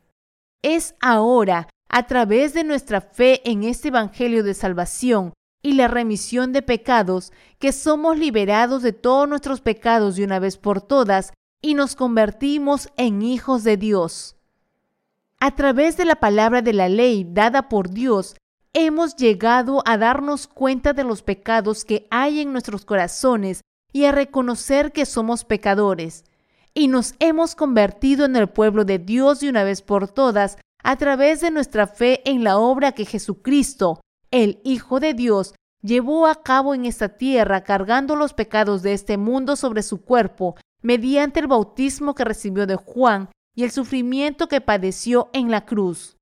Es 0.62 0.94
ahora, 1.02 1.68
a 1.90 2.06
través 2.06 2.54
de 2.54 2.64
nuestra 2.64 3.02
fe 3.02 3.42
en 3.50 3.64
este 3.64 3.88
Evangelio 3.88 4.44
de 4.44 4.54
salvación 4.54 5.34
y 5.64 5.74
la 5.74 5.88
remisión 5.88 6.54
de 6.54 6.62
pecados, 6.62 7.34
que 7.58 7.72
somos 7.72 8.20
liberados 8.20 8.84
de 8.84 8.94
todos 8.94 9.28
nuestros 9.28 9.62
pecados 9.62 10.16
de 10.16 10.24
una 10.24 10.40
vez 10.40 10.58
por 10.58 10.82
todas 10.82 11.34
y 11.62 11.74
nos 11.74 11.96
convertimos 11.96 12.90
en 12.98 13.22
hijos 13.22 13.64
de 13.64 13.78
Dios. 13.78 14.36
A 15.40 15.56
través 15.56 15.98
de 15.98 16.06
la 16.06 16.16
palabra 16.16 16.62
de 16.62 16.74
la 16.74 16.90
ley 16.90 17.26
dada 17.28 17.70
por 17.70 17.90
Dios, 17.90 18.36
hemos 18.74 19.16
llegado 19.16 19.84
a 19.86 19.98
darnos 19.98 20.48
cuenta 20.48 20.94
de 20.94 21.04
los 21.04 21.24
pecados 21.24 21.84
que 21.84 22.08
hay 22.10 22.42
en 22.42 22.52
nuestros 22.52 22.86
corazones 22.86 23.62
y 23.92 24.06
a 24.06 24.12
reconocer 24.12 24.92
que 24.92 25.06
somos 25.06 25.44
pecadores 25.44 26.24
y 26.74 26.88
nos 26.88 27.16
hemos 27.20 27.56
convertido 27.56 28.26
en 28.26 28.36
el 28.36 28.48
pueblo 28.48 28.86
de 28.86 29.00
Dios 29.00 29.42
de 29.42 29.50
una 29.50 29.64
vez 29.64 29.82
por 29.82 30.08
todas 30.08 30.58
a 30.84 30.96
través 30.96 31.42
de 31.42 31.52
nuestra 31.52 31.88
fe 31.88 32.22
en 32.30 32.44
la 32.44 32.58
obra 32.58 32.94
que 32.94 33.06
Jesucristo, 33.06 34.02
el 34.32 34.62
Hijo 34.64 35.00
de 35.00 35.14
Dios, 35.14 35.54
llevó 35.82 36.28
a 36.28 36.44
cabo 36.44 36.74
en 36.74 36.86
esta 36.86 37.10
tierra 37.10 37.64
cargando 37.64 38.16
los 38.16 38.34
pecados 38.34 38.82
de 38.82 38.94
este 38.94 39.18
mundo 39.18 39.56
sobre 39.56 39.84
su 39.84 40.02
cuerpo 40.02 40.56
mediante 40.82 41.40
el 41.40 41.48
bautismo 41.48 42.16
que 42.16 42.24
recibió 42.24 42.68
de 42.68 42.76
Juan 42.76 43.30
y 43.56 43.64
el 43.64 43.72
sufrimiento 43.72 44.48
que 44.48 44.62
padeció 44.62 45.30
en 45.34 45.52
la 45.52 45.66
cruz. 45.66 46.18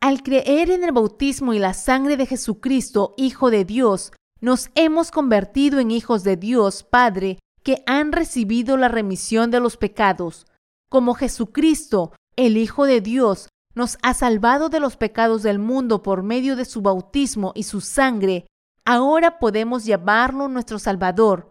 Al 0.00 0.22
creer 0.22 0.70
en 0.70 0.84
el 0.84 0.92
bautismo 0.92 1.54
y 1.54 1.58
la 1.58 1.74
sangre 1.74 2.16
de 2.16 2.26
Jesucristo, 2.26 3.14
Hijo 3.16 3.50
de 3.50 3.64
Dios, 3.64 4.12
nos 4.40 4.70
hemos 4.74 5.10
convertido 5.10 5.80
en 5.80 5.90
hijos 5.90 6.22
de 6.22 6.36
Dios, 6.36 6.84
Padre, 6.84 7.38
que 7.62 7.82
han 7.86 8.12
recibido 8.12 8.76
la 8.76 8.88
remisión 8.88 9.50
de 9.50 9.60
los 9.60 9.76
pecados. 9.76 10.46
Como 10.88 11.14
Jesucristo, 11.14 12.12
el 12.36 12.56
Hijo 12.56 12.84
de 12.84 13.00
Dios, 13.00 13.48
nos 13.74 13.98
ha 14.02 14.14
salvado 14.14 14.68
de 14.68 14.80
los 14.80 14.96
pecados 14.96 15.42
del 15.42 15.58
mundo 15.58 16.02
por 16.02 16.22
medio 16.22 16.56
de 16.56 16.64
su 16.64 16.82
bautismo 16.82 17.52
y 17.54 17.64
su 17.64 17.80
sangre, 17.80 18.46
ahora 18.86 19.38
podemos 19.38 19.84
llamarlo 19.84 20.48
nuestro 20.48 20.78
Salvador. 20.78 21.50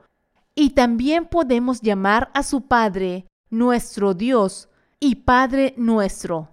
Y 0.55 0.71
también 0.71 1.27
podemos 1.27 1.81
llamar 1.81 2.31
a 2.33 2.41
su 2.41 2.67
Padre, 2.67 3.27
nuestro 3.49 4.13
Dios 4.13 4.69
y 4.99 5.15
Padre 5.15 5.75
nuestro. 5.77 6.49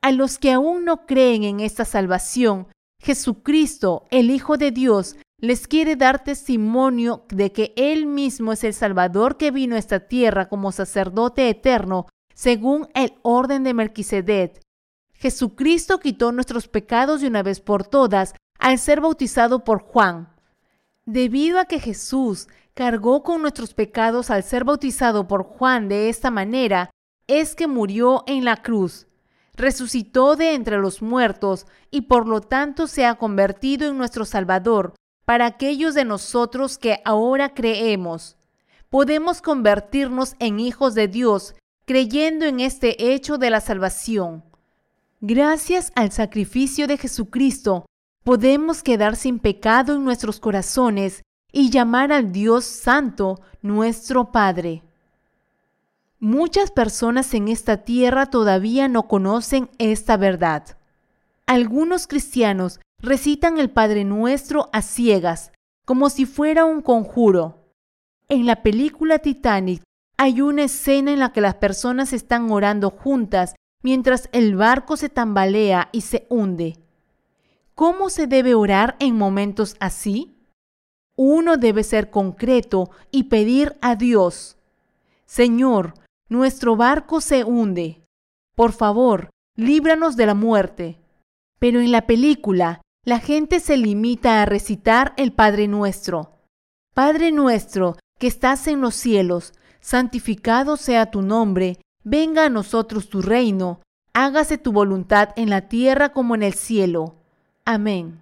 A 0.00 0.12
los 0.12 0.38
que 0.38 0.52
aún 0.52 0.84
no 0.84 1.06
creen 1.06 1.44
en 1.44 1.60
esta 1.60 1.84
salvación, 1.84 2.68
Jesucristo, 3.00 4.06
el 4.10 4.30
Hijo 4.30 4.56
de 4.56 4.70
Dios, 4.70 5.16
les 5.38 5.66
quiere 5.66 5.96
dar 5.96 6.22
testimonio 6.22 7.24
de 7.28 7.50
que 7.50 7.72
Él 7.76 8.06
mismo 8.06 8.52
es 8.52 8.62
el 8.62 8.74
Salvador 8.74 9.36
que 9.36 9.50
vino 9.50 9.74
a 9.74 9.80
esta 9.80 10.06
tierra 10.06 10.48
como 10.48 10.70
sacerdote 10.70 11.48
eterno, 11.48 12.06
según 12.32 12.88
el 12.94 13.14
orden 13.22 13.64
de 13.64 13.74
Melquisedec. 13.74 14.60
Jesucristo 15.14 15.98
quitó 15.98 16.30
nuestros 16.30 16.68
pecados 16.68 17.20
de 17.20 17.26
una 17.26 17.42
vez 17.42 17.60
por 17.60 17.84
todas 17.84 18.34
al 18.62 18.78
ser 18.78 19.02
bautizado 19.02 19.64
por 19.64 19.82
Juan. 19.82 20.28
Debido 21.04 21.58
a 21.58 21.66
que 21.66 21.80
Jesús 21.80 22.48
cargó 22.72 23.22
con 23.22 23.42
nuestros 23.42 23.74
pecados 23.74 24.30
al 24.30 24.42
ser 24.42 24.64
bautizado 24.64 25.28
por 25.28 25.42
Juan 25.42 25.88
de 25.88 26.08
esta 26.08 26.30
manera, 26.30 26.90
es 27.26 27.54
que 27.54 27.66
murió 27.66 28.24
en 28.26 28.44
la 28.44 28.62
cruz 28.62 29.06
resucitó 29.54 30.36
de 30.36 30.54
entre 30.54 30.78
los 30.78 31.02
muertos 31.02 31.66
y 31.90 32.02
por 32.02 32.26
lo 32.26 32.40
tanto 32.40 32.86
se 32.86 33.04
ha 33.04 33.16
convertido 33.16 33.88
en 33.88 33.98
nuestro 33.98 34.24
Salvador 34.24 34.94
para 35.24 35.46
aquellos 35.46 35.94
de 35.94 36.04
nosotros 36.04 36.78
que 36.78 37.00
ahora 37.04 37.54
creemos. 37.54 38.36
Podemos 38.88 39.40
convertirnos 39.40 40.34
en 40.38 40.60
hijos 40.60 40.94
de 40.94 41.08
Dios 41.08 41.54
creyendo 41.84 42.44
en 42.44 42.60
este 42.60 43.12
hecho 43.12 43.38
de 43.38 43.50
la 43.50 43.60
salvación. 43.60 44.44
Gracias 45.20 45.92
al 45.94 46.10
sacrificio 46.12 46.86
de 46.86 46.98
Jesucristo, 46.98 47.86
podemos 48.24 48.82
quedar 48.82 49.16
sin 49.16 49.38
pecado 49.38 49.96
en 49.96 50.04
nuestros 50.04 50.38
corazones 50.40 51.22
y 51.52 51.70
llamar 51.70 52.12
al 52.12 52.32
Dios 52.32 52.64
Santo 52.64 53.40
nuestro 53.60 54.30
Padre. 54.32 54.82
Muchas 56.18 56.70
personas 56.70 57.34
en 57.34 57.48
esta 57.48 57.78
tierra 57.78 58.26
todavía 58.26 58.88
no 58.88 59.08
conocen 59.08 59.68
esta 59.78 60.16
verdad. 60.16 60.76
Algunos 61.46 62.06
cristianos 62.06 62.80
recitan 62.98 63.58
el 63.58 63.70
Padre 63.70 64.04
Nuestro 64.04 64.70
a 64.72 64.82
ciegas, 64.82 65.50
como 65.84 66.08
si 66.10 66.24
fuera 66.24 66.64
un 66.64 66.80
conjuro. 66.80 67.58
En 68.28 68.46
la 68.46 68.62
película 68.62 69.18
Titanic 69.18 69.82
hay 70.16 70.40
una 70.40 70.62
escena 70.62 71.12
en 71.12 71.18
la 71.18 71.32
que 71.32 71.40
las 71.40 71.56
personas 71.56 72.12
están 72.12 72.52
orando 72.52 72.90
juntas 72.90 73.56
mientras 73.82 74.28
el 74.32 74.54
barco 74.54 74.96
se 74.96 75.08
tambalea 75.08 75.88
y 75.90 76.02
se 76.02 76.26
hunde. 76.30 76.81
¿Cómo 77.74 78.10
se 78.10 78.26
debe 78.26 78.54
orar 78.54 78.96
en 78.98 79.16
momentos 79.16 79.76
así? 79.80 80.36
Uno 81.16 81.56
debe 81.56 81.84
ser 81.84 82.10
concreto 82.10 82.90
y 83.10 83.24
pedir 83.24 83.76
a 83.80 83.96
Dios, 83.96 84.56
Señor, 85.32 85.94
nuestro 86.28 86.76
barco 86.76 87.22
se 87.22 87.42
hunde. 87.42 88.04
Por 88.54 88.72
favor, 88.72 89.30
líbranos 89.56 90.14
de 90.14 90.26
la 90.26 90.34
muerte. 90.34 91.00
Pero 91.58 91.80
en 91.80 91.90
la 91.90 92.06
película, 92.06 92.82
la 93.02 93.18
gente 93.18 93.58
se 93.58 93.78
limita 93.78 94.42
a 94.42 94.44
recitar 94.44 95.14
el 95.16 95.32
Padre 95.32 95.68
Nuestro. 95.68 96.32
Padre 96.92 97.32
nuestro, 97.32 97.96
que 98.18 98.26
estás 98.26 98.66
en 98.66 98.82
los 98.82 98.94
cielos, 98.94 99.54
santificado 99.80 100.76
sea 100.76 101.10
tu 101.10 101.22
nombre, 101.22 101.78
venga 102.04 102.44
a 102.44 102.50
nosotros 102.50 103.08
tu 103.08 103.22
reino, 103.22 103.80
hágase 104.12 104.58
tu 104.58 104.70
voluntad 104.70 105.30
en 105.36 105.48
la 105.48 105.68
tierra 105.68 106.12
como 106.12 106.34
en 106.34 106.42
el 106.42 106.52
cielo. 106.52 107.21
Amén. 107.64 108.20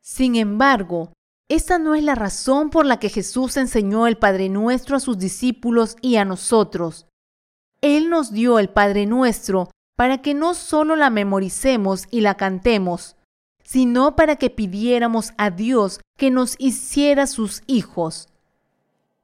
Sin 0.00 0.36
embargo, 0.36 1.12
esta 1.48 1.78
no 1.78 1.96
es 1.96 2.04
la 2.04 2.14
razón 2.14 2.70
por 2.70 2.86
la 2.86 2.98
que 3.00 3.08
Jesús 3.08 3.56
enseñó 3.56 4.06
el 4.06 4.16
Padre 4.16 4.48
Nuestro 4.48 4.96
a 4.96 5.00
sus 5.00 5.18
discípulos 5.18 5.96
y 6.00 6.16
a 6.16 6.24
nosotros. 6.24 7.06
Él 7.80 8.08
nos 8.08 8.32
dio 8.32 8.58
el 8.58 8.68
Padre 8.68 9.06
Nuestro 9.06 9.68
para 9.96 10.22
que 10.22 10.32
no 10.32 10.54
solo 10.54 10.96
la 10.96 11.10
memoricemos 11.10 12.06
y 12.10 12.20
la 12.20 12.36
cantemos, 12.36 13.16
sino 13.64 14.16
para 14.16 14.36
que 14.36 14.48
pidiéramos 14.48 15.32
a 15.36 15.50
Dios 15.50 16.00
que 16.16 16.30
nos 16.30 16.54
hiciera 16.58 17.26
sus 17.26 17.62
hijos. 17.66 18.28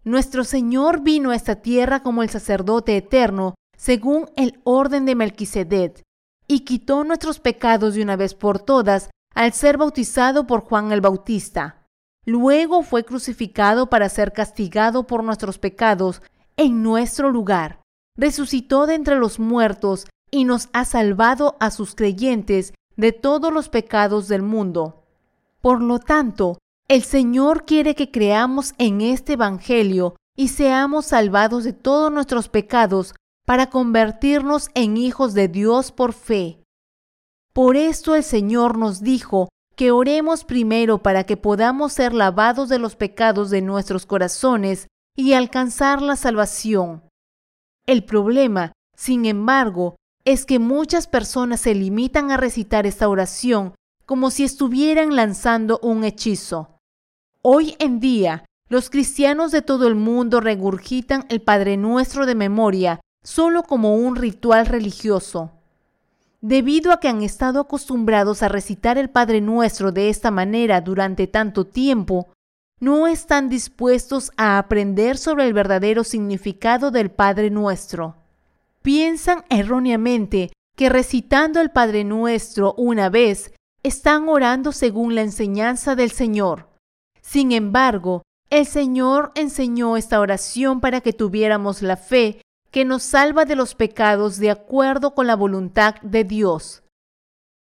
Nuestro 0.05 0.45
Señor 0.45 1.03
vino 1.03 1.31
a 1.31 1.37
esta 1.37 1.57
tierra 1.57 2.03
como 2.03 2.23
el 2.23 2.31
sacerdote 2.31 2.97
eterno, 2.97 3.55
según 3.77 4.31
el 4.37 4.61
orden 4.65 5.05
de 5.05 5.15
Melquisedec, 5.15 6.03
y 6.47 6.61
quitó 6.61 7.05
nuestros 7.05 7.41
pecados 7.41 7.95
de 7.95 8.03
una 8.03 8.17
vez 8.17 8.35
por 8.35 8.59
todas 8.59 9.11
al 9.35 9.53
ser 9.53 9.77
bautizado 9.77 10.47
por 10.47 10.61
Juan 10.61 10.93
el 10.93 11.01
Bautista. 11.01 11.87
Luego 12.25 12.83
fue 12.83 13.05
crucificado 13.05 13.89
para 13.89 14.09
ser 14.09 14.33
castigado 14.33 15.07
por 15.07 15.23
nuestros 15.23 15.59
pecados 15.59 16.23
en 16.57 16.83
nuestro 16.83 17.31
lugar. 17.31 17.81
Resucitó 18.17 18.87
de 18.87 18.95
entre 18.95 19.17
los 19.17 19.39
muertos 19.39 20.07
y 20.31 20.45
nos 20.45 20.69
ha 20.73 20.85
salvado 20.85 21.57
a 21.61 21.71
sus 21.71 21.95
creyentes 21.95 22.73
de 22.97 23.13
todos 23.13 23.53
los 23.53 23.69
pecados 23.69 24.27
del 24.27 24.43
mundo. 24.43 25.05
Por 25.61 25.83
lo 25.83 25.99
tanto, 25.99 26.59
el 26.89 27.03
Señor 27.03 27.65
quiere 27.65 27.95
que 27.95 28.11
creamos 28.11 28.75
en 28.79 29.01
este 29.01 29.35
Evangelio 29.35 30.17
y 30.37 30.49
seamos 30.49 31.07
salvados 31.07 31.65
de 31.65 31.73
todos 31.73 32.13
nuestros 32.13 32.49
pecados 32.49 33.15
para 33.47 33.71
convertirnos 33.71 34.71
en 34.75 34.97
hijos 34.97 35.33
de 35.33 35.49
Dios 35.49 35.93
por 35.93 36.13
fe. 36.13 36.63
Por 37.55 37.77
esto 37.77 38.15
el 38.15 38.25
Señor 38.25 38.77
nos 38.77 39.01
dijo 39.01 39.49
que 39.77 39.93
oremos 39.93 40.45
primero 40.45 40.99
para 40.99 41.25
que 41.25 41.37
podamos 41.37 41.93
ser 41.93 42.13
lavados 42.13 42.69
de 42.69 42.79
los 42.79 42.97
pecados 42.97 43.49
de 43.51 43.63
nuestros 43.63 44.05
corazones 44.05 44.89
y 45.17 45.33
alcanzar 45.33 46.03
la 46.03 46.17
salvación. 46.17 47.03
El 47.87 48.05
problema, 48.05 48.73
sin 48.97 49.25
embargo, 49.27 49.97
es 50.25 50.45
que 50.45 50.59
muchas 50.59 51.07
personas 51.07 51.61
se 51.61 51.75
limitan 51.75 52.33
a 52.33 52.37
recitar 52.37 52.85
esta 52.85 53.09
oración 53.09 53.75
como 54.07 54.31
si 54.31 54.45
estuvieran 54.45 55.15
lanzando 55.15 55.79
un 55.83 56.03
hechizo. 56.05 56.79
Hoy 57.43 57.77
en 57.79 58.01
día, 58.01 58.45
los 58.69 58.91
cristianos 58.91 59.53
de 59.53 59.63
todo 59.63 59.87
el 59.87 59.95
mundo 59.95 60.41
regurgitan 60.41 61.27
el 61.29 61.43
Padre 61.43 61.77
Nuestro 61.77 62.27
de 62.27 62.35
memoria 62.35 63.01
solo 63.27 63.65
como 63.65 63.97
un 63.97 64.15
ritual 64.15 64.67
religioso. 64.67 65.51
Debido 66.41 66.93
a 66.93 67.01
que 67.01 67.09
han 67.09 67.23
estado 67.23 67.59
acostumbrados 67.59 68.45
a 68.45 68.49
recitar 68.49 68.99
el 68.99 69.11
Padre 69.11 69.41
Nuestro 69.41 69.91
de 69.91 70.11
esta 70.11 70.31
manera 70.31 70.81
durante 70.81 71.27
tanto 71.27 71.67
tiempo, 71.67 72.29
no 72.79 73.09
están 73.09 73.49
dispuestos 73.49 74.31
a 74.37 74.59
aprender 74.59 75.19
sobre 75.19 75.45
el 75.45 75.55
verdadero 75.55 76.05
significado 76.05 76.93
del 76.93 77.11
Padre 77.11 77.51
Nuestro. 77.51 78.15
Piensan 78.83 79.45
erróneamente 79.49 80.53
que 80.77 80.89
recitando 80.89 81.61
el 81.61 81.71
Padre 81.71 82.05
Nuestro 82.05 82.75
una 82.75 83.09
vez, 83.11 83.53
están 83.83 84.29
orando 84.29 84.71
según 84.71 85.17
la 85.17 85.23
enseñanza 85.23 85.97
del 85.97 86.13
Señor. 86.13 86.69
Sin 87.23 87.51
embargo, 87.51 88.23
el 88.51 88.67
Señor 88.67 89.33
enseñó 89.35 89.97
esta 89.97 90.21
oración 90.21 90.81
para 90.81 91.01
que 91.01 91.13
tuviéramos 91.13 91.83
la 91.83 91.97
fe 91.97 92.41
que 92.77 92.85
nos 92.85 93.05
salva 93.05 93.47
de 93.47 93.57
los 93.57 93.75
pecados 93.75 94.37
de 94.37 94.51
acuerdo 94.51 95.15
con 95.15 95.27
la 95.27 95.35
voluntad 95.35 95.95
de 96.03 96.25
Dios. 96.25 96.83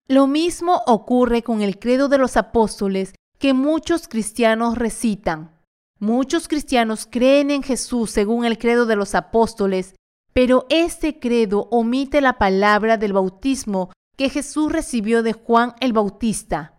Lo 0.09 0.27
mismo 0.27 0.81
ocurre 0.87 1.41
con 1.41 1.61
el 1.61 1.79
credo 1.79 2.09
de 2.09 2.17
los 2.17 2.35
apóstoles 2.35 3.15
que 3.39 3.53
muchos 3.53 4.09
cristianos 4.09 4.77
recitan. 4.77 5.57
Muchos 6.01 6.49
cristianos 6.49 7.07
creen 7.09 7.49
en 7.49 7.63
Jesús 7.63 8.11
según 8.11 8.43
el 8.43 8.57
credo 8.57 8.85
de 8.85 8.97
los 8.97 9.15
apóstoles, 9.15 9.95
pero 10.33 10.65
este 10.67 11.17
credo 11.17 11.69
omite 11.71 12.19
la 12.19 12.33
palabra 12.33 12.97
del 12.97 13.13
bautismo 13.13 13.93
que 14.17 14.27
Jesús 14.27 14.69
recibió 14.69 15.23
de 15.23 15.31
Juan 15.31 15.75
el 15.79 15.93
Bautista. 15.93 16.73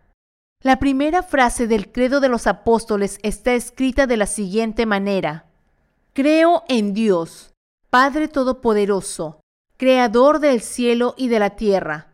La 0.63 0.79
primera 0.79 1.23
frase 1.23 1.67
del 1.67 1.91
credo 1.91 2.21
de 2.21 2.29
los 2.29 2.47
apóstoles 2.47 3.19
está 3.23 3.55
escrita 3.55 4.07
de 4.07 4.19
la 4.19 4.27
siguiente 4.27 4.85
manera. 4.85 5.47
Creo 6.13 6.65
en 6.69 6.93
Dios, 6.93 7.55
Padre 7.99 8.29
Todopoderoso, 8.29 9.41
Creador 9.79 10.39
del 10.39 10.61
cielo 10.61 11.15
y 11.17 11.29
de 11.29 11.39
la 11.39 11.57
tierra. 11.57 12.13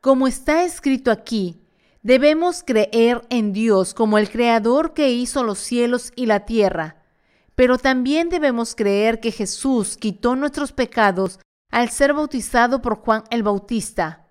Como 0.00 0.26
está 0.26 0.64
escrito 0.64 1.10
aquí, 1.10 1.60
debemos 2.00 2.62
creer 2.62 3.20
en 3.28 3.52
Dios 3.52 3.92
como 3.92 4.16
el 4.16 4.30
Creador 4.30 4.94
que 4.94 5.10
hizo 5.10 5.42
los 5.42 5.58
cielos 5.58 6.12
y 6.16 6.24
la 6.24 6.46
tierra, 6.46 7.02
pero 7.54 7.76
también 7.76 8.30
debemos 8.30 8.74
creer 8.74 9.20
que 9.20 9.32
Jesús 9.32 9.98
quitó 9.98 10.34
nuestros 10.34 10.72
pecados 10.72 11.40
al 11.70 11.90
ser 11.90 12.14
bautizado 12.14 12.80
por 12.80 12.96
Juan 12.96 13.24
el 13.28 13.42
Bautista. 13.42 14.26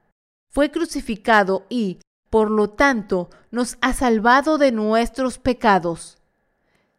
fue 0.50 0.72
crucificado 0.72 1.68
y, 1.70 2.00
por 2.32 2.50
lo 2.50 2.72
tanto, 2.72 3.30
nos 3.52 3.78
ha 3.82 3.94
salvado 3.94 4.58
de 4.58 4.72
nuestros 4.72 5.38
pecados. 5.38 6.18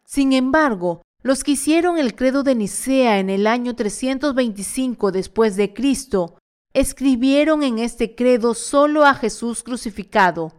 Sin 0.05 0.31
embargo, 0.31 1.01
los 1.23 1.45
que 1.45 1.51
hicieron 1.51 1.97
el 1.97 2.15
credo 2.15 2.43
de 2.43 2.53
Nicea 2.53 3.19
en 3.19 3.29
el 3.29 3.47
año 3.47 3.75
325 3.75 5.11
después 5.13 5.55
de 5.55 5.73
Cristo 5.73 6.35
escribieron 6.73 7.63
en 7.63 7.79
este 7.79 8.13
credo 8.13 8.53
solo 8.53 9.05
a 9.05 9.13
Jesús 9.13 9.63
crucificado. 9.63 10.51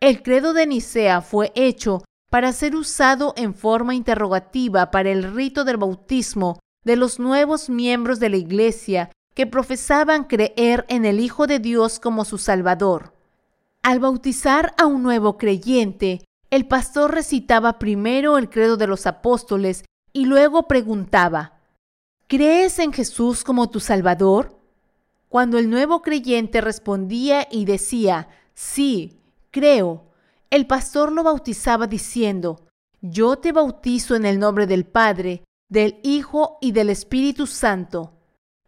El 0.00 0.22
credo 0.22 0.52
de 0.52 0.66
Nicea 0.66 1.22
fue 1.22 1.52
hecho 1.54 2.04
para 2.30 2.52
ser 2.52 2.76
usado 2.76 3.32
en 3.36 3.54
forma 3.54 3.94
interrogativa 3.94 4.90
para 4.90 5.10
el 5.10 5.34
rito 5.34 5.64
del 5.64 5.78
bautismo 5.78 6.58
de 6.84 6.96
los 6.96 7.18
nuevos 7.18 7.70
miembros 7.70 8.20
de 8.20 8.28
la 8.28 8.36
Iglesia 8.36 9.10
que 9.34 9.46
profesaban 9.46 10.24
creer 10.24 10.84
en 10.88 11.06
el 11.06 11.18
Hijo 11.18 11.46
de 11.46 11.60
Dios 11.60 11.98
como 11.98 12.26
su 12.26 12.36
Salvador. 12.36 13.14
Al 13.82 14.00
bautizar 14.00 14.74
a 14.76 14.86
un 14.86 15.02
nuevo 15.02 15.38
creyente, 15.38 16.24
el 16.50 16.66
pastor 16.66 17.14
recitaba 17.14 17.78
primero 17.78 18.36
el 18.36 18.50
credo 18.50 18.76
de 18.76 18.86
los 18.86 19.06
apóstoles 19.06 19.84
y 20.14 20.26
luego 20.26 20.68
preguntaba, 20.68 21.60
¿crees 22.28 22.78
en 22.78 22.92
Jesús 22.92 23.42
como 23.44 23.68
tu 23.68 23.80
Salvador? 23.80 24.56
Cuando 25.28 25.58
el 25.58 25.68
nuevo 25.68 26.00
creyente 26.00 26.60
respondía 26.60 27.48
y 27.50 27.64
decía, 27.64 28.28
sí, 28.54 29.20
creo, 29.50 30.04
el 30.50 30.68
pastor 30.68 31.10
lo 31.10 31.24
bautizaba 31.24 31.88
diciendo, 31.88 32.64
yo 33.00 33.36
te 33.36 33.50
bautizo 33.50 34.14
en 34.14 34.24
el 34.24 34.38
nombre 34.38 34.68
del 34.68 34.86
Padre, 34.86 35.42
del 35.68 35.98
Hijo 36.04 36.58
y 36.60 36.70
del 36.70 36.90
Espíritu 36.90 37.48
Santo. 37.48 38.12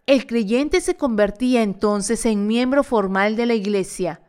El 0.05 0.27
creyente 0.27 0.81
se 0.81 0.97
convertía 0.97 1.63
entonces 1.63 2.27
en 2.27 2.49
miembro 2.49 2.83
formal 2.83 3.37
de 3.37 3.47
la 3.47 3.55
iglesia. 3.55 4.21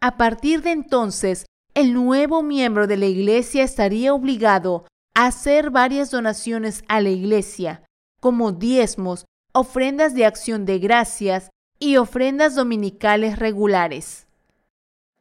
A 0.00 0.16
partir 0.16 0.62
de 0.62 0.70
entonces, 0.70 1.46
el 1.74 1.94
nuevo 1.94 2.42
miembro 2.42 2.86
de 2.86 2.96
la 2.96 3.06
iglesia 3.06 3.64
estaría 3.64 4.14
obligado 4.14 4.86
hacer 5.14 5.70
varias 5.70 6.10
donaciones 6.10 6.82
a 6.88 7.00
la 7.00 7.10
iglesia, 7.10 7.84
como 8.20 8.52
diezmos, 8.52 9.24
ofrendas 9.52 10.14
de 10.14 10.26
acción 10.26 10.64
de 10.64 10.78
gracias 10.78 11.50
y 11.78 11.96
ofrendas 11.96 12.54
dominicales 12.54 13.38
regulares. 13.38 14.26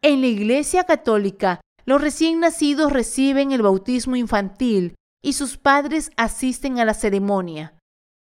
En 0.02 0.22
la 0.22 0.28
iglesia 0.28 0.84
católica, 0.84 1.62
los 1.86 2.02
recién 2.02 2.40
nacidos 2.40 2.92
reciben 2.92 3.52
el 3.52 3.62
bautismo 3.62 4.16
infantil 4.16 4.96
y 5.24 5.34
sus 5.34 5.58
padres 5.58 6.12
asisten 6.18 6.80
a 6.80 6.86
la 6.86 6.94
ceremonia. 6.94 7.74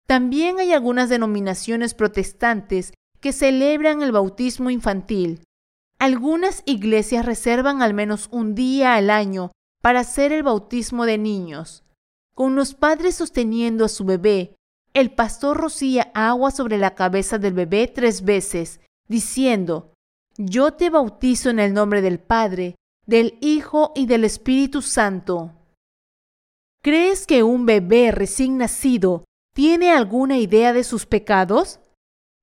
También 0.07 0.59
hay 0.59 0.72
algunas 0.72 1.09
denominaciones 1.09 1.94
protestantes 1.94 2.92
que 3.20 3.32
celebran 3.32 4.02
el 4.02 4.12
bautismo 4.12 4.70
infantil. 4.70 5.44
Algunas 5.98 6.62
iglesias 6.66 7.24
reservan 7.24 7.80
al 7.80 7.94
menos 7.94 8.28
un 8.30 8.55
día 8.55 8.96
al 8.96 9.09
año 9.09 9.52
para 9.85 10.01
hacer 10.01 10.32
el 10.32 10.43
bautismo 10.43 11.05
de 11.05 11.18
niños. 11.18 11.85
Con 12.35 12.57
los 12.57 12.72
padres 12.72 13.16
sosteniendo 13.16 13.85
a 13.85 13.91
su 13.91 14.07
bebé, 14.07 14.57
el 14.95 15.14
pastor 15.14 15.59
rocía 15.59 16.11
agua 16.14 16.53
sobre 16.53 16.78
la 16.78 16.95
cabeza 16.95 17.37
del 17.37 17.53
bebé 17.53 17.87
tres 17.89 18.24
veces, 18.24 18.80
diciendo, 19.09 19.93
Yo 20.39 20.72
te 20.72 20.89
bautizo 20.89 21.51
en 21.51 21.59
el 21.59 21.74
nombre 21.74 22.01
del 22.01 22.18
Padre, 22.18 22.76
del 23.05 23.37
Hijo 23.43 23.93
y 23.95 24.07
del 24.07 24.24
Espíritu 24.24 24.80
Santo. 24.80 25.53
¿Crees 26.82 27.26
que 27.26 27.43
un 27.43 27.66
bebé 27.66 28.11
recién 28.11 28.57
nacido 28.57 29.26
tiene 29.55 29.91
alguna 29.93 30.39
idea 30.39 30.72
de 30.72 30.82
sus 30.82 31.05
pecados? 31.05 31.78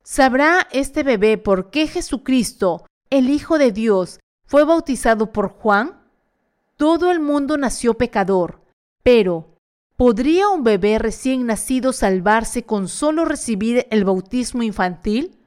¿Sabrá 0.04 0.68
este 0.72 1.02
bebé 1.02 1.40
por 1.40 1.72
qué 1.72 1.88
Jesucristo, 1.88 2.86
el 3.10 3.32
Hijo 3.32 3.58
de 3.58 3.72
Dios, 3.72 4.20
fue 4.46 4.64
bautizado 4.64 5.32
por 5.32 5.50
Juan? 5.50 6.01
Todo 6.82 7.12
el 7.12 7.20
mundo 7.20 7.58
nació 7.58 7.94
pecador, 7.94 8.60
pero 9.04 9.56
¿podría 9.98 10.50
un 10.50 10.64
bebé 10.64 10.98
recién 10.98 11.46
nacido 11.46 11.94
salvarse 11.94 12.64
con 12.64 12.88
solo 12.88 13.24
recibir 13.24 13.86
el 13.92 14.04
bautismo 14.04 14.64
infantil? 14.64 15.38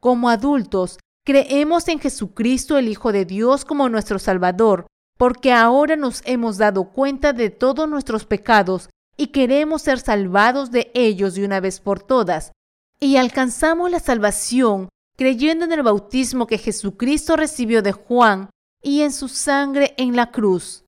Como 0.00 0.28
adultos, 0.28 0.98
creemos 1.24 1.86
en 1.86 2.00
Jesucristo, 2.00 2.76
el 2.76 2.88
Hijo 2.88 3.12
de 3.12 3.24
Dios, 3.24 3.64
como 3.64 3.88
nuestro 3.88 4.18
Salvador, 4.18 4.88
porque 5.16 5.52
ahora 5.52 5.94
nos 5.94 6.22
hemos 6.24 6.58
dado 6.58 6.90
cuenta 6.90 7.32
de 7.32 7.50
todos 7.50 7.88
nuestros 7.88 8.26
pecados 8.26 8.90
y 9.16 9.28
queremos 9.28 9.82
ser 9.82 10.00
salvados 10.00 10.72
de 10.72 10.90
ellos 10.94 11.36
de 11.36 11.44
una 11.44 11.60
vez 11.60 11.78
por 11.78 12.02
todas. 12.02 12.50
Y 12.98 13.16
alcanzamos 13.16 13.92
la 13.92 14.00
salvación 14.00 14.88
creyendo 15.16 15.66
en 15.66 15.70
el 15.70 15.84
bautismo 15.84 16.48
que 16.48 16.58
Jesucristo 16.58 17.36
recibió 17.36 17.80
de 17.80 17.92
Juan 17.92 18.50
y 18.84 19.02
en 19.02 19.12
su 19.12 19.28
sangre 19.28 19.94
en 19.96 20.14
la 20.14 20.30
cruz. 20.30 20.84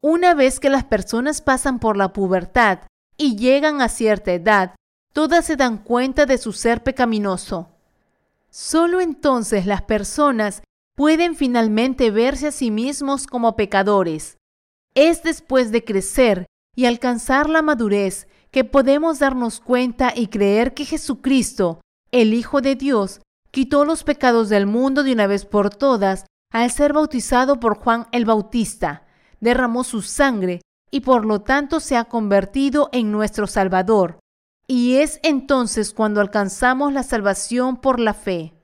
Una 0.00 0.34
vez 0.34 0.60
que 0.60 0.70
las 0.70 0.84
personas 0.84 1.42
pasan 1.42 1.80
por 1.80 1.96
la 1.96 2.12
pubertad 2.12 2.80
y 3.18 3.36
llegan 3.36 3.82
a 3.82 3.88
cierta 3.88 4.32
edad, 4.32 4.76
todas 5.12 5.44
se 5.44 5.56
dan 5.56 5.78
cuenta 5.78 6.26
de 6.26 6.38
su 6.38 6.52
ser 6.52 6.82
pecaminoso. 6.82 7.70
Solo 8.50 9.00
entonces 9.00 9.66
las 9.66 9.82
personas 9.82 10.62
pueden 10.94 11.34
finalmente 11.34 12.10
verse 12.10 12.48
a 12.48 12.52
sí 12.52 12.70
mismos 12.70 13.26
como 13.26 13.56
pecadores. 13.56 14.38
Es 14.94 15.22
después 15.22 15.72
de 15.72 15.84
crecer 15.84 16.46
y 16.74 16.86
alcanzar 16.86 17.50
la 17.50 17.62
madurez 17.62 18.28
que 18.50 18.64
podemos 18.64 19.18
darnos 19.18 19.60
cuenta 19.60 20.12
y 20.14 20.28
creer 20.28 20.72
que 20.72 20.84
Jesucristo, 20.84 21.80
el 22.12 22.32
Hijo 22.32 22.60
de 22.60 22.76
Dios, 22.76 23.20
quitó 23.50 23.84
los 23.84 24.04
pecados 24.04 24.48
del 24.48 24.66
mundo 24.66 25.02
de 25.02 25.12
una 25.12 25.26
vez 25.26 25.44
por 25.44 25.74
todas 25.74 26.26
al 26.56 26.70
ser 26.70 26.94
bautizado 26.94 27.60
por 27.60 27.76
Juan 27.76 28.06
el 28.12 28.24
Bautista, 28.24 29.02
derramó 29.40 29.84
su 29.84 30.00
sangre 30.00 30.62
y 30.90 31.00
por 31.00 31.26
lo 31.26 31.42
tanto 31.42 31.80
se 31.80 31.98
ha 31.98 32.04
convertido 32.04 32.88
en 32.92 33.12
nuestro 33.12 33.46
Salvador. 33.46 34.20
Y 34.66 34.94
es 34.94 35.20
entonces 35.22 35.92
cuando 35.92 36.22
alcanzamos 36.22 36.94
la 36.94 37.02
salvación 37.02 37.76
por 37.76 38.00
la 38.00 38.14
fe. 38.14 38.54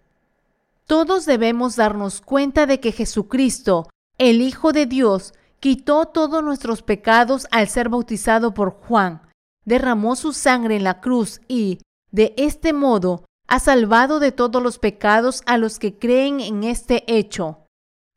Todos 0.86 1.26
debemos 1.26 1.76
darnos 1.76 2.22
cuenta 2.22 2.64
de 2.64 2.80
que 2.80 2.92
Jesucristo, 2.92 3.90
el 4.16 4.40
Hijo 4.40 4.72
de 4.72 4.86
Dios, 4.86 5.34
quitó 5.60 6.06
todos 6.06 6.42
nuestros 6.42 6.80
pecados 6.80 7.46
al 7.50 7.68
ser 7.68 7.90
bautizado 7.90 8.54
por 8.54 8.70
Juan, 8.70 9.20
derramó 9.66 10.16
su 10.16 10.32
sangre 10.32 10.76
en 10.76 10.84
la 10.84 11.02
cruz 11.02 11.42
y, 11.46 11.78
de 12.10 12.32
este 12.38 12.72
modo, 12.72 13.26
ha 13.48 13.58
salvado 13.58 14.18
de 14.18 14.32
todos 14.32 14.62
los 14.62 14.78
pecados 14.78 15.42
a 15.44 15.58
los 15.58 15.78
que 15.78 15.98
creen 15.98 16.40
en 16.40 16.64
este 16.64 17.04
hecho. 17.06 17.61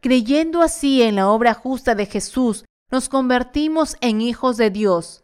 Creyendo 0.06 0.62
así 0.62 1.02
en 1.02 1.16
la 1.16 1.30
obra 1.30 1.56
justa 1.56 1.96
de 1.96 2.06
Jesús, 2.06 2.64
nos 2.92 3.10
convertimos 3.10 3.98
en 4.02 4.22
hijos 4.22 4.56
de 4.56 4.70
Dios. 4.70 5.24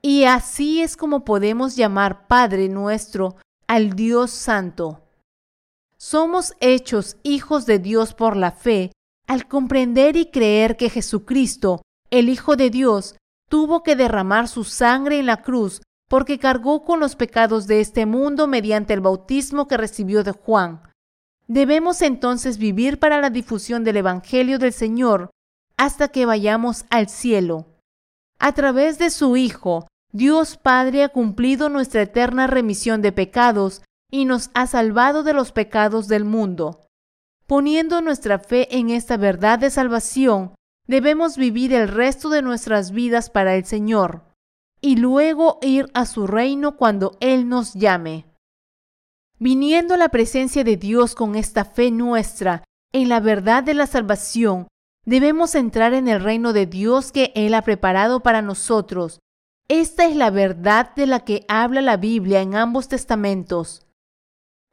Y 0.00 0.24
así 0.24 0.80
es 0.80 0.96
como 0.96 1.22
podemos 1.22 1.76
llamar 1.76 2.26
Padre 2.28 2.70
nuestro 2.70 3.36
al 3.66 3.90
Dios 3.90 4.30
Santo. 4.30 5.02
Somos 5.98 6.54
hechos 6.60 7.18
hijos 7.22 7.66
de 7.66 7.78
Dios 7.78 8.14
por 8.14 8.34
la 8.34 8.52
fe 8.52 8.90
al 9.26 9.46
comprender 9.48 10.16
y 10.16 10.30
creer 10.30 10.78
que 10.78 10.88
Jesucristo, 10.88 11.82
el 12.10 12.30
Hijo 12.30 12.56
de 12.56 12.70
Dios, 12.70 13.16
tuvo 13.50 13.82
que 13.82 13.96
derramar 13.96 14.48
su 14.48 14.64
sangre 14.64 15.18
en 15.18 15.26
la 15.26 15.42
cruz 15.42 15.82
porque 16.08 16.38
cargó 16.38 16.86
con 16.86 17.00
los 17.00 17.16
pecados 17.16 17.66
de 17.66 17.82
este 17.82 18.06
mundo 18.06 18.46
mediante 18.46 18.94
el 18.94 19.02
bautismo 19.02 19.68
que 19.68 19.76
recibió 19.76 20.24
de 20.24 20.32
Juan. 20.32 20.80
Debemos 21.52 22.00
entonces 22.00 22.56
vivir 22.56 22.98
para 22.98 23.20
la 23.20 23.28
difusión 23.28 23.84
del 23.84 23.98
Evangelio 23.98 24.58
del 24.58 24.72
Señor 24.72 25.28
hasta 25.76 26.08
que 26.08 26.24
vayamos 26.24 26.86
al 26.88 27.10
cielo. 27.10 27.66
A 28.38 28.52
través 28.52 28.98
de 28.98 29.10
su 29.10 29.36
Hijo, 29.36 29.86
Dios 30.12 30.56
Padre 30.56 31.04
ha 31.04 31.10
cumplido 31.10 31.68
nuestra 31.68 32.00
eterna 32.00 32.46
remisión 32.46 33.02
de 33.02 33.12
pecados 33.12 33.82
y 34.10 34.24
nos 34.24 34.48
ha 34.54 34.66
salvado 34.66 35.24
de 35.24 35.34
los 35.34 35.52
pecados 35.52 36.08
del 36.08 36.24
mundo. 36.24 36.86
Poniendo 37.46 38.00
nuestra 38.00 38.38
fe 38.38 38.74
en 38.74 38.88
esta 38.88 39.18
verdad 39.18 39.58
de 39.58 39.68
salvación, 39.68 40.54
debemos 40.86 41.36
vivir 41.36 41.74
el 41.74 41.88
resto 41.88 42.30
de 42.30 42.40
nuestras 42.40 42.92
vidas 42.92 43.28
para 43.28 43.56
el 43.56 43.66
Señor 43.66 44.22
y 44.80 44.96
luego 44.96 45.58
ir 45.60 45.90
a 45.92 46.06
su 46.06 46.26
reino 46.26 46.78
cuando 46.78 47.18
Él 47.20 47.46
nos 47.46 47.74
llame. 47.74 48.31
Viniendo 49.42 49.94
a 49.94 49.96
la 49.96 50.08
presencia 50.08 50.62
de 50.62 50.76
Dios 50.76 51.16
con 51.16 51.34
esta 51.34 51.64
fe 51.64 51.90
nuestra 51.90 52.62
en 52.92 53.08
la 53.08 53.18
verdad 53.18 53.64
de 53.64 53.74
la 53.74 53.88
salvación, 53.88 54.68
debemos 55.04 55.56
entrar 55.56 55.94
en 55.94 56.06
el 56.06 56.22
reino 56.22 56.52
de 56.52 56.66
Dios 56.66 57.10
que 57.10 57.32
Él 57.34 57.54
ha 57.54 57.62
preparado 57.62 58.20
para 58.20 58.40
nosotros. 58.40 59.18
Esta 59.66 60.06
es 60.06 60.14
la 60.14 60.30
verdad 60.30 60.94
de 60.94 61.06
la 61.06 61.24
que 61.24 61.44
habla 61.48 61.80
la 61.80 61.96
Biblia 61.96 62.40
en 62.40 62.54
ambos 62.54 62.86
testamentos. 62.86 63.84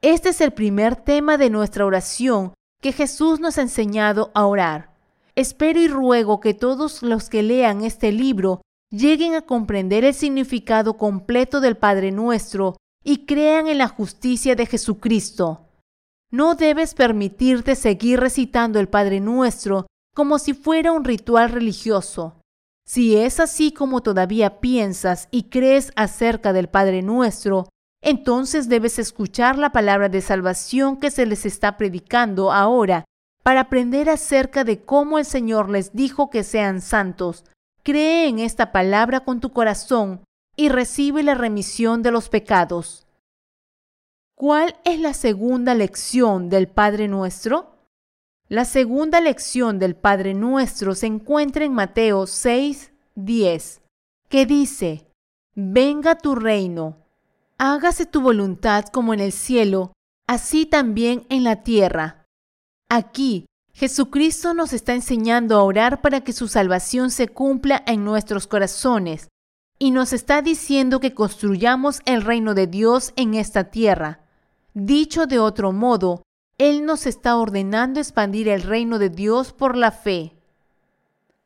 Este 0.03 0.29
es 0.29 0.39
el 0.39 0.51
primer 0.51 0.97
tema 0.97 1.39
de 1.39 1.49
nuestra 1.49 1.83
oración 1.83 2.53
que 2.79 2.91
Jesús 2.91 3.39
nos 3.39 3.57
ha 3.57 3.63
enseñado 3.63 4.29
a 4.35 4.45
orar. 4.45 4.93
Espero 5.33 5.79
y 5.79 5.87
ruego 5.87 6.39
que 6.39 6.53
todos 6.53 7.01
los 7.01 7.27
que 7.29 7.41
lean 7.41 7.83
este 7.83 8.11
libro 8.11 8.61
lleguen 8.91 9.33
a 9.33 9.41
comprender 9.41 10.05
el 10.05 10.13
significado 10.13 10.95
completo 10.95 11.59
del 11.59 11.75
Padre 11.75 12.11
nuestro 12.11 12.75
y 13.03 13.25
crean 13.25 13.67
en 13.67 13.77
la 13.77 13.87
justicia 13.87 14.55
de 14.55 14.65
Jesucristo. 14.65 15.67
No 16.31 16.55
debes 16.55 16.93
permitirte 16.93 17.75
seguir 17.75 18.19
recitando 18.19 18.79
el 18.79 18.87
Padre 18.87 19.19
Nuestro 19.19 19.87
como 20.15 20.37
si 20.37 20.53
fuera 20.53 20.91
un 20.91 21.03
ritual 21.03 21.49
religioso. 21.49 22.41
Si 22.85 23.15
es 23.15 23.39
así 23.39 23.71
como 23.71 24.01
todavía 24.01 24.59
piensas 24.59 25.27
y 25.31 25.43
crees 25.43 25.91
acerca 25.95 26.53
del 26.53 26.69
Padre 26.69 27.01
Nuestro, 27.01 27.69
entonces 28.01 28.69
debes 28.69 28.99
escuchar 28.99 29.57
la 29.57 29.71
palabra 29.71 30.09
de 30.09 30.21
salvación 30.21 30.97
que 30.97 31.11
se 31.11 31.25
les 31.25 31.45
está 31.45 31.77
predicando 31.77 32.51
ahora 32.51 33.05
para 33.43 33.61
aprender 33.61 34.09
acerca 34.09 34.63
de 34.63 34.81
cómo 34.81 35.17
el 35.17 35.25
Señor 35.25 35.69
les 35.69 35.93
dijo 35.93 36.29
que 36.29 36.43
sean 36.43 36.81
santos. 36.81 37.45
Cree 37.83 38.27
en 38.27 38.39
esta 38.39 38.71
palabra 38.71 39.21
con 39.21 39.39
tu 39.39 39.51
corazón 39.51 40.21
y 40.59 40.67
recibe 40.67 41.23
la 41.23 41.35
remisión 41.35 42.03
de 42.03 42.11
los 42.11 42.27
pecados. 42.27 43.07
¿Cuál 44.35 44.75
es 44.83 44.99
la 44.99 45.13
segunda 45.13 45.73
lección 45.73 46.49
del 46.49 46.67
Padre 46.67 47.07
Nuestro? 47.07 47.77
La 48.49 48.65
segunda 48.65 49.21
lección 49.21 49.79
del 49.79 49.95
Padre 49.95 50.33
Nuestro 50.33 50.95
se 50.95 51.07
encuentra 51.07 51.63
en 51.63 51.71
Mateo 51.71 52.27
6, 52.27 52.91
10, 53.15 53.81
que 54.27 54.45
dice, 54.45 55.07
Venga 55.55 56.17
tu 56.17 56.35
reino, 56.35 57.05
hágase 57.57 58.05
tu 58.05 58.19
voluntad 58.19 58.83
como 58.91 59.13
en 59.13 59.21
el 59.21 59.31
cielo, 59.31 59.93
así 60.27 60.65
también 60.65 61.25
en 61.29 61.45
la 61.45 61.63
tierra. 61.63 62.25
Aquí, 62.89 63.45
Jesucristo 63.71 64.53
nos 64.53 64.73
está 64.73 64.93
enseñando 64.93 65.57
a 65.57 65.63
orar 65.63 66.01
para 66.01 66.19
que 66.19 66.33
su 66.33 66.49
salvación 66.49 67.11
se 67.11 67.29
cumpla 67.29 67.81
en 67.87 68.03
nuestros 68.03 68.45
corazones 68.45 69.29
y 69.79 69.91
nos 69.91 70.11
está 70.11 70.41
diciendo 70.41 70.99
que 70.99 71.13
construyamos 71.13 72.01
el 72.05 72.21
reino 72.21 72.53
de 72.53 72.67
Dios 72.67 73.13
en 73.15 73.33
esta 73.33 73.71
tierra. 73.71 74.19
Dicho 74.73 75.25
de 75.25 75.39
otro 75.39 75.71
modo, 75.71 76.23
Él 76.57 76.85
nos 76.85 77.07
está 77.07 77.37
ordenando 77.37 78.01
expandir 78.01 78.49
el 78.49 78.61
reino 78.61 78.99
de 78.99 79.09
Dios 79.09 79.53
por 79.53 79.77
la 79.77 79.91
fe. 79.91 80.35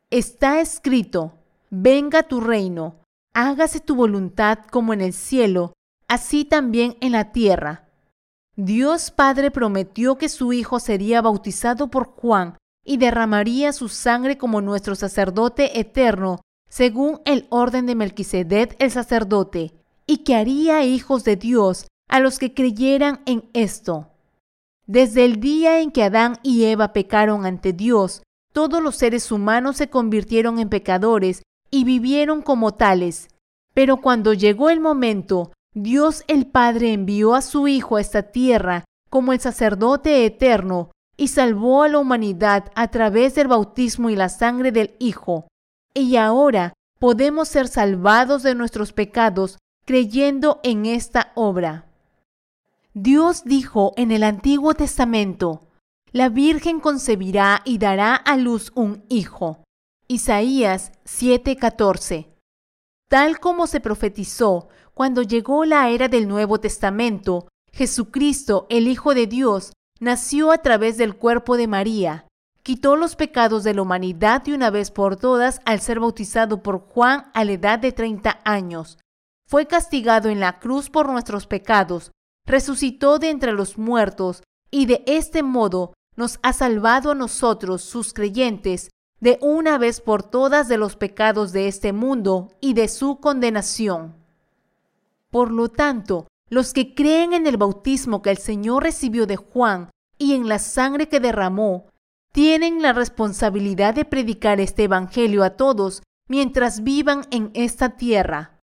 Está 0.09 0.59
escrito, 0.59 1.33
venga 1.69 2.23
tu 2.23 2.41
reino, 2.41 2.95
hágase 3.33 3.79
tu 3.79 3.95
voluntad 3.95 4.59
como 4.71 4.93
en 4.93 5.01
el 5.01 5.13
cielo, 5.13 5.73
así 6.07 6.43
también 6.43 6.97
en 7.01 7.11
la 7.11 7.31
tierra. 7.31 7.87
Dios 8.55 9.11
Padre 9.11 9.51
prometió 9.51 10.17
que 10.17 10.29
su 10.29 10.53
Hijo 10.53 10.79
sería 10.79 11.21
bautizado 11.21 11.89
por 11.89 12.05
Juan 12.05 12.57
y 12.83 12.97
derramaría 12.97 13.73
su 13.73 13.89
sangre 13.89 14.37
como 14.37 14.61
nuestro 14.61 14.95
sacerdote 14.95 15.79
eterno, 15.79 16.41
según 16.73 17.21
el 17.25 17.45
orden 17.51 17.85
de 17.85 17.93
Melquisedec 17.93 18.75
el 18.79 18.89
sacerdote, 18.89 19.75
y 20.07 20.23
que 20.23 20.33
haría 20.33 20.83
hijos 20.83 21.23
de 21.23 21.35
Dios 21.35 21.85
a 22.09 22.19
los 22.19 22.39
que 22.39 22.55
creyeran 22.55 23.21
en 23.27 23.47
esto. 23.53 24.09
Desde 24.87 25.23
el 25.23 25.39
día 25.39 25.81
en 25.81 25.91
que 25.91 26.01
Adán 26.01 26.39
y 26.41 26.63
Eva 26.63 26.91
pecaron 26.91 27.45
ante 27.45 27.73
Dios, 27.73 28.23
todos 28.53 28.81
los 28.81 28.95
seres 28.95 29.31
humanos 29.31 29.77
se 29.77 29.91
convirtieron 29.91 30.57
en 30.57 30.69
pecadores 30.69 31.43
y 31.69 31.83
vivieron 31.83 32.41
como 32.41 32.73
tales. 32.73 33.27
Pero 33.75 33.97
cuando 33.97 34.33
llegó 34.33 34.71
el 34.71 34.79
momento, 34.79 35.51
Dios 35.75 36.23
el 36.27 36.47
Padre 36.47 36.91
envió 36.91 37.35
a 37.35 37.43
su 37.43 37.67
Hijo 37.67 37.97
a 37.97 38.01
esta 38.01 38.31
tierra 38.31 38.83
como 39.11 39.31
el 39.31 39.39
sacerdote 39.39 40.25
eterno 40.25 40.89
y 41.17 41.27
salvó 41.27 41.83
a 41.83 41.87
la 41.87 41.99
humanidad 41.99 42.71
a 42.73 42.87
través 42.87 43.35
del 43.35 43.47
bautismo 43.47 44.09
y 44.09 44.15
la 44.15 44.29
sangre 44.29 44.71
del 44.71 44.95
Hijo. 44.97 45.45
Y 45.93 46.15
ahora 46.15 46.73
podemos 46.99 47.47
ser 47.47 47.67
salvados 47.67 48.43
de 48.43 48.55
nuestros 48.55 48.93
pecados 48.93 49.57
creyendo 49.85 50.59
en 50.63 50.85
esta 50.85 51.31
obra. 51.35 51.85
Dios 52.93 53.43
dijo 53.43 53.93
en 53.97 54.11
el 54.11 54.23
Antiguo 54.23 54.73
Testamento, 54.73 55.67
la 56.11 56.29
Virgen 56.29 56.79
concebirá 56.79 57.61
y 57.65 57.79
dará 57.79 58.15
a 58.15 58.37
luz 58.37 58.71
un 58.75 59.03
hijo. 59.09 59.63
Isaías 60.07 60.91
7:14. 61.05 62.27
Tal 63.09 63.39
como 63.39 63.67
se 63.67 63.79
profetizó 63.79 64.69
cuando 64.93 65.23
llegó 65.23 65.65
la 65.65 65.89
era 65.89 66.07
del 66.07 66.27
Nuevo 66.27 66.59
Testamento, 66.59 67.47
Jesucristo, 67.71 68.67
el 68.69 68.87
Hijo 68.87 69.15
de 69.15 69.25
Dios, 69.25 69.73
nació 69.99 70.51
a 70.51 70.59
través 70.59 70.97
del 70.97 71.15
cuerpo 71.15 71.57
de 71.57 71.67
María, 71.67 72.27
quitó 72.63 72.95
los 72.95 73.15
pecados 73.15 73.63
de 73.63 73.73
la 73.73 73.81
humanidad 73.81 74.41
de 74.41 74.53
una 74.53 74.69
vez 74.69 74.89
por 74.89 75.17
todas 75.17 75.59
al 75.65 75.81
ser 75.81 75.99
bautizado 75.99 76.63
por 76.63 76.79
Juan 76.79 77.29
a 77.33 77.43
la 77.43 77.51
edad 77.51 77.77
de 77.77 77.91
30 77.91 78.39
años. 78.45 78.97
Fue 79.45 79.67
castigado 79.67 80.29
en 80.29 80.39
la 80.39 80.59
cruz 80.59 80.89
por 80.89 81.09
nuestros 81.09 81.45
pecados, 81.45 82.11
resucitó 82.45 83.19
de 83.19 83.29
entre 83.29 83.51
los 83.51 83.77
muertos 83.77 84.43
y 84.71 84.85
de 84.85 85.03
este 85.05 85.43
modo 85.43 85.93
nos 86.15 86.39
ha 86.41 86.53
salvado 86.53 87.11
a 87.11 87.15
nosotros, 87.15 87.81
sus 87.81 88.13
creyentes, 88.13 88.89
de 89.19 89.37
una 89.41 89.77
vez 89.77 90.01
por 90.01 90.23
todas 90.23 90.67
de 90.67 90.77
los 90.77 90.95
pecados 90.95 91.51
de 91.51 91.67
este 91.67 91.93
mundo 91.93 92.49
y 92.61 92.73
de 92.73 92.87
su 92.87 93.19
condenación. 93.19 94.15
Por 95.29 95.51
lo 95.51 95.69
tanto, 95.69 96.27
los 96.49 96.73
que 96.73 96.93
creen 96.93 97.33
en 97.33 97.47
el 97.47 97.57
bautismo 97.57 98.21
que 98.21 98.31
el 98.31 98.37
Señor 98.37 98.83
recibió 98.83 99.25
de 99.25 99.37
Juan 99.37 99.89
y 100.17 100.33
en 100.33 100.47
la 100.47 100.59
sangre 100.59 101.07
que 101.07 101.19
derramó, 101.19 101.87
tienen 102.33 102.81
la 102.81 102.93
responsabilidad 102.93 103.93
de 103.93 104.05
predicar 104.05 104.59
este 104.59 104.85
Evangelio 104.85 105.43
a 105.43 105.51
todos 105.51 106.01
mientras 106.27 106.83
vivan 106.83 107.27
en 107.29 107.51
esta 107.53 107.91
tierra. 107.91 108.59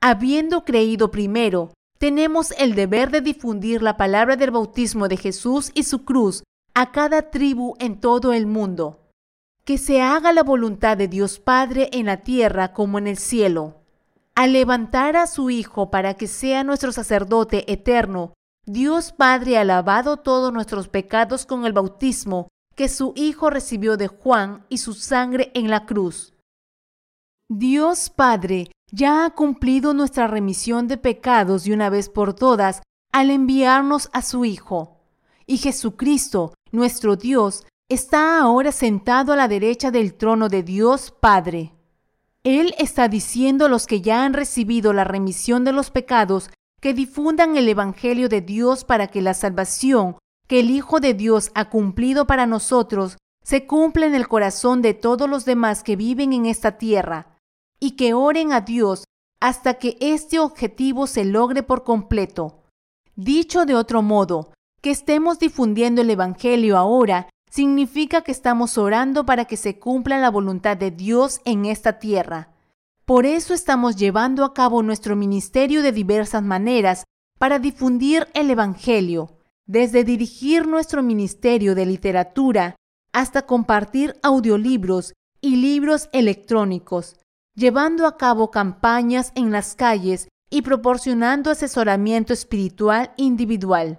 Habiendo 0.00 0.64
creído 0.64 1.12
primero, 1.12 1.72
tenemos 1.98 2.50
el 2.58 2.74
deber 2.74 3.12
de 3.12 3.20
difundir 3.20 3.82
la 3.82 3.96
palabra 3.96 4.36
del 4.36 4.50
bautismo 4.50 5.06
de 5.06 5.16
Jesús 5.16 5.70
y 5.74 5.84
su 5.84 6.04
cruz 6.04 6.42
a 6.74 6.90
cada 6.90 7.30
tribu 7.30 7.74
en 7.78 8.00
todo 8.00 8.32
el 8.32 8.46
mundo. 8.46 9.08
Que 9.64 9.78
se 9.78 10.02
haga 10.02 10.32
la 10.32 10.42
voluntad 10.42 10.96
de 10.96 11.06
Dios 11.06 11.38
Padre 11.38 11.90
en 11.92 12.06
la 12.06 12.18
tierra 12.18 12.72
como 12.72 12.98
en 12.98 13.06
el 13.06 13.16
cielo. 13.16 13.76
Al 14.34 14.52
levantar 14.52 15.16
a 15.16 15.28
su 15.28 15.50
Hijo 15.50 15.88
para 15.88 16.14
que 16.14 16.26
sea 16.26 16.64
nuestro 16.64 16.90
sacerdote 16.90 17.72
eterno, 17.72 18.34
Dios 18.66 19.12
Padre 19.12 19.56
ha 19.56 19.64
lavado 19.64 20.16
todos 20.16 20.52
nuestros 20.52 20.88
pecados 20.88 21.46
con 21.46 21.64
el 21.64 21.72
bautismo 21.72 22.48
que 22.74 22.88
su 22.88 23.12
Hijo 23.16 23.50
recibió 23.50 23.96
de 23.96 24.08
Juan 24.08 24.64
y 24.68 24.78
su 24.78 24.94
sangre 24.94 25.50
en 25.54 25.70
la 25.70 25.86
cruz. 25.86 26.34
Dios 27.48 28.10
Padre 28.10 28.70
ya 28.90 29.24
ha 29.24 29.30
cumplido 29.30 29.94
nuestra 29.94 30.26
remisión 30.26 30.88
de 30.88 30.96
pecados 30.96 31.64
de 31.64 31.74
una 31.74 31.90
vez 31.90 32.08
por 32.08 32.34
todas 32.34 32.82
al 33.12 33.30
enviarnos 33.30 34.08
a 34.12 34.22
su 34.22 34.44
Hijo. 34.44 35.00
Y 35.46 35.58
Jesucristo, 35.58 36.54
nuestro 36.72 37.16
Dios, 37.16 37.66
está 37.88 38.40
ahora 38.40 38.72
sentado 38.72 39.32
a 39.32 39.36
la 39.36 39.46
derecha 39.46 39.90
del 39.90 40.14
trono 40.14 40.48
de 40.48 40.62
Dios 40.62 41.10
Padre. 41.10 41.74
Él 42.44 42.74
está 42.78 43.08
diciendo 43.08 43.66
a 43.66 43.68
los 43.68 43.86
que 43.86 44.00
ya 44.00 44.24
han 44.24 44.32
recibido 44.32 44.92
la 44.92 45.04
remisión 45.04 45.64
de 45.64 45.72
los 45.72 45.90
pecados 45.90 46.50
que 46.80 46.92
difundan 46.92 47.56
el 47.56 47.68
Evangelio 47.68 48.28
de 48.28 48.42
Dios 48.42 48.84
para 48.84 49.06
que 49.06 49.22
la 49.22 49.32
salvación 49.32 50.16
que 50.46 50.60
el 50.60 50.70
Hijo 50.70 51.00
de 51.00 51.14
Dios 51.14 51.50
ha 51.54 51.70
cumplido 51.70 52.26
para 52.26 52.46
nosotros 52.46 53.16
se 53.42 53.66
cumpla 53.66 54.06
en 54.06 54.14
el 54.14 54.26
corazón 54.26 54.82
de 54.82 54.94
todos 54.94 55.28
los 55.28 55.44
demás 55.44 55.82
que 55.82 55.96
viven 55.96 56.32
en 56.32 56.46
esta 56.46 56.78
tierra 56.78 57.38
y 57.78 57.92
que 57.92 58.14
oren 58.14 58.52
a 58.52 58.62
Dios 58.62 59.04
hasta 59.40 59.74
que 59.74 59.98
este 60.00 60.38
objetivo 60.38 61.06
se 61.06 61.24
logre 61.24 61.62
por 61.62 61.84
completo. 61.84 62.62
Dicho 63.14 63.66
de 63.66 63.74
otro 63.74 64.00
modo, 64.00 64.52
que 64.80 64.90
estemos 64.90 65.38
difundiendo 65.38 66.00
el 66.00 66.10
Evangelio 66.10 66.78
ahora 66.78 67.28
significa 67.50 68.22
que 68.22 68.32
estamos 68.32 68.78
orando 68.78 69.26
para 69.26 69.44
que 69.44 69.56
se 69.56 69.78
cumpla 69.78 70.18
la 70.18 70.30
voluntad 70.30 70.76
de 70.76 70.90
Dios 70.90 71.40
en 71.44 71.66
esta 71.66 71.98
tierra. 71.98 72.48
Por 73.04 73.26
eso 73.26 73.52
estamos 73.52 73.96
llevando 73.96 74.44
a 74.44 74.54
cabo 74.54 74.82
nuestro 74.82 75.14
ministerio 75.14 75.82
de 75.82 75.92
diversas 75.92 76.42
maneras 76.42 77.04
para 77.38 77.58
difundir 77.58 78.26
el 78.32 78.50
Evangelio, 78.50 79.36
desde 79.66 80.04
dirigir 80.04 80.66
nuestro 80.66 81.02
ministerio 81.02 81.74
de 81.74 81.86
literatura 81.86 82.76
hasta 83.12 83.46
compartir 83.46 84.16
audiolibros 84.22 85.14
y 85.40 85.56
libros 85.56 86.08
electrónicos, 86.12 87.16
llevando 87.54 88.06
a 88.06 88.16
cabo 88.16 88.50
campañas 88.50 89.32
en 89.34 89.52
las 89.52 89.74
calles 89.74 90.28
y 90.50 90.62
proporcionando 90.62 91.50
asesoramiento 91.50 92.32
espiritual 92.32 93.12
individual. 93.16 93.98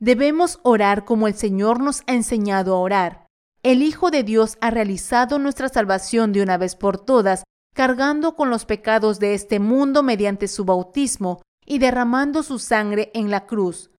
Debemos 0.00 0.58
orar 0.62 1.04
como 1.04 1.28
el 1.28 1.34
Señor 1.34 1.80
nos 1.80 2.02
ha 2.06 2.14
enseñado 2.14 2.74
a 2.74 2.78
orar. 2.78 3.26
El 3.62 3.82
Hijo 3.82 4.10
de 4.10 4.24
Dios 4.24 4.58
ha 4.60 4.70
realizado 4.70 5.38
nuestra 5.38 5.68
salvación 5.68 6.32
de 6.32 6.42
una 6.42 6.58
vez 6.58 6.74
por 6.74 6.98
todas, 6.98 7.44
cargando 7.72 8.34
con 8.34 8.50
los 8.50 8.64
pecados 8.64 9.20
de 9.20 9.34
este 9.34 9.60
mundo 9.60 10.02
mediante 10.02 10.48
su 10.48 10.64
bautismo 10.64 11.40
y 11.64 11.78
derramando 11.78 12.42
su 12.42 12.58
sangre 12.58 13.12
en 13.14 13.30
la 13.30 13.46
cruz. 13.46 13.91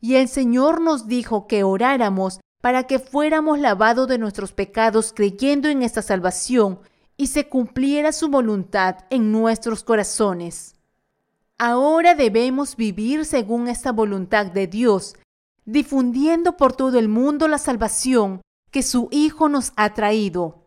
Y 0.00 0.14
el 0.16 0.28
Señor 0.28 0.80
nos 0.80 1.08
dijo 1.08 1.46
que 1.46 1.64
oráramos 1.64 2.40
para 2.60 2.86
que 2.86 2.98
fuéramos 2.98 3.58
lavados 3.58 4.08
de 4.08 4.18
nuestros 4.18 4.52
pecados 4.52 5.12
creyendo 5.14 5.68
en 5.68 5.82
esta 5.82 6.02
salvación 6.02 6.80
y 7.16 7.28
se 7.28 7.48
cumpliera 7.48 8.12
su 8.12 8.28
voluntad 8.28 8.96
en 9.10 9.32
nuestros 9.32 9.82
corazones. 9.82 10.76
Ahora 11.58 12.14
debemos 12.14 12.76
vivir 12.76 13.24
según 13.24 13.68
esta 13.68 13.92
voluntad 13.92 14.46
de 14.46 14.66
Dios. 14.66 15.16
difundiendo 15.64 16.56
por 16.56 16.72
todo 16.72 16.98
el 16.98 17.10
mundo 17.10 17.46
la 17.46 17.58
salvación 17.58 18.40
que 18.70 18.82
su 18.82 19.08
Hijo 19.10 19.50
nos 19.50 19.74
ha 19.76 19.92
traído. 19.92 20.64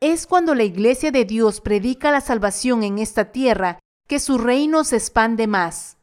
Es 0.00 0.26
cuando 0.26 0.56
la 0.56 0.64
Iglesia 0.64 1.12
de 1.12 1.24
Dios 1.24 1.60
predica 1.60 2.10
la 2.10 2.20
salvación 2.20 2.82
en 2.82 2.98
esta 2.98 3.30
tierra 3.30 3.78
que 4.08 4.18
su 4.18 4.36
reino 4.38 4.82
se 4.82 4.96
expande 4.96 5.46
más. 5.46 5.95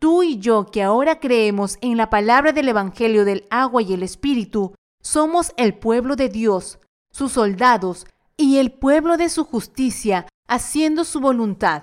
Tú 0.00 0.22
y 0.22 0.38
yo 0.38 0.64
que 0.64 0.82
ahora 0.82 1.20
creemos 1.20 1.76
en 1.82 1.98
la 1.98 2.08
palabra 2.08 2.52
del 2.52 2.70
Evangelio 2.70 3.26
del 3.26 3.44
agua 3.50 3.82
y 3.82 3.92
el 3.92 4.02
Espíritu, 4.02 4.74
somos 5.02 5.52
el 5.58 5.74
pueblo 5.74 6.16
de 6.16 6.30
Dios, 6.30 6.78
sus 7.10 7.32
soldados 7.32 8.06
y 8.38 8.56
el 8.56 8.72
pueblo 8.72 9.18
de 9.18 9.28
su 9.28 9.44
justicia, 9.44 10.26
haciendo 10.48 11.04
su 11.04 11.20
voluntad. 11.20 11.82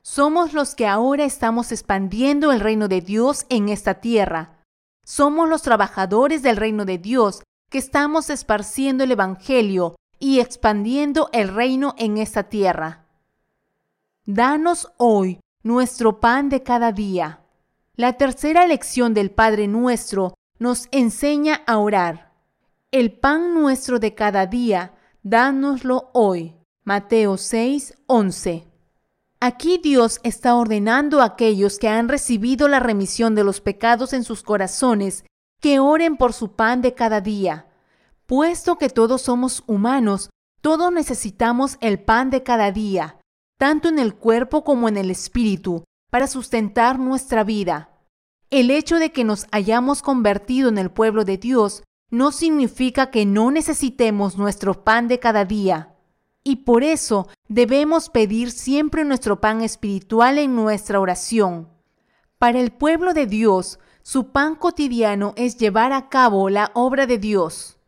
Somos 0.00 0.54
los 0.54 0.74
que 0.74 0.86
ahora 0.86 1.24
estamos 1.24 1.70
expandiendo 1.70 2.50
el 2.50 2.60
reino 2.60 2.88
de 2.88 3.02
Dios 3.02 3.44
en 3.50 3.68
esta 3.68 4.00
tierra. 4.00 4.62
Somos 5.04 5.46
los 5.46 5.60
trabajadores 5.60 6.42
del 6.42 6.56
reino 6.56 6.86
de 6.86 6.96
Dios 6.96 7.42
que 7.68 7.76
estamos 7.76 8.30
esparciendo 8.30 9.04
el 9.04 9.12
Evangelio 9.12 9.96
y 10.18 10.40
expandiendo 10.40 11.28
el 11.34 11.48
reino 11.48 11.94
en 11.98 12.16
esta 12.16 12.44
tierra. 12.44 13.04
Danos 14.24 14.90
hoy 14.96 15.40
nuestro 15.64 16.20
pan 16.20 16.50
de 16.50 16.62
cada 16.62 16.92
día. 16.92 17.40
La 17.96 18.12
tercera 18.12 18.66
lección 18.66 19.14
del 19.14 19.30
Padre 19.30 19.66
nuestro 19.66 20.34
nos 20.58 20.88
enseña 20.92 21.62
a 21.66 21.78
orar. 21.78 22.34
El 22.90 23.18
pan 23.18 23.54
nuestro 23.54 23.98
de 23.98 24.14
cada 24.14 24.46
día, 24.46 24.92
dánoslo 25.22 26.10
hoy. 26.12 26.54
Mateo 26.84 27.38
6, 27.38 27.94
11. 28.06 28.68
Aquí 29.40 29.80
Dios 29.82 30.20
está 30.22 30.54
ordenando 30.54 31.22
a 31.22 31.24
aquellos 31.24 31.78
que 31.78 31.88
han 31.88 32.10
recibido 32.10 32.68
la 32.68 32.78
remisión 32.78 33.34
de 33.34 33.42
los 33.42 33.62
pecados 33.62 34.12
en 34.12 34.22
sus 34.22 34.42
corazones 34.42 35.24
que 35.60 35.80
oren 35.80 36.18
por 36.18 36.34
su 36.34 36.52
pan 36.52 36.82
de 36.82 36.92
cada 36.92 37.22
día. 37.22 37.66
Puesto 38.26 38.76
que 38.76 38.90
todos 38.90 39.22
somos 39.22 39.64
humanos, 39.66 40.28
todos 40.60 40.92
necesitamos 40.92 41.78
el 41.80 42.00
pan 42.00 42.28
de 42.28 42.42
cada 42.42 42.70
día, 42.70 43.18
tanto 43.58 43.88
en 43.88 43.98
el 43.98 44.14
cuerpo 44.14 44.64
como 44.64 44.88
en 44.88 44.96
el 44.96 45.10
espíritu, 45.10 45.84
para 46.10 46.26
sustentar 46.26 46.98
nuestra 46.98 47.44
vida. 47.44 47.90
El 48.50 48.70
hecho 48.70 48.98
de 48.98 49.10
que 49.10 49.24
nos 49.24 49.46
hayamos 49.50 50.02
convertido 50.02 50.68
en 50.68 50.78
el 50.78 50.90
pueblo 50.90 51.24
de 51.24 51.38
Dios 51.38 51.82
no 52.10 52.30
significa 52.30 53.10
que 53.10 53.26
no 53.26 53.50
necesitemos 53.50 54.38
nuestro 54.38 54.84
pan 54.84 55.08
de 55.08 55.18
cada 55.18 55.44
día. 55.44 55.94
Y 56.44 56.56
por 56.56 56.84
eso 56.84 57.26
debemos 57.48 58.10
pedir 58.10 58.52
siempre 58.52 59.04
nuestro 59.04 59.40
pan 59.40 59.62
espiritual 59.62 60.38
en 60.38 60.54
nuestra 60.54 61.00
oración. 61.00 61.68
Para 62.38 62.60
el 62.60 62.70
pueblo 62.70 63.14
de 63.14 63.26
Dios, 63.26 63.78
su 64.02 64.28
pan 64.30 64.54
cotidiano 64.54 65.32
es 65.36 65.56
llevar 65.56 65.92
a 65.92 66.08
cabo 66.08 66.50
la 66.50 66.70
obra 66.74 67.06
de 67.06 67.18
Dios. 67.18 67.78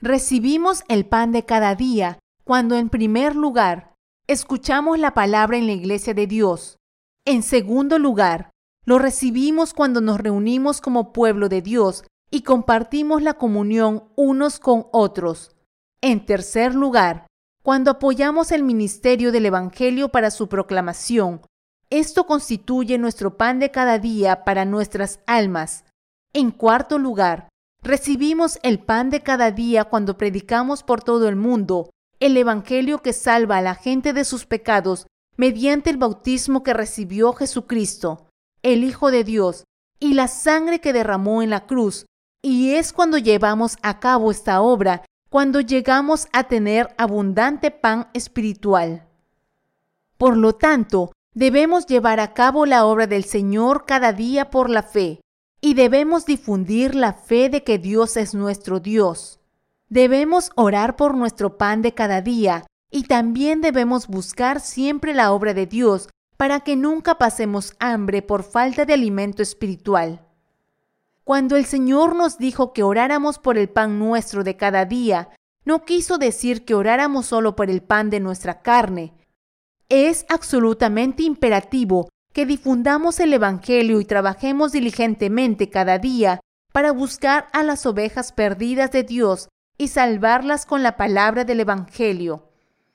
Recibimos 0.00 0.84
el 0.88 1.04
pan 1.04 1.32
de 1.32 1.44
cada 1.44 1.74
día 1.74 2.18
cuando 2.44 2.76
en 2.76 2.88
primer 2.88 3.36
lugar 3.36 3.89
escuchamos 4.30 5.00
la 5.00 5.12
palabra 5.12 5.56
en 5.56 5.66
la 5.66 5.72
iglesia 5.72 6.14
de 6.14 6.28
Dios. 6.28 6.78
En 7.24 7.42
segundo 7.42 7.98
lugar, 7.98 8.50
lo 8.84 9.00
recibimos 9.00 9.74
cuando 9.74 10.00
nos 10.00 10.20
reunimos 10.20 10.80
como 10.80 11.12
pueblo 11.12 11.48
de 11.48 11.62
Dios 11.62 12.04
y 12.30 12.42
compartimos 12.42 13.22
la 13.22 13.34
comunión 13.34 14.04
unos 14.14 14.60
con 14.60 14.86
otros. 14.92 15.56
En 16.00 16.24
tercer 16.26 16.76
lugar, 16.76 17.26
cuando 17.64 17.90
apoyamos 17.90 18.52
el 18.52 18.62
ministerio 18.62 19.32
del 19.32 19.46
Evangelio 19.46 20.10
para 20.10 20.30
su 20.30 20.48
proclamación, 20.48 21.40
esto 21.90 22.24
constituye 22.24 22.98
nuestro 22.98 23.36
pan 23.36 23.58
de 23.58 23.72
cada 23.72 23.98
día 23.98 24.44
para 24.44 24.64
nuestras 24.64 25.18
almas. 25.26 25.84
En 26.32 26.52
cuarto 26.52 27.00
lugar, 27.00 27.48
recibimos 27.82 28.60
el 28.62 28.78
pan 28.78 29.10
de 29.10 29.24
cada 29.24 29.50
día 29.50 29.86
cuando 29.86 30.16
predicamos 30.16 30.84
por 30.84 31.02
todo 31.02 31.28
el 31.28 31.34
mundo 31.34 31.90
el 32.20 32.36
Evangelio 32.36 33.00
que 33.00 33.14
salva 33.14 33.56
a 33.56 33.62
la 33.62 33.74
gente 33.74 34.12
de 34.12 34.24
sus 34.24 34.44
pecados 34.44 35.06
mediante 35.36 35.88
el 35.88 35.96
bautismo 35.96 36.62
que 36.62 36.74
recibió 36.74 37.32
Jesucristo, 37.32 38.28
el 38.62 38.84
Hijo 38.84 39.10
de 39.10 39.24
Dios, 39.24 39.64
y 39.98 40.12
la 40.12 40.28
sangre 40.28 40.80
que 40.80 40.92
derramó 40.92 41.42
en 41.42 41.50
la 41.50 41.66
cruz. 41.66 42.04
Y 42.42 42.72
es 42.74 42.92
cuando 42.92 43.16
llevamos 43.18 43.78
a 43.82 44.00
cabo 44.00 44.30
esta 44.30 44.60
obra, 44.60 45.04
cuando 45.30 45.60
llegamos 45.60 46.28
a 46.32 46.44
tener 46.44 46.94
abundante 46.98 47.70
pan 47.70 48.08
espiritual. 48.12 49.06
Por 50.18 50.36
lo 50.36 50.54
tanto, 50.54 51.12
debemos 51.34 51.86
llevar 51.86 52.20
a 52.20 52.34
cabo 52.34 52.66
la 52.66 52.84
obra 52.84 53.06
del 53.06 53.24
Señor 53.24 53.86
cada 53.86 54.12
día 54.12 54.50
por 54.50 54.68
la 54.68 54.82
fe, 54.82 55.20
y 55.62 55.74
debemos 55.74 56.26
difundir 56.26 56.94
la 56.94 57.14
fe 57.14 57.48
de 57.48 57.62
que 57.64 57.78
Dios 57.78 58.16
es 58.18 58.34
nuestro 58.34 58.80
Dios. 58.80 59.39
Debemos 59.90 60.52
orar 60.54 60.94
por 60.94 61.16
nuestro 61.16 61.58
pan 61.58 61.82
de 61.82 61.94
cada 61.94 62.22
día 62.22 62.64
y 62.92 63.02
también 63.02 63.60
debemos 63.60 64.06
buscar 64.06 64.60
siempre 64.60 65.14
la 65.14 65.32
obra 65.32 65.52
de 65.52 65.66
Dios 65.66 66.08
para 66.36 66.60
que 66.60 66.76
nunca 66.76 67.18
pasemos 67.18 67.74
hambre 67.80 68.22
por 68.22 68.44
falta 68.44 68.84
de 68.84 68.94
alimento 68.94 69.42
espiritual. 69.42 70.24
Cuando 71.24 71.56
el 71.56 71.64
Señor 71.64 72.14
nos 72.14 72.38
dijo 72.38 72.72
que 72.72 72.84
oráramos 72.84 73.40
por 73.40 73.58
el 73.58 73.68
pan 73.68 73.98
nuestro 73.98 74.44
de 74.44 74.56
cada 74.56 74.84
día, 74.84 75.30
no 75.64 75.84
quiso 75.84 76.18
decir 76.18 76.64
que 76.64 76.76
oráramos 76.76 77.26
solo 77.26 77.56
por 77.56 77.68
el 77.68 77.82
pan 77.82 78.10
de 78.10 78.20
nuestra 78.20 78.62
carne. 78.62 79.12
Es 79.88 80.24
absolutamente 80.28 81.24
imperativo 81.24 82.08
que 82.32 82.46
difundamos 82.46 83.18
el 83.18 83.32
Evangelio 83.32 84.00
y 84.00 84.04
trabajemos 84.04 84.70
diligentemente 84.70 85.68
cada 85.68 85.98
día 85.98 86.38
para 86.72 86.92
buscar 86.92 87.48
a 87.52 87.64
las 87.64 87.86
ovejas 87.86 88.30
perdidas 88.30 88.92
de 88.92 89.02
Dios 89.02 89.48
y 89.80 89.88
salvarlas 89.88 90.66
con 90.66 90.82
la 90.82 90.98
palabra 90.98 91.46
del 91.46 91.60
Evangelio. 91.60 92.50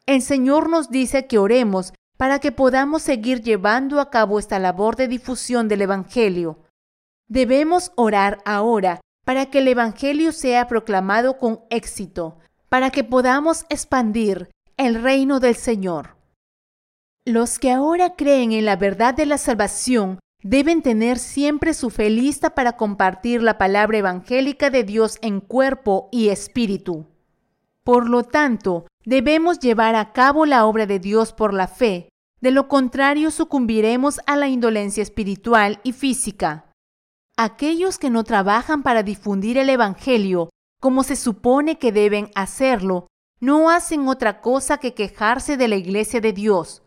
El 0.05 0.21
Señor 0.21 0.69
nos 0.69 0.91
dice 0.91 1.25
que 1.25 1.39
oremos 1.39 1.95
para 2.15 2.37
que 2.37 2.51
podamos 2.51 3.01
seguir 3.01 3.41
llevando 3.41 3.99
a 3.99 4.11
cabo 4.11 4.37
esta 4.37 4.59
labor 4.59 4.95
de 4.95 5.07
difusión 5.07 5.67
del 5.67 5.81
Evangelio. 5.81 6.59
Debemos 7.27 7.91
orar 7.95 8.37
ahora 8.45 9.01
para 9.25 9.47
que 9.47 9.57
el 9.57 9.67
Evangelio 9.67 10.31
sea 10.31 10.67
proclamado 10.67 11.39
con 11.39 11.61
éxito, 11.71 12.37
para 12.69 12.91
que 12.91 13.03
podamos 13.03 13.65
expandir 13.69 14.51
el 14.77 15.01
reino 15.01 15.39
del 15.39 15.55
Señor. 15.55 16.17
Los 17.25 17.57
que 17.57 17.71
ahora 17.71 18.15
creen 18.15 18.51
en 18.51 18.63
la 18.63 18.75
verdad 18.75 19.15
de 19.15 19.25
la 19.25 19.39
salvación 19.39 20.19
deben 20.45 20.83
tener 20.83 21.17
siempre 21.17 21.73
su 21.73 21.89
fe 21.89 22.11
lista 22.11 22.51
para 22.51 22.77
compartir 22.77 23.41
la 23.41 23.57
palabra 23.57 23.97
evangélica 23.97 24.69
de 24.69 24.83
Dios 24.83 25.17
en 25.23 25.39
cuerpo 25.39 26.07
y 26.11 26.29
espíritu. 26.29 27.07
Por 27.83 28.07
lo 28.07 28.23
tanto, 28.23 28.85
debemos 29.05 29.57
llevar 29.57 29.95
a 29.95 30.13
cabo 30.13 30.45
la 30.45 30.65
obra 30.67 30.85
de 30.85 30.99
Dios 30.99 31.33
por 31.33 31.51
la 31.51 31.67
fe, 31.67 32.09
de 32.41 32.51
lo 32.51 32.67
contrario 32.67 33.31
sucumbiremos 33.31 34.21
a 34.27 34.35
la 34.35 34.47
indolencia 34.47 35.01
espiritual 35.01 35.79
y 35.81 35.93
física. 35.93 36.69
Aquellos 37.37 37.97
que 37.97 38.11
no 38.11 38.23
trabajan 38.23 38.83
para 38.83 39.01
difundir 39.01 39.57
el 39.57 39.69
Evangelio 39.71 40.51
como 40.79 41.01
se 41.01 41.15
supone 41.15 41.79
que 41.79 41.91
deben 41.91 42.29
hacerlo, 42.35 43.07
no 43.39 43.71
hacen 43.71 44.07
otra 44.07 44.41
cosa 44.41 44.77
que 44.77 44.93
quejarse 44.93 45.57
de 45.57 45.67
la 45.67 45.75
iglesia 45.75 46.21
de 46.21 46.33
Dios. 46.33 46.83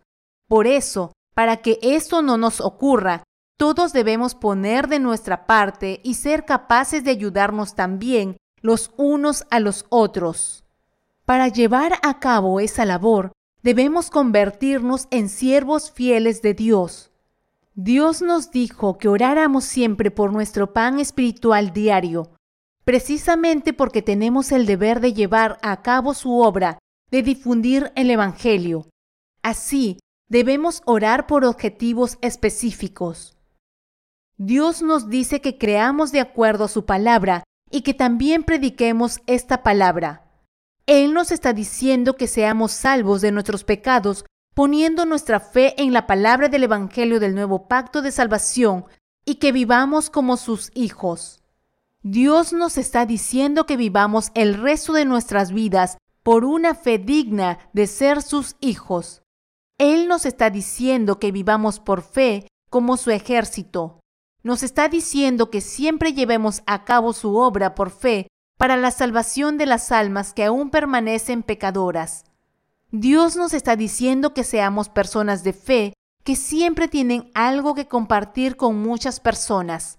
Por 0.46 0.68
eso, 0.68 1.10
para 1.34 1.56
que 1.56 1.80
esto 1.82 2.22
no 2.22 2.36
nos 2.36 2.60
ocurra, 2.60 3.24
todos 3.58 3.92
debemos 3.92 4.36
poner 4.36 4.86
de 4.86 5.00
nuestra 5.00 5.44
parte 5.44 6.00
y 6.04 6.14
ser 6.14 6.44
capaces 6.44 7.02
de 7.02 7.10
ayudarnos 7.10 7.74
también 7.74 8.36
los 8.62 8.92
unos 8.96 9.46
a 9.50 9.58
los 9.58 9.84
otros. 9.88 10.64
Para 11.24 11.48
llevar 11.48 11.94
a 12.02 12.20
cabo 12.20 12.60
esa 12.60 12.84
labor, 12.84 13.32
debemos 13.64 14.10
convertirnos 14.10 15.08
en 15.10 15.28
siervos 15.28 15.90
fieles 15.90 16.40
de 16.40 16.54
Dios. 16.54 17.10
Dios 17.74 18.22
nos 18.22 18.52
dijo 18.52 18.96
que 18.96 19.08
oráramos 19.08 19.64
siempre 19.64 20.12
por 20.12 20.32
nuestro 20.32 20.72
pan 20.72 21.00
espiritual 21.00 21.72
diario, 21.72 22.30
precisamente 22.84 23.72
porque 23.72 24.02
tenemos 24.02 24.52
el 24.52 24.66
deber 24.66 25.00
de 25.00 25.14
llevar 25.14 25.58
a 25.62 25.82
cabo 25.82 26.14
su 26.14 26.38
obra, 26.38 26.78
de 27.10 27.22
difundir 27.22 27.90
el 27.96 28.10
Evangelio. 28.10 28.86
Así, 29.42 29.98
debemos 30.28 30.82
orar 30.86 31.26
por 31.26 31.44
objetivos 31.44 32.18
específicos. 32.20 33.37
Dios 34.38 34.82
nos 34.82 35.08
dice 35.08 35.40
que 35.40 35.58
creamos 35.58 36.12
de 36.12 36.20
acuerdo 36.20 36.64
a 36.64 36.68
su 36.68 36.86
palabra 36.86 37.42
y 37.72 37.82
que 37.82 37.92
también 37.92 38.44
prediquemos 38.44 39.20
esta 39.26 39.64
palabra. 39.64 40.30
Él 40.86 41.12
nos 41.12 41.32
está 41.32 41.52
diciendo 41.52 42.16
que 42.16 42.28
seamos 42.28 42.70
salvos 42.70 43.20
de 43.20 43.32
nuestros 43.32 43.64
pecados 43.64 44.24
poniendo 44.54 45.06
nuestra 45.06 45.40
fe 45.40 45.74
en 45.82 45.92
la 45.92 46.06
palabra 46.06 46.48
del 46.48 46.62
Evangelio 46.62 47.18
del 47.18 47.34
nuevo 47.34 47.66
pacto 47.66 48.00
de 48.00 48.12
salvación 48.12 48.84
y 49.24 49.34
que 49.36 49.50
vivamos 49.50 50.08
como 50.08 50.36
sus 50.36 50.70
hijos. 50.74 51.42
Dios 52.02 52.52
nos 52.52 52.78
está 52.78 53.06
diciendo 53.06 53.66
que 53.66 53.76
vivamos 53.76 54.30
el 54.34 54.54
resto 54.54 54.92
de 54.92 55.04
nuestras 55.04 55.52
vidas 55.52 55.98
por 56.22 56.44
una 56.44 56.76
fe 56.76 56.98
digna 56.98 57.58
de 57.72 57.88
ser 57.88 58.22
sus 58.22 58.54
hijos. 58.60 59.22
Él 59.78 60.06
nos 60.06 60.26
está 60.26 60.48
diciendo 60.48 61.18
que 61.18 61.32
vivamos 61.32 61.80
por 61.80 62.02
fe 62.02 62.46
como 62.70 62.96
su 62.96 63.10
ejército, 63.10 63.98
nos 64.42 64.62
está 64.62 64.88
diciendo 64.88 65.50
que 65.50 65.60
siempre 65.60 66.12
llevemos 66.12 66.62
a 66.66 66.84
cabo 66.84 67.12
su 67.12 67.36
obra 67.36 67.74
por 67.74 67.90
fe 67.90 68.28
para 68.56 68.76
la 68.76 68.90
salvación 68.90 69.58
de 69.58 69.66
las 69.66 69.92
almas 69.92 70.32
que 70.32 70.44
aún 70.44 70.70
permanecen 70.70 71.42
pecadoras. 71.42 72.24
Dios 72.90 73.36
nos 73.36 73.52
está 73.52 73.76
diciendo 73.76 74.34
que 74.34 74.44
seamos 74.44 74.88
personas 74.88 75.44
de 75.44 75.52
fe 75.52 75.92
que 76.24 76.36
siempre 76.36 76.88
tienen 76.88 77.30
algo 77.34 77.74
que 77.74 77.86
compartir 77.86 78.56
con 78.56 78.80
muchas 78.80 79.20
personas. 79.20 79.98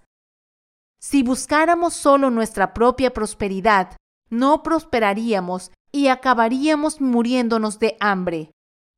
Si 1.00 1.24
buscáramos 1.24 1.94
solo 1.94 2.30
nuestra 2.30 2.74
propia 2.74 3.14
prosperidad, 3.14 3.96
no 4.30 4.64
prosperaríamos 4.64 5.72
y 5.92 6.08
acabaríamos 6.08 7.02
muriéndonos 7.02 7.80
de 7.80 7.96
hambre. 8.00 8.52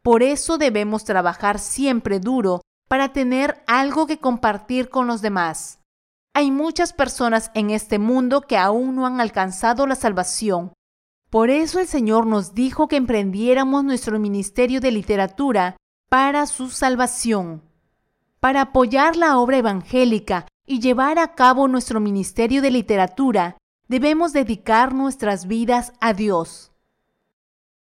Por 0.04 0.24
eso 0.24 0.58
debemos 0.58 1.04
trabajar 1.06 1.60
siempre 1.60 2.20
duro 2.20 2.62
para 2.92 3.14
tener 3.14 3.64
algo 3.68 4.06
que 4.06 4.20
compartir 4.20 4.90
con 4.90 5.08
los 5.08 5.22
demás. 5.22 5.80
Hay 6.34 6.52
muchas 6.52 6.92
personas 6.92 7.50
en 7.54 7.70
este 7.70 8.00
mundo 8.00 8.42
que 8.42 8.58
aún 8.58 8.98
no 8.98 9.06
han 9.06 9.22
alcanzado 9.22 9.88
la 9.88 9.96
salvación. 9.96 10.74
Por 11.30 11.50
eso 11.50 11.80
el 11.80 11.88
Señor 11.88 12.28
nos 12.28 12.54
dijo 12.54 12.90
que 12.90 12.98
emprendiéramos 12.98 13.86
nuestro 13.86 14.20
ministerio 14.20 14.82
de 14.82 14.92
literatura 14.92 15.78
para 16.10 16.46
su 16.48 16.70
salvación. 16.70 17.62
Para 18.42 18.60
apoyar 18.60 19.16
la 19.16 19.38
obra 19.38 19.60
evangélica 19.60 20.46
y 20.68 20.82
llevar 20.82 21.18
a 21.18 21.34
cabo 21.34 21.70
nuestro 21.70 22.02
ministerio 22.02 22.62
de 22.62 22.72
literatura, 22.72 23.56
debemos 23.88 24.34
dedicar 24.34 24.94
nuestras 24.94 25.48
vidas 25.48 25.94
a 26.02 26.12
Dios. 26.12 26.74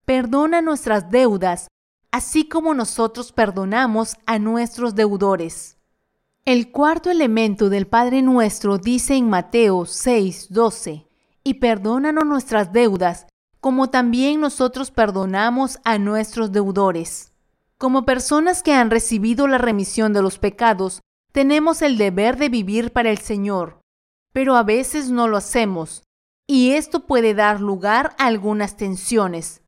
Perdona 0.06 0.64
nuestras 0.64 1.12
deudas, 1.12 1.68
así 2.16 2.48
como 2.48 2.74
nosotros 2.74 3.34
perdonamos 3.34 4.16
a 4.26 4.40
nuestros 4.40 4.96
deudores. 4.96 5.76
El 6.46 6.72
cuarto 6.72 7.12
elemento 7.12 7.70
del 7.70 7.88
Padre 7.88 8.22
Nuestro 8.22 8.78
dice 8.78 9.16
en 9.16 9.30
Mateo 9.30 9.86
6, 9.86 10.48
12, 10.50 11.10
y 11.44 11.54
perdónanos 11.56 12.26
nuestras 12.26 12.72
deudas, 12.72 13.28
como 13.60 13.90
también 13.90 14.40
nosotros 14.40 14.92
perdonamos 14.92 15.80
a 15.84 15.98
nuestros 15.98 16.54
deudores. 16.54 17.34
Como 17.78 18.06
personas 18.06 18.64
que 18.64 18.72
han 18.72 18.92
recibido 18.92 19.46
la 19.50 19.58
remisión 19.58 20.14
de 20.14 20.22
los 20.22 20.40
pecados, 20.40 21.02
tenemos 21.34 21.82
el 21.82 21.98
deber 21.98 22.38
de 22.38 22.48
vivir 22.48 22.94
para 22.94 23.10
el 23.10 23.18
Señor, 23.18 23.82
pero 24.32 24.56
a 24.56 24.64
veces 24.64 25.10
no 25.10 25.28
lo 25.28 25.36
hacemos, 25.36 26.04
y 26.48 26.72
esto 26.72 27.08
puede 27.08 27.34
dar 27.34 27.60
lugar 27.60 28.16
a 28.18 28.28
algunas 28.28 28.78
tensiones. 28.78 29.65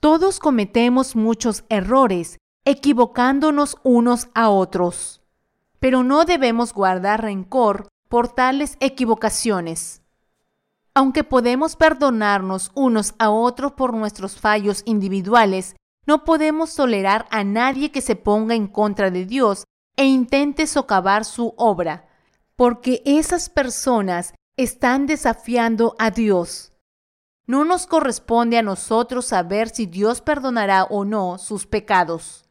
Todos 0.00 0.40
cometemos 0.40 1.14
muchos 1.14 1.64
errores, 1.68 2.38
equivocándonos 2.64 3.76
unos 3.82 4.28
a 4.34 4.48
otros, 4.48 5.20
pero 5.78 6.02
no 6.02 6.24
debemos 6.24 6.72
guardar 6.72 7.20
rencor 7.20 7.88
por 8.08 8.28
tales 8.28 8.78
equivocaciones. 8.80 10.00
Aunque 10.94 11.22
podemos 11.22 11.76
perdonarnos 11.76 12.70
unos 12.74 13.14
a 13.18 13.28
otros 13.28 13.72
por 13.72 13.92
nuestros 13.92 14.40
fallos 14.40 14.80
individuales, 14.86 15.76
no 16.06 16.24
podemos 16.24 16.74
tolerar 16.74 17.26
a 17.30 17.44
nadie 17.44 17.92
que 17.92 18.00
se 18.00 18.16
ponga 18.16 18.54
en 18.54 18.68
contra 18.68 19.10
de 19.10 19.26
Dios 19.26 19.64
e 19.96 20.06
intente 20.06 20.66
socavar 20.66 21.26
su 21.26 21.52
obra, 21.58 22.08
porque 22.56 23.02
esas 23.04 23.50
personas 23.50 24.32
están 24.56 25.06
desafiando 25.06 25.94
a 25.98 26.10
Dios. 26.10 26.69
No 27.50 27.64
nos 27.64 27.88
corresponde 27.88 28.58
a 28.58 28.62
nosotros 28.62 29.26
saber 29.26 29.70
si 29.70 29.86
Dios 29.86 30.20
perdonará 30.20 30.84
o 30.84 31.04
no 31.04 31.36
sus 31.36 31.66
pecados. 31.66 32.44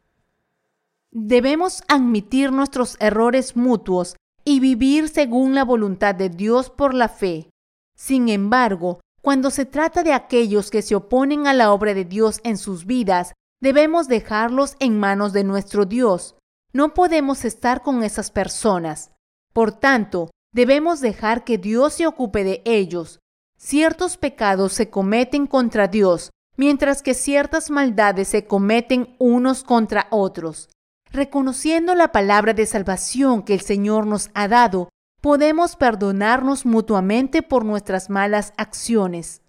Debemos 1.10 1.84
admitir 1.88 2.52
nuestros 2.52 2.98
errores 3.00 3.56
mutuos 3.56 4.18
y 4.44 4.60
vivir 4.60 5.08
según 5.08 5.56
la 5.56 5.64
voluntad 5.64 6.16
de 6.16 6.28
Dios 6.28 6.70
por 6.70 6.94
la 6.94 7.08
fe. 7.08 7.50
Sin 7.96 8.28
embargo, 8.28 9.00
cuando 9.22 9.52
se 9.52 9.66
trata 9.66 10.04
de 10.04 10.12
aquellos 10.12 10.70
que 10.70 10.82
se 10.82 10.96
oponen 10.96 11.48
a 11.48 11.54
la 11.54 11.72
obra 11.72 11.94
de 11.94 12.04
Dios 12.04 12.42
en 12.44 12.58
sus 12.58 12.86
vidas, 12.86 13.32
debemos 13.62 14.10
dejarlos 14.10 14.76
en 14.82 15.00
manos 15.00 15.32
de 15.32 15.46
nuestro 15.46 15.86
Dios, 15.86 16.36
no 16.74 16.94
podemos 16.94 17.46
estar 17.46 17.84
con 17.84 18.04
esas 18.04 18.32
personas. 18.32 19.12
Por 19.54 19.72
tanto, 19.72 20.30
debemos 20.54 21.00
dejar 21.00 21.46
que 21.46 21.58
Dios 21.58 21.94
se 21.94 22.06
ocupe 22.06 22.44
de 22.44 22.62
ellos. 22.66 23.22
Ciertos 23.62 24.16
pecados 24.16 24.72
se 24.72 24.90
cometen 24.90 25.46
contra 25.46 25.90
Dios, 25.90 26.32
mientras 26.56 27.02
que 27.02 27.14
ciertas 27.14 27.70
maldades 27.70 28.30
se 28.30 28.48
cometen 28.48 29.18
unos 29.20 29.66
contra 29.66 30.08
otros. 30.12 30.70
Reconociendo 31.12 31.94
la 31.94 32.14
palabra 32.14 32.54
de 32.54 32.66
salvación 32.66 33.44
que 33.44 33.54
el 33.54 33.60
Señor 33.60 34.08
nos 34.08 34.30
ha 34.34 34.48
dado, 34.48 34.88
podemos 35.20 35.76
perdonarnos 35.76 36.66
mutuamente 36.66 37.42
por 37.42 37.66
nuestras 37.66 38.10
malas 38.10 38.54
acciones. 38.56 39.42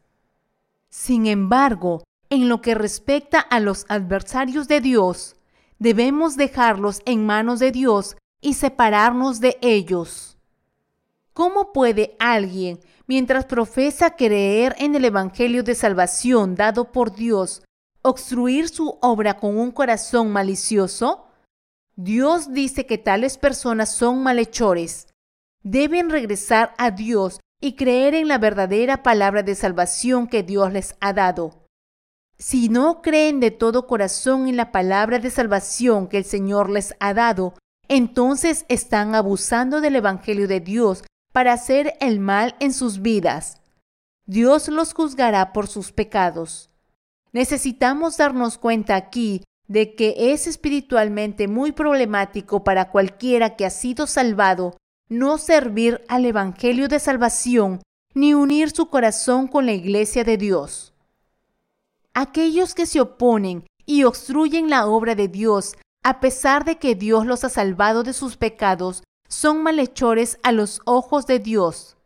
Sin 0.88 1.26
embargo, 1.26 2.02
en 2.30 2.48
lo 2.48 2.60
que 2.62 2.74
respecta 2.74 3.38
a 3.38 3.60
los 3.60 3.86
adversarios 3.88 4.66
de 4.66 4.80
Dios, 4.80 5.36
debemos 5.78 6.36
dejarlos 6.36 7.00
en 7.04 7.24
manos 7.24 7.60
de 7.60 7.70
Dios 7.70 8.16
y 8.40 8.54
separarnos 8.54 9.38
de 9.38 9.56
ellos. 9.60 10.36
¿Cómo 11.32 11.72
puede 11.72 12.16
alguien, 12.18 12.80
mientras 13.10 13.44
profesa 13.44 14.14
creer 14.14 14.76
en 14.78 14.94
el 14.94 15.04
Evangelio 15.04 15.64
de 15.64 15.74
salvación 15.74 16.54
dado 16.54 16.92
por 16.92 17.12
Dios, 17.12 17.64
obstruir 18.02 18.68
su 18.68 18.98
obra 19.02 19.36
con 19.36 19.58
un 19.58 19.72
corazón 19.72 20.30
malicioso? 20.30 21.26
Dios 21.96 22.52
dice 22.52 22.86
que 22.86 22.98
tales 22.98 23.36
personas 23.36 23.92
son 23.92 24.22
malhechores. 24.22 25.08
Deben 25.64 26.08
regresar 26.08 26.72
a 26.78 26.92
Dios 26.92 27.40
y 27.60 27.74
creer 27.74 28.14
en 28.14 28.28
la 28.28 28.38
verdadera 28.38 29.02
palabra 29.02 29.42
de 29.42 29.56
salvación 29.56 30.28
que 30.28 30.44
Dios 30.44 30.72
les 30.72 30.94
ha 31.00 31.12
dado. 31.12 31.66
Si 32.38 32.68
no 32.68 33.02
creen 33.02 33.40
de 33.40 33.50
todo 33.50 33.88
corazón 33.88 34.46
en 34.46 34.56
la 34.56 34.70
palabra 34.70 35.18
de 35.18 35.30
salvación 35.30 36.06
que 36.06 36.18
el 36.18 36.24
Señor 36.24 36.70
les 36.70 36.94
ha 37.00 37.12
dado, 37.12 37.54
entonces 37.88 38.66
están 38.68 39.16
abusando 39.16 39.80
del 39.80 39.96
Evangelio 39.96 40.46
de 40.46 40.60
Dios 40.60 41.02
para 41.32 41.52
hacer 41.52 41.94
el 42.00 42.20
mal 42.20 42.56
en 42.60 42.72
sus 42.72 43.02
vidas. 43.02 43.60
Dios 44.26 44.68
los 44.68 44.94
juzgará 44.94 45.52
por 45.52 45.66
sus 45.66 45.92
pecados. 45.92 46.70
Necesitamos 47.32 48.16
darnos 48.16 48.58
cuenta 48.58 48.96
aquí 48.96 49.42
de 49.68 49.94
que 49.94 50.32
es 50.32 50.46
espiritualmente 50.46 51.46
muy 51.46 51.72
problemático 51.72 52.64
para 52.64 52.90
cualquiera 52.90 53.56
que 53.56 53.64
ha 53.64 53.70
sido 53.70 54.06
salvado 54.06 54.76
no 55.08 55.38
servir 55.38 56.04
al 56.08 56.24
Evangelio 56.24 56.88
de 56.88 57.00
salvación 57.00 57.82
ni 58.14 58.34
unir 58.34 58.70
su 58.70 58.86
corazón 58.86 59.46
con 59.46 59.66
la 59.66 59.72
iglesia 59.72 60.24
de 60.24 60.36
Dios. 60.36 60.92
Aquellos 62.14 62.74
que 62.74 62.86
se 62.86 63.00
oponen 63.00 63.64
y 63.86 64.04
obstruyen 64.04 64.70
la 64.70 64.86
obra 64.86 65.14
de 65.14 65.28
Dios, 65.28 65.76
a 66.02 66.20
pesar 66.20 66.64
de 66.64 66.78
que 66.78 66.94
Dios 66.94 67.26
los 67.26 67.44
ha 67.44 67.48
salvado 67.48 68.02
de 68.02 68.12
sus 68.12 68.36
pecados, 68.36 69.02
son 69.30 69.62
malhechores 69.62 70.38
a 70.42 70.52
los 70.52 70.82
ojos 70.84 71.26
de 71.26 71.38
Dios. 71.38 71.96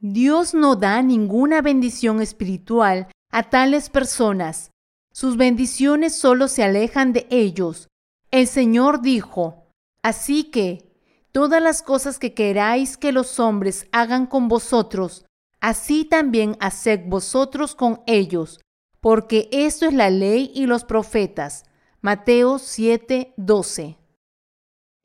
Dios 0.00 0.52
no 0.52 0.76
da 0.76 1.00
ninguna 1.02 1.62
bendición 1.62 2.20
espiritual 2.20 3.08
a 3.30 3.44
tales 3.44 3.88
personas. 3.88 4.70
Sus 5.10 5.38
bendiciones 5.38 6.14
solo 6.14 6.46
se 6.46 6.62
alejan 6.62 7.14
de 7.14 7.26
ellos. 7.30 7.88
El 8.30 8.46
Señor 8.46 9.00
dijo, 9.00 9.64
Así 10.02 10.44
que, 10.44 10.92
todas 11.32 11.62
las 11.62 11.82
cosas 11.82 12.18
que 12.18 12.34
queráis 12.34 12.98
que 12.98 13.10
los 13.10 13.40
hombres 13.40 13.86
hagan 13.90 14.26
con 14.26 14.48
vosotros, 14.48 15.24
así 15.60 16.04
también 16.04 16.58
haced 16.60 17.00
vosotros 17.06 17.74
con 17.74 18.02
ellos, 18.06 18.60
porque 19.00 19.48
esto 19.50 19.86
es 19.86 19.94
la 19.94 20.10
ley 20.10 20.52
y 20.54 20.66
los 20.66 20.84
profetas. 20.84 21.64
Mateo 22.02 22.58
7, 22.58 23.32
12. 23.38 23.96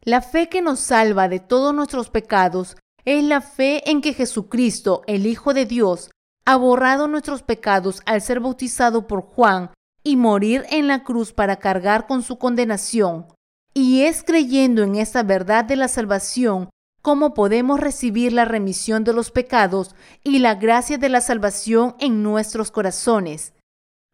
La 0.06 0.22
fe 0.22 0.48
que 0.48 0.62
nos 0.62 0.80
salva 0.80 1.28
de 1.28 1.40
todos 1.40 1.74
nuestros 1.74 2.10
pecados 2.10 2.78
es 3.04 3.24
la 3.24 3.42
fe 3.42 3.90
en 3.90 4.02
que 4.02 4.14
Jesucristo, 4.14 5.02
el 5.08 5.26
Hijo 5.26 5.54
de 5.54 5.66
Dios, 5.66 6.12
ha 6.46 6.56
borrado 6.56 7.08
nuestros 7.08 7.44
pecados 7.44 8.02
al 8.06 8.22
ser 8.22 8.40
bautizado 8.40 9.08
por 9.08 9.22
Juan 9.22 9.72
y 10.04 10.16
morir 10.16 10.66
en 10.70 10.88
la 10.88 11.04
cruz 11.04 11.34
para 11.34 11.58
cargar 11.58 12.08
con 12.08 12.24
su 12.24 12.38
condenación. 12.38 13.28
Y 13.74 14.02
es 14.02 14.24
creyendo 14.24 14.84
en 14.84 14.96
esta 14.96 15.22
verdad 15.22 15.66
de 15.66 15.76
la 15.76 15.88
salvación 15.88 16.70
cómo 17.02 17.34
podemos 17.34 17.80
recibir 17.80 18.34
la 18.34 18.46
remisión 18.46 19.04
de 19.04 19.14
los 19.14 19.32
pecados 19.32 19.96
y 20.24 20.40
la 20.40 20.56
gracia 20.56 20.98
de 20.98 21.10
la 21.10 21.22
salvación 21.22 21.96
en 22.00 22.24
nuestros 22.24 22.72
corazones. 22.72 23.54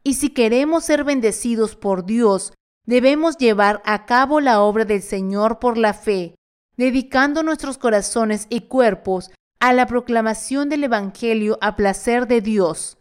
Y 0.03 0.15
si 0.15 0.29
queremos 0.29 0.85
ser 0.85 1.03
bendecidos 1.03 1.75
por 1.75 2.05
Dios, 2.05 2.53
debemos 2.85 3.37
llevar 3.37 3.81
a 3.85 4.05
cabo 4.05 4.39
la 4.39 4.61
obra 4.61 4.85
del 4.85 5.01
Señor 5.01 5.59
por 5.59 5.77
la 5.77 5.93
fe, 5.93 6.35
dedicando 6.77 7.43
nuestros 7.43 7.77
corazones 7.77 8.47
y 8.49 8.61
cuerpos 8.61 9.31
a 9.59 9.73
la 9.73 9.87
proclamación 9.87 10.69
del 10.69 10.83
Evangelio 10.83 11.57
a 11.61 11.75
placer 11.75 12.27
de 12.27 12.41
Dios. 12.41 12.97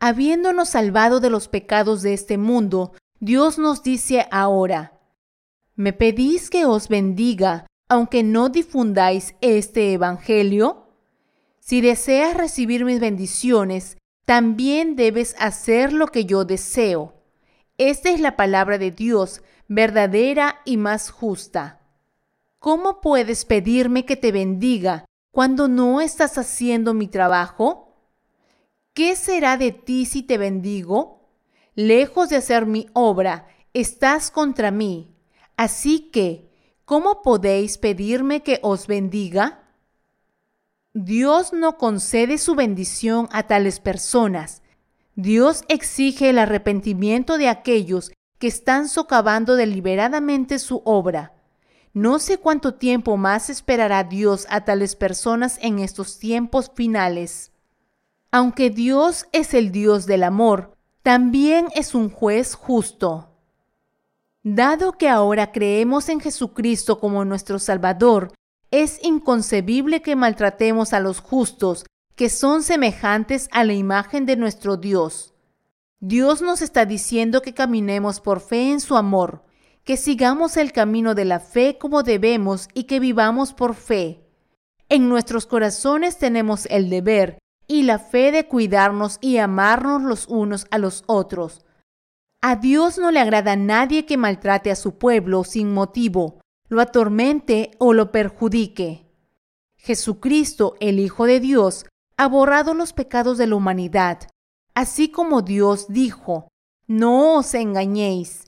Habiéndonos 0.00 0.70
salvado 0.70 1.20
de 1.20 1.30
los 1.30 1.48
pecados 1.48 2.02
de 2.02 2.14
este 2.14 2.38
mundo, 2.38 2.92
Dios 3.20 3.58
nos 3.58 3.82
dice 3.82 4.26
ahora, 4.30 4.98
me 5.74 5.92
pedís 5.92 6.50
que 6.50 6.64
os 6.64 6.88
bendiga, 6.88 7.66
aunque 7.88 8.22
no 8.22 8.48
difundáis 8.48 9.34
este 9.40 9.92
Evangelio? 9.92 10.88
Si 11.60 11.80
deseas 11.80 12.36
recibir 12.36 12.84
mis 12.84 12.98
bendiciones, 12.98 13.96
también 14.24 14.96
debes 14.96 15.36
hacer 15.38 15.92
lo 15.92 16.08
que 16.08 16.24
yo 16.24 16.44
deseo. 16.44 17.17
Esta 17.78 18.10
es 18.10 18.20
la 18.20 18.34
palabra 18.34 18.76
de 18.76 18.90
Dios, 18.90 19.42
verdadera 19.68 20.60
y 20.64 20.76
más 20.76 21.10
justa. 21.10 21.80
¿Cómo 22.58 23.00
puedes 23.00 23.44
pedirme 23.44 24.04
que 24.04 24.16
te 24.16 24.32
bendiga 24.32 25.04
cuando 25.30 25.68
no 25.68 26.00
estás 26.00 26.38
haciendo 26.38 26.92
mi 26.92 27.06
trabajo? 27.06 27.94
¿Qué 28.94 29.14
será 29.14 29.56
de 29.56 29.70
ti 29.70 30.06
si 30.06 30.24
te 30.24 30.38
bendigo? 30.38 31.30
Lejos 31.76 32.30
de 32.30 32.36
hacer 32.36 32.66
mi 32.66 32.88
obra, 32.94 33.46
estás 33.72 34.32
contra 34.32 34.72
mí. 34.72 35.14
Así 35.56 36.10
que, 36.10 36.50
¿cómo 36.84 37.22
podéis 37.22 37.78
pedirme 37.78 38.42
que 38.42 38.58
os 38.64 38.88
bendiga? 38.88 39.68
Dios 40.94 41.52
no 41.52 41.78
concede 41.78 42.38
su 42.38 42.56
bendición 42.56 43.28
a 43.30 43.46
tales 43.46 43.78
personas. 43.78 44.62
Dios 45.20 45.64
exige 45.66 46.30
el 46.30 46.38
arrepentimiento 46.38 47.38
de 47.38 47.48
aquellos 47.48 48.12
que 48.38 48.46
están 48.46 48.88
socavando 48.88 49.56
deliberadamente 49.56 50.60
su 50.60 50.80
obra. 50.84 51.32
No 51.92 52.20
sé 52.20 52.38
cuánto 52.38 52.74
tiempo 52.74 53.16
más 53.16 53.50
esperará 53.50 54.04
Dios 54.04 54.46
a 54.48 54.64
tales 54.64 54.94
personas 54.94 55.58
en 55.60 55.80
estos 55.80 56.20
tiempos 56.20 56.70
finales. 56.72 57.50
Aunque 58.30 58.70
Dios 58.70 59.26
es 59.32 59.54
el 59.54 59.72
Dios 59.72 60.06
del 60.06 60.22
amor, 60.22 60.76
también 61.02 61.66
es 61.74 61.96
un 61.96 62.10
juez 62.10 62.54
justo. 62.54 63.34
Dado 64.44 64.92
que 64.92 65.08
ahora 65.08 65.50
creemos 65.50 66.08
en 66.10 66.20
Jesucristo 66.20 67.00
como 67.00 67.24
nuestro 67.24 67.58
Salvador, 67.58 68.32
es 68.70 69.00
inconcebible 69.02 70.00
que 70.00 70.14
maltratemos 70.14 70.92
a 70.92 71.00
los 71.00 71.18
justos, 71.18 71.86
que 72.18 72.30
son 72.30 72.64
semejantes 72.64 73.48
a 73.52 73.62
la 73.62 73.74
imagen 73.74 74.26
de 74.26 74.34
nuestro 74.34 74.76
Dios. 74.76 75.34
Dios 76.00 76.42
nos 76.42 76.62
está 76.62 76.84
diciendo 76.84 77.42
que 77.42 77.54
caminemos 77.54 78.20
por 78.20 78.40
fe 78.40 78.72
en 78.72 78.80
su 78.80 78.96
amor, 78.96 79.44
que 79.84 79.96
sigamos 79.96 80.56
el 80.56 80.72
camino 80.72 81.14
de 81.14 81.24
la 81.24 81.38
fe 81.38 81.78
como 81.78 82.02
debemos 82.02 82.70
y 82.74 82.84
que 82.84 82.98
vivamos 82.98 83.54
por 83.54 83.76
fe. 83.76 84.26
En 84.88 85.08
nuestros 85.08 85.46
corazones 85.46 86.18
tenemos 86.18 86.66
el 86.66 86.90
deber 86.90 87.38
y 87.68 87.84
la 87.84 88.00
fe 88.00 88.32
de 88.32 88.48
cuidarnos 88.48 89.18
y 89.20 89.36
amarnos 89.36 90.02
los 90.02 90.26
unos 90.26 90.66
a 90.72 90.78
los 90.78 91.04
otros. 91.06 91.64
A 92.40 92.56
Dios 92.56 92.98
no 92.98 93.12
le 93.12 93.20
agrada 93.20 93.54
nadie 93.54 94.06
que 94.06 94.16
maltrate 94.16 94.72
a 94.72 94.76
su 94.76 94.98
pueblo 94.98 95.44
sin 95.44 95.72
motivo, 95.72 96.40
lo 96.68 96.80
atormente 96.80 97.70
o 97.78 97.92
lo 97.92 98.10
perjudique. 98.10 99.06
Jesucristo, 99.76 100.74
el 100.80 100.98
Hijo 100.98 101.24
de 101.24 101.38
Dios, 101.38 101.86
ha 102.18 102.28
borrado 102.28 102.74
los 102.74 102.92
pecados 102.92 103.38
de 103.38 103.46
la 103.46 103.56
humanidad 103.56 104.28
Así 104.78 105.08
como 105.08 105.42
Dios 105.42 105.86
dijo, 105.88 106.52
no 106.86 107.34
os 107.34 107.52
engañéis. 107.54 108.44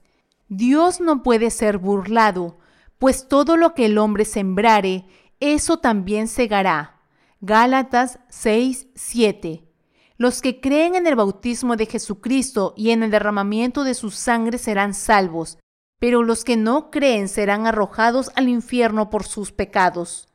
Dios 0.49 1.01
no 1.01 1.25
puede 1.25 1.51
ser 1.51 1.79
burlado, 1.79 2.61
pues 3.01 3.27
todo 3.27 3.57
lo 3.57 3.75
que 3.75 3.87
el 3.87 3.99
hombre 3.99 4.25
sembrare, 4.25 5.07
eso 5.41 5.79
también 5.79 6.29
segará. 6.29 7.01
Gálatas 7.41 8.21
6, 8.29 8.87
7. 8.95 9.65
Los 10.19 10.41
que 10.41 10.61
creen 10.61 10.95
en 10.95 11.09
el 11.09 11.17
bautismo 11.17 11.75
de 11.75 11.87
Jesucristo 11.87 12.75
y 12.77 12.91
en 12.91 13.03
el 13.03 13.11
derramamiento 13.11 13.83
de 13.83 13.95
su 13.95 14.13
sangre 14.13 14.59
serán 14.59 14.95
salvos, 14.95 15.59
pero 15.99 16.23
los 16.23 16.45
que 16.45 16.57
no 16.57 16.93
creen 16.93 17.27
serán 17.27 17.67
arrojados 17.67 18.31
al 18.37 18.49
infierno 18.49 19.11
por 19.11 19.25
sus 19.25 19.51
pecados. 19.51 20.29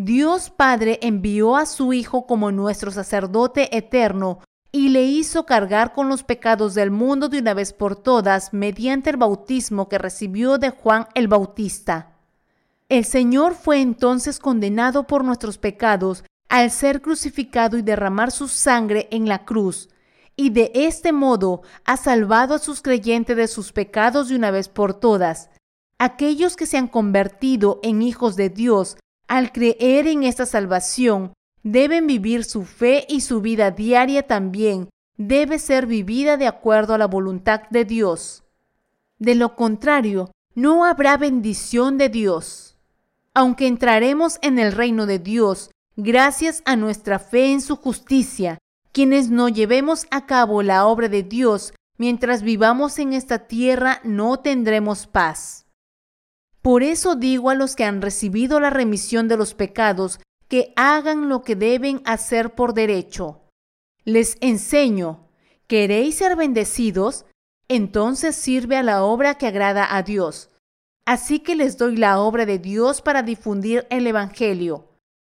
Dios 0.00 0.50
Padre 0.50 1.00
envió 1.02 1.56
a 1.56 1.66
su 1.66 1.92
Hijo 1.92 2.24
como 2.24 2.52
nuestro 2.52 2.92
sacerdote 2.92 3.76
eterno 3.76 4.38
y 4.70 4.90
le 4.90 5.02
hizo 5.02 5.44
cargar 5.44 5.92
con 5.92 6.08
los 6.08 6.22
pecados 6.22 6.74
del 6.74 6.92
mundo 6.92 7.28
de 7.28 7.40
una 7.40 7.52
vez 7.52 7.72
por 7.72 7.96
todas 7.96 8.52
mediante 8.52 9.10
el 9.10 9.16
bautismo 9.16 9.88
que 9.88 9.98
recibió 9.98 10.56
de 10.58 10.70
Juan 10.70 11.08
el 11.16 11.26
Bautista. 11.26 12.16
El 12.88 13.04
Señor 13.04 13.56
fue 13.56 13.80
entonces 13.80 14.38
condenado 14.38 15.08
por 15.08 15.24
nuestros 15.24 15.58
pecados 15.58 16.22
al 16.48 16.70
ser 16.70 17.02
crucificado 17.02 17.76
y 17.76 17.82
derramar 17.82 18.30
su 18.30 18.46
sangre 18.46 19.08
en 19.10 19.28
la 19.28 19.44
cruz, 19.44 19.88
y 20.36 20.50
de 20.50 20.70
este 20.74 21.10
modo 21.10 21.62
ha 21.84 21.96
salvado 21.96 22.54
a 22.54 22.60
sus 22.60 22.82
creyentes 22.82 23.36
de 23.36 23.48
sus 23.48 23.72
pecados 23.72 24.28
de 24.28 24.36
una 24.36 24.52
vez 24.52 24.68
por 24.68 24.94
todas. 24.94 25.50
Aquellos 25.98 26.54
que 26.54 26.66
se 26.66 26.78
han 26.78 26.86
convertido 26.86 27.80
en 27.82 28.00
hijos 28.00 28.36
de 28.36 28.48
Dios 28.48 28.96
al 29.28 29.52
creer 29.52 30.06
en 30.06 30.24
esta 30.24 30.46
salvación, 30.46 31.32
deben 31.62 32.06
vivir 32.06 32.44
su 32.44 32.64
fe 32.64 33.06
y 33.08 33.20
su 33.20 33.40
vida 33.40 33.70
diaria 33.70 34.24
también 34.24 34.88
debe 35.18 35.58
ser 35.58 35.86
vivida 35.86 36.36
de 36.36 36.46
acuerdo 36.46 36.94
a 36.94 36.98
la 36.98 37.06
voluntad 37.06 37.62
de 37.70 37.84
Dios. 37.84 38.44
De 39.18 39.34
lo 39.34 39.56
contrario, 39.56 40.30
no 40.54 40.84
habrá 40.84 41.16
bendición 41.16 41.98
de 41.98 42.08
Dios. 42.08 42.78
Aunque 43.34 43.66
entraremos 43.66 44.38
en 44.42 44.58
el 44.58 44.72
reino 44.72 45.06
de 45.06 45.18
Dios 45.18 45.70
gracias 45.96 46.62
a 46.64 46.76
nuestra 46.76 47.18
fe 47.18 47.52
en 47.52 47.60
su 47.60 47.76
justicia, 47.76 48.58
quienes 48.92 49.28
no 49.28 49.48
llevemos 49.48 50.06
a 50.10 50.26
cabo 50.26 50.62
la 50.62 50.86
obra 50.86 51.08
de 51.08 51.24
Dios 51.24 51.74
mientras 51.98 52.42
vivamos 52.42 52.98
en 53.00 53.12
esta 53.12 53.46
tierra 53.46 54.00
no 54.04 54.38
tendremos 54.38 55.06
paz. 55.06 55.67
Por 56.62 56.82
eso 56.82 57.14
digo 57.14 57.50
a 57.50 57.54
los 57.54 57.76
que 57.76 57.84
han 57.84 58.02
recibido 58.02 58.60
la 58.60 58.70
remisión 58.70 59.28
de 59.28 59.36
los 59.36 59.54
pecados 59.54 60.20
que 60.48 60.72
hagan 60.76 61.28
lo 61.28 61.42
que 61.42 61.56
deben 61.56 62.00
hacer 62.04 62.54
por 62.54 62.74
derecho. 62.74 63.42
Les 64.04 64.36
enseño, 64.40 65.28
¿queréis 65.66 66.16
ser 66.16 66.36
bendecidos? 66.36 67.26
Entonces 67.68 68.34
sirve 68.34 68.76
a 68.76 68.82
la 68.82 69.04
obra 69.04 69.34
que 69.34 69.46
agrada 69.46 69.94
a 69.94 70.02
Dios. 70.02 70.50
Así 71.04 71.40
que 71.40 71.54
les 71.54 71.76
doy 71.76 71.96
la 71.96 72.18
obra 72.20 72.46
de 72.46 72.58
Dios 72.58 73.02
para 73.02 73.22
difundir 73.22 73.86
el 73.90 74.06
Evangelio. 74.06 74.88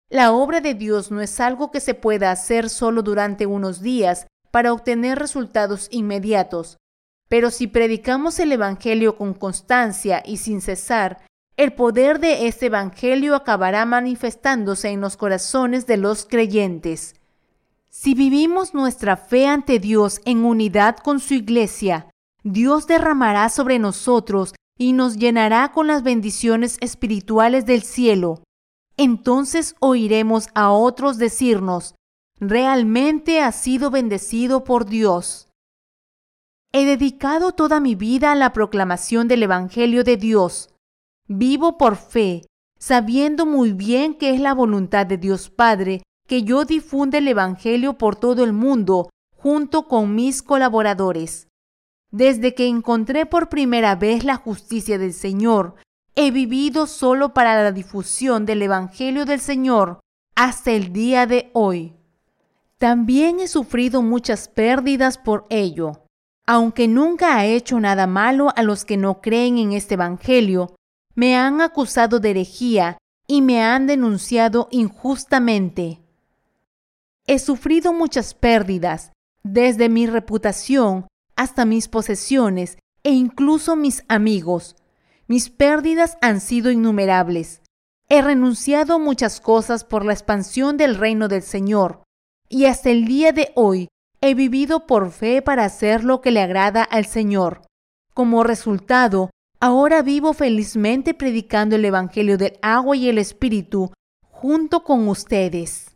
La 0.09 0.31
obra 0.31 0.61
de 0.61 0.73
Dios 0.73 1.11
no 1.11 1.21
es 1.21 1.39
algo 1.39 1.71
que 1.71 1.81
se 1.81 1.93
pueda 1.93 2.31
hacer 2.31 2.69
solo 2.69 3.01
durante 3.01 3.45
unos 3.45 3.81
días 3.81 4.27
para 4.51 4.71
obtener 4.71 5.19
resultados 5.19 5.87
inmediatos. 5.91 6.77
Pero 7.29 7.51
si 7.51 7.67
predicamos 7.67 8.39
el 8.39 8.51
Evangelio 8.51 9.17
con 9.17 9.33
constancia 9.33 10.23
y 10.25 10.37
sin 10.37 10.61
cesar, 10.61 11.25
el 11.57 11.73
poder 11.73 12.19
de 12.19 12.47
este 12.47 12.67
Evangelio 12.67 13.35
acabará 13.35 13.85
manifestándose 13.85 14.89
en 14.89 15.01
los 15.01 15.17
corazones 15.17 15.87
de 15.87 15.97
los 15.97 16.25
creyentes. 16.25 17.15
Si 17.89 18.13
vivimos 18.13 18.73
nuestra 18.75 19.17
fe 19.17 19.47
ante 19.47 19.79
Dios 19.79 20.21
en 20.25 20.45
unidad 20.45 20.97
con 20.97 21.19
su 21.19 21.33
iglesia, 21.33 22.11
Dios 22.43 22.85
derramará 22.85 23.49
sobre 23.49 23.79
nosotros 23.79 24.53
y 24.77 24.93
nos 24.93 25.17
llenará 25.17 25.71
con 25.71 25.87
las 25.87 26.03
bendiciones 26.03 26.77
espirituales 26.79 27.65
del 27.65 27.81
cielo. 27.81 28.43
Entonces 28.95 29.75
oiremos 29.79 30.49
a 30.53 30.71
otros 30.71 31.17
decirnos, 31.17 31.95
realmente 32.39 33.41
has 33.41 33.55
sido 33.55 33.89
bendecido 33.89 34.63
por 34.63 34.85
Dios. 34.85 35.46
He 36.73 36.85
dedicado 36.85 37.53
toda 37.53 37.79
mi 37.79 37.95
vida 37.95 38.31
a 38.31 38.35
la 38.35 38.51
proclamación 38.51 39.27
del 39.27 39.43
Evangelio 39.43 40.03
de 40.03 40.17
Dios. 40.17 40.69
Vivo 41.27 41.77
por 41.77 41.95
fe, 41.95 42.45
sabiendo 42.77 43.45
muy 43.45 43.71
bien 43.71 44.13
que 44.15 44.33
es 44.33 44.39
la 44.39 44.53
voluntad 44.53 45.05
de 45.05 45.17
Dios 45.17 45.49
Padre 45.49 46.03
que 46.27 46.43
yo 46.43 46.65
difunda 46.65 47.19
el 47.19 47.27
Evangelio 47.27 47.97
por 47.97 48.17
todo 48.17 48.43
el 48.43 48.51
mundo 48.51 49.09
junto 49.37 49.87
con 49.87 50.13
mis 50.13 50.43
colaboradores. 50.43 51.47
Desde 52.11 52.53
que 52.53 52.67
encontré 52.67 53.25
por 53.25 53.47
primera 53.47 53.95
vez 53.95 54.25
la 54.25 54.35
justicia 54.35 54.97
del 54.97 55.13
Señor, 55.13 55.75
he 56.15 56.31
vivido 56.31 56.85
solo 56.85 57.33
para 57.33 57.61
la 57.63 57.71
difusión 57.71 58.45
del 58.45 58.61
Evangelio 58.61 59.25
del 59.25 59.39
Señor 59.39 59.99
hasta 60.35 60.71
el 60.71 60.91
día 60.91 61.27
de 61.27 61.49
hoy. 61.53 61.95
También 62.77 63.39
he 63.39 63.47
sufrido 63.47 64.01
muchas 64.01 64.49
pérdidas 64.49 65.17
por 65.17 65.45
ello 65.49 66.06
aunque 66.47 66.87
nunca 66.87 67.35
ha 67.35 67.45
hecho 67.45 67.79
nada 67.79 68.07
malo 68.07 68.53
a 68.55 68.63
los 68.63 68.85
que 68.85 68.95
no 68.95 69.21
creen 69.21 69.57
en 69.57 69.73
este 69.73 69.95
Evangelio, 69.95 70.75
me 71.13 71.35
han 71.35 71.59
acusado 71.59 72.21
de 72.21 72.31
herejía 72.31 72.97
y 73.27 73.41
me 73.41 73.61
han 73.61 73.85
denunciado 73.85 74.69
injustamente. 74.71 75.99
He 77.25 77.39
sufrido 77.39 77.91
muchas 77.91 78.33
pérdidas, 78.33 79.11
desde 79.43 79.89
mi 79.89 80.07
reputación 80.07 81.07
hasta 81.35 81.65
mis 81.65 81.89
posesiones 81.89 82.77
e 83.03 83.11
incluso 83.11 83.75
mis 83.75 84.05
amigos. 84.07 84.77
Mis 85.27 85.49
pérdidas 85.49 86.17
han 86.21 86.39
sido 86.39 86.71
innumerables. 86.71 87.61
He 88.07 88.21
renunciado 88.21 88.99
muchas 88.99 89.41
cosas 89.41 89.83
por 89.83 90.05
la 90.05 90.13
expansión 90.13 90.77
del 90.77 90.95
reino 90.95 91.27
del 91.27 91.43
Señor, 91.43 92.03
y 92.47 92.65
hasta 92.65 92.89
el 92.89 93.03
día 93.03 93.33
de 93.33 93.51
hoy 93.55 93.89
He 94.19 94.33
vivido 94.33 94.87
por 94.87 95.11
fe 95.11 95.41
para 95.41 95.65
hacer 95.65 96.03
lo 96.03 96.21
que 96.21 96.31
le 96.31 96.41
agrada 96.41 96.83
al 96.83 97.05
Señor. 97.05 97.61
Como 98.13 98.43
resultado, 98.43 99.29
ahora 99.59 100.01
vivo 100.01 100.33
felizmente 100.33 101.13
predicando 101.13 101.75
el 101.75 101.85
Evangelio 101.85 102.37
del 102.37 102.57
agua 102.63 102.95
y 102.95 103.09
el 103.09 103.19
Espíritu 103.19 103.91
junto 104.21 104.83
con 104.83 105.07
ustedes. 105.07 105.95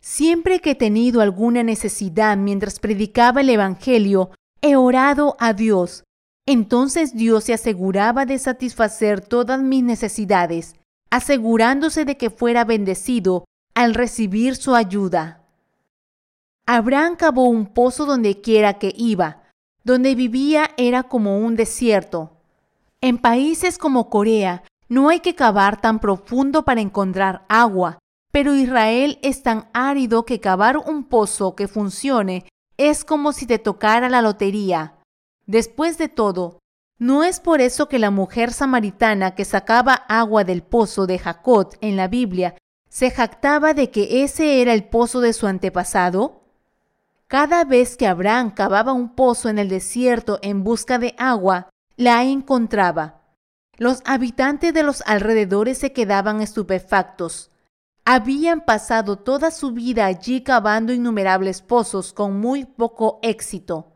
Siempre 0.00 0.60
que 0.60 0.72
he 0.72 0.74
tenido 0.74 1.20
alguna 1.20 1.62
necesidad 1.62 2.36
mientras 2.36 2.78
predicaba 2.78 3.40
el 3.40 3.50
Evangelio, 3.50 4.30
he 4.60 4.76
orado 4.76 5.36
a 5.38 5.54
Dios. 5.54 6.04
Entonces 6.46 7.14
Dios 7.14 7.44
se 7.44 7.54
aseguraba 7.54 8.26
de 8.26 8.38
satisfacer 8.38 9.20
todas 9.20 9.62
mis 9.62 9.82
necesidades, 9.82 10.74
asegurándose 11.10 12.04
de 12.04 12.16
que 12.16 12.30
fuera 12.30 12.64
bendecido 12.64 13.44
al 13.74 13.94
recibir 13.94 14.56
su 14.56 14.74
ayuda. 14.74 15.39
Abraham 16.66 17.16
cavó 17.16 17.48
un 17.48 17.66
pozo 17.66 18.06
donde 18.06 18.40
quiera 18.40 18.78
que 18.78 18.92
iba. 18.96 19.42
Donde 19.82 20.14
vivía 20.14 20.70
era 20.76 21.04
como 21.04 21.38
un 21.38 21.56
desierto. 21.56 22.36
En 23.00 23.18
países 23.18 23.78
como 23.78 24.10
Corea 24.10 24.62
no 24.88 25.08
hay 25.08 25.20
que 25.20 25.34
cavar 25.34 25.80
tan 25.80 26.00
profundo 26.00 26.64
para 26.64 26.80
encontrar 26.80 27.44
agua, 27.48 27.98
pero 28.32 28.54
Israel 28.54 29.18
es 29.22 29.42
tan 29.42 29.68
árido 29.72 30.24
que 30.24 30.40
cavar 30.40 30.76
un 30.76 31.04
pozo 31.04 31.54
que 31.54 31.68
funcione 31.68 32.44
es 32.76 33.04
como 33.04 33.32
si 33.32 33.46
te 33.46 33.58
tocara 33.58 34.08
la 34.08 34.22
lotería. 34.22 34.98
Después 35.46 35.98
de 35.98 36.08
todo, 36.08 36.58
¿no 36.98 37.24
es 37.24 37.40
por 37.40 37.60
eso 37.60 37.88
que 37.88 37.98
la 37.98 38.10
mujer 38.10 38.52
samaritana 38.52 39.34
que 39.34 39.44
sacaba 39.44 39.94
agua 39.94 40.44
del 40.44 40.62
pozo 40.62 41.06
de 41.06 41.18
Jacob 41.18 41.76
en 41.80 41.96
la 41.96 42.08
Biblia 42.08 42.56
se 42.88 43.10
jactaba 43.10 43.74
de 43.74 43.90
que 43.90 44.24
ese 44.24 44.60
era 44.60 44.74
el 44.74 44.84
pozo 44.84 45.20
de 45.20 45.32
su 45.32 45.46
antepasado? 45.46 46.39
Cada 47.30 47.62
vez 47.62 47.96
que 47.96 48.08
Abraham 48.08 48.50
cavaba 48.50 48.92
un 48.92 49.14
pozo 49.14 49.48
en 49.48 49.60
el 49.60 49.68
desierto 49.68 50.40
en 50.42 50.64
busca 50.64 50.98
de 50.98 51.14
agua, 51.16 51.70
la 51.96 52.24
encontraba. 52.24 53.20
Los 53.76 54.02
habitantes 54.04 54.74
de 54.74 54.82
los 54.82 55.00
alrededores 55.06 55.78
se 55.78 55.92
quedaban 55.92 56.40
estupefactos. 56.40 57.52
Habían 58.04 58.64
pasado 58.64 59.14
toda 59.14 59.52
su 59.52 59.70
vida 59.70 60.06
allí 60.06 60.42
cavando 60.42 60.92
innumerables 60.92 61.62
pozos 61.62 62.12
con 62.12 62.40
muy 62.40 62.64
poco 62.64 63.20
éxito. 63.22 63.92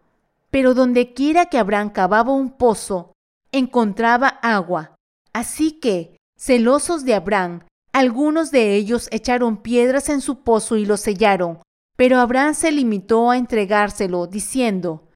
Pero 0.53 0.73
donde 0.73 1.13
quiera 1.13 1.47
que 1.47 1.59
Abraham 1.59 1.91
cavaba 1.91 2.33
un 2.33 2.51
pozo, 2.51 3.15
encontraba 3.51 4.29
agua. 4.29 4.95
Así 5.33 5.73
que, 5.73 6.19
celosos 6.39 7.05
de 7.05 7.15
Abraham, 7.15 7.65
algunos 7.93 8.53
de 8.53 8.77
ellos 8.77 9.09
echaron 9.11 9.57
piedras 9.57 10.09
en 10.09 10.21
su 10.21 10.45
pozo 10.45 10.77
y 10.77 10.87
lo 10.87 10.97
sellaron, 10.97 11.59
pero 11.97 12.19
Abraham 12.19 12.55
se 12.55 12.73
limitó 12.73 13.31
a 13.31 13.37
entregárselo, 13.37 14.27
diciendo, 14.27 15.11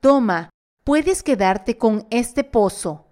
Toma, 0.00 0.50
puedes 0.84 1.22
quedarte 1.22 1.78
con 1.78 2.06
este 2.10 2.44
pozo. 2.44 3.06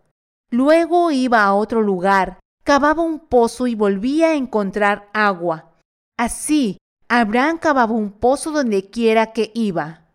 Luego 0.50 1.10
iba 1.10 1.42
a 1.44 1.54
otro 1.54 1.82
lugar, 1.82 2.38
cavaba 2.62 3.02
un 3.02 3.20
pozo 3.20 3.66
y 3.66 3.74
volvía 3.74 4.28
a 4.28 4.34
encontrar 4.34 5.08
agua. 5.12 5.72
Así, 6.16 6.78
Abraham 7.08 7.58
cavaba 7.58 7.92
un 7.92 8.12
pozo 8.12 8.50
donde 8.50 8.90
quiera 8.90 9.32
que 9.32 9.50
iba. 9.54 10.06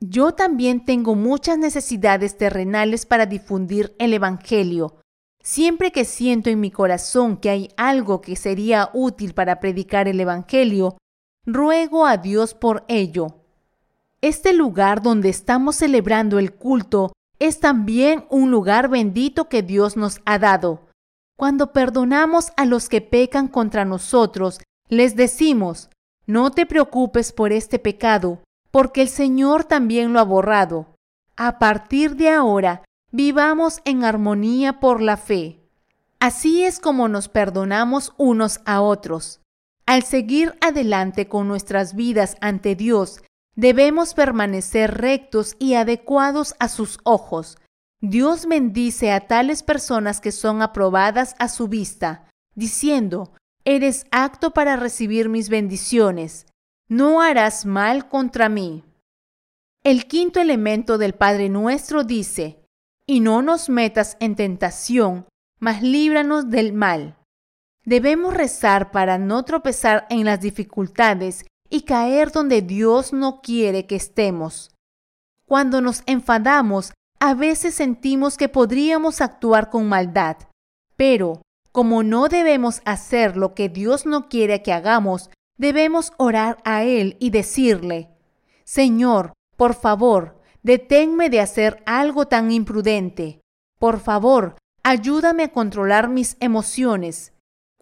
Yo 0.00 0.32
también 0.32 0.84
tengo 0.84 1.14
muchas 1.14 1.58
necesidades 1.58 2.36
terrenales 2.36 3.06
para 3.06 3.26
difundir 3.26 3.94
el 3.98 4.14
Evangelio. 4.14 4.96
Siempre 5.42 5.92
que 5.92 6.04
siento 6.04 6.50
en 6.50 6.60
mi 6.60 6.70
corazón 6.70 7.36
que 7.36 7.50
hay 7.50 7.68
algo 7.76 8.20
que 8.20 8.34
sería 8.36 8.90
útil 8.92 9.34
para 9.34 9.60
predicar 9.60 10.08
el 10.08 10.20
Evangelio, 10.20 10.96
Ruego 11.44 12.06
a 12.06 12.18
Dios 12.18 12.54
por 12.54 12.84
ello. 12.86 13.34
Este 14.20 14.52
lugar 14.52 15.02
donde 15.02 15.28
estamos 15.28 15.74
celebrando 15.74 16.38
el 16.38 16.54
culto 16.54 17.12
es 17.40 17.58
también 17.58 18.24
un 18.30 18.52
lugar 18.52 18.88
bendito 18.88 19.48
que 19.48 19.64
Dios 19.64 19.96
nos 19.96 20.20
ha 20.24 20.38
dado. 20.38 20.86
Cuando 21.36 21.72
perdonamos 21.72 22.52
a 22.56 22.64
los 22.64 22.88
que 22.88 23.00
pecan 23.00 23.48
contra 23.48 23.84
nosotros, 23.84 24.60
les 24.88 25.16
decimos, 25.16 25.90
no 26.28 26.52
te 26.52 26.64
preocupes 26.64 27.32
por 27.32 27.50
este 27.50 27.80
pecado, 27.80 28.44
porque 28.70 29.02
el 29.02 29.08
Señor 29.08 29.64
también 29.64 30.12
lo 30.12 30.20
ha 30.20 30.24
borrado. 30.24 30.94
A 31.36 31.58
partir 31.58 32.14
de 32.14 32.30
ahora, 32.30 32.84
vivamos 33.10 33.80
en 33.84 34.04
armonía 34.04 34.78
por 34.78 35.02
la 35.02 35.16
fe. 35.16 35.58
Así 36.20 36.62
es 36.62 36.78
como 36.78 37.08
nos 37.08 37.28
perdonamos 37.28 38.12
unos 38.16 38.60
a 38.64 38.80
otros. 38.80 39.41
Al 39.86 40.02
seguir 40.04 40.54
adelante 40.60 41.28
con 41.28 41.48
nuestras 41.48 41.94
vidas 41.94 42.36
ante 42.40 42.74
Dios, 42.76 43.20
debemos 43.54 44.14
permanecer 44.14 44.94
rectos 44.94 45.56
y 45.58 45.74
adecuados 45.74 46.54
a 46.58 46.68
sus 46.68 46.98
ojos. 47.04 47.58
Dios 48.00 48.46
bendice 48.46 49.12
a 49.12 49.26
tales 49.26 49.62
personas 49.62 50.20
que 50.20 50.32
son 50.32 50.62
aprobadas 50.62 51.34
a 51.38 51.48
su 51.48 51.68
vista, 51.68 52.28
diciendo, 52.54 53.32
Eres 53.64 54.06
acto 54.10 54.52
para 54.52 54.76
recibir 54.76 55.28
mis 55.28 55.48
bendiciones, 55.48 56.46
no 56.88 57.20
harás 57.20 57.64
mal 57.64 58.08
contra 58.08 58.48
mí. 58.48 58.84
El 59.84 60.06
quinto 60.06 60.40
elemento 60.40 60.98
del 60.98 61.12
Padre 61.14 61.48
nuestro 61.48 62.04
dice, 62.04 62.64
Y 63.06 63.20
no 63.20 63.40
nos 63.42 63.68
metas 63.68 64.16
en 64.20 64.36
tentación, 64.36 65.26
mas 65.58 65.82
líbranos 65.82 66.50
del 66.50 66.72
mal. 66.72 67.16
Debemos 67.84 68.34
rezar 68.34 68.90
para 68.90 69.18
no 69.18 69.44
tropezar 69.44 70.06
en 70.08 70.24
las 70.24 70.40
dificultades 70.40 71.44
y 71.68 71.82
caer 71.82 72.30
donde 72.30 72.62
Dios 72.62 73.12
no 73.12 73.40
quiere 73.40 73.86
que 73.86 73.96
estemos. 73.96 74.70
Cuando 75.46 75.80
nos 75.80 76.02
enfadamos, 76.06 76.92
a 77.18 77.34
veces 77.34 77.74
sentimos 77.74 78.36
que 78.36 78.48
podríamos 78.48 79.20
actuar 79.20 79.70
con 79.70 79.88
maldad, 79.88 80.36
pero 80.96 81.42
como 81.72 82.02
no 82.02 82.28
debemos 82.28 82.82
hacer 82.84 83.36
lo 83.36 83.54
que 83.54 83.68
Dios 83.68 84.06
no 84.06 84.28
quiere 84.28 84.62
que 84.62 84.72
hagamos, 84.72 85.30
debemos 85.56 86.12
orar 86.18 86.58
a 86.64 86.84
Él 86.84 87.16
y 87.18 87.30
decirle, 87.30 88.10
Señor, 88.64 89.32
por 89.56 89.74
favor, 89.74 90.40
deténme 90.62 91.30
de 91.30 91.40
hacer 91.40 91.82
algo 91.86 92.26
tan 92.26 92.52
imprudente. 92.52 93.40
Por 93.78 94.00
favor, 94.00 94.56
ayúdame 94.82 95.44
a 95.44 95.52
controlar 95.52 96.08
mis 96.08 96.36
emociones. 96.40 97.31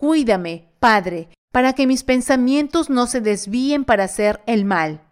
Cuídame, 0.01 0.73
Padre, 0.81 1.29
para 1.53 1.75
que 1.75 1.87
mis 1.87 2.05
pensamientos 2.05 2.89
no 2.89 3.07
se 3.07 3.21
desvíen 3.21 3.85
para 3.85 4.05
hacer 4.05 4.41
el 4.47 4.65
mal. 4.65 5.03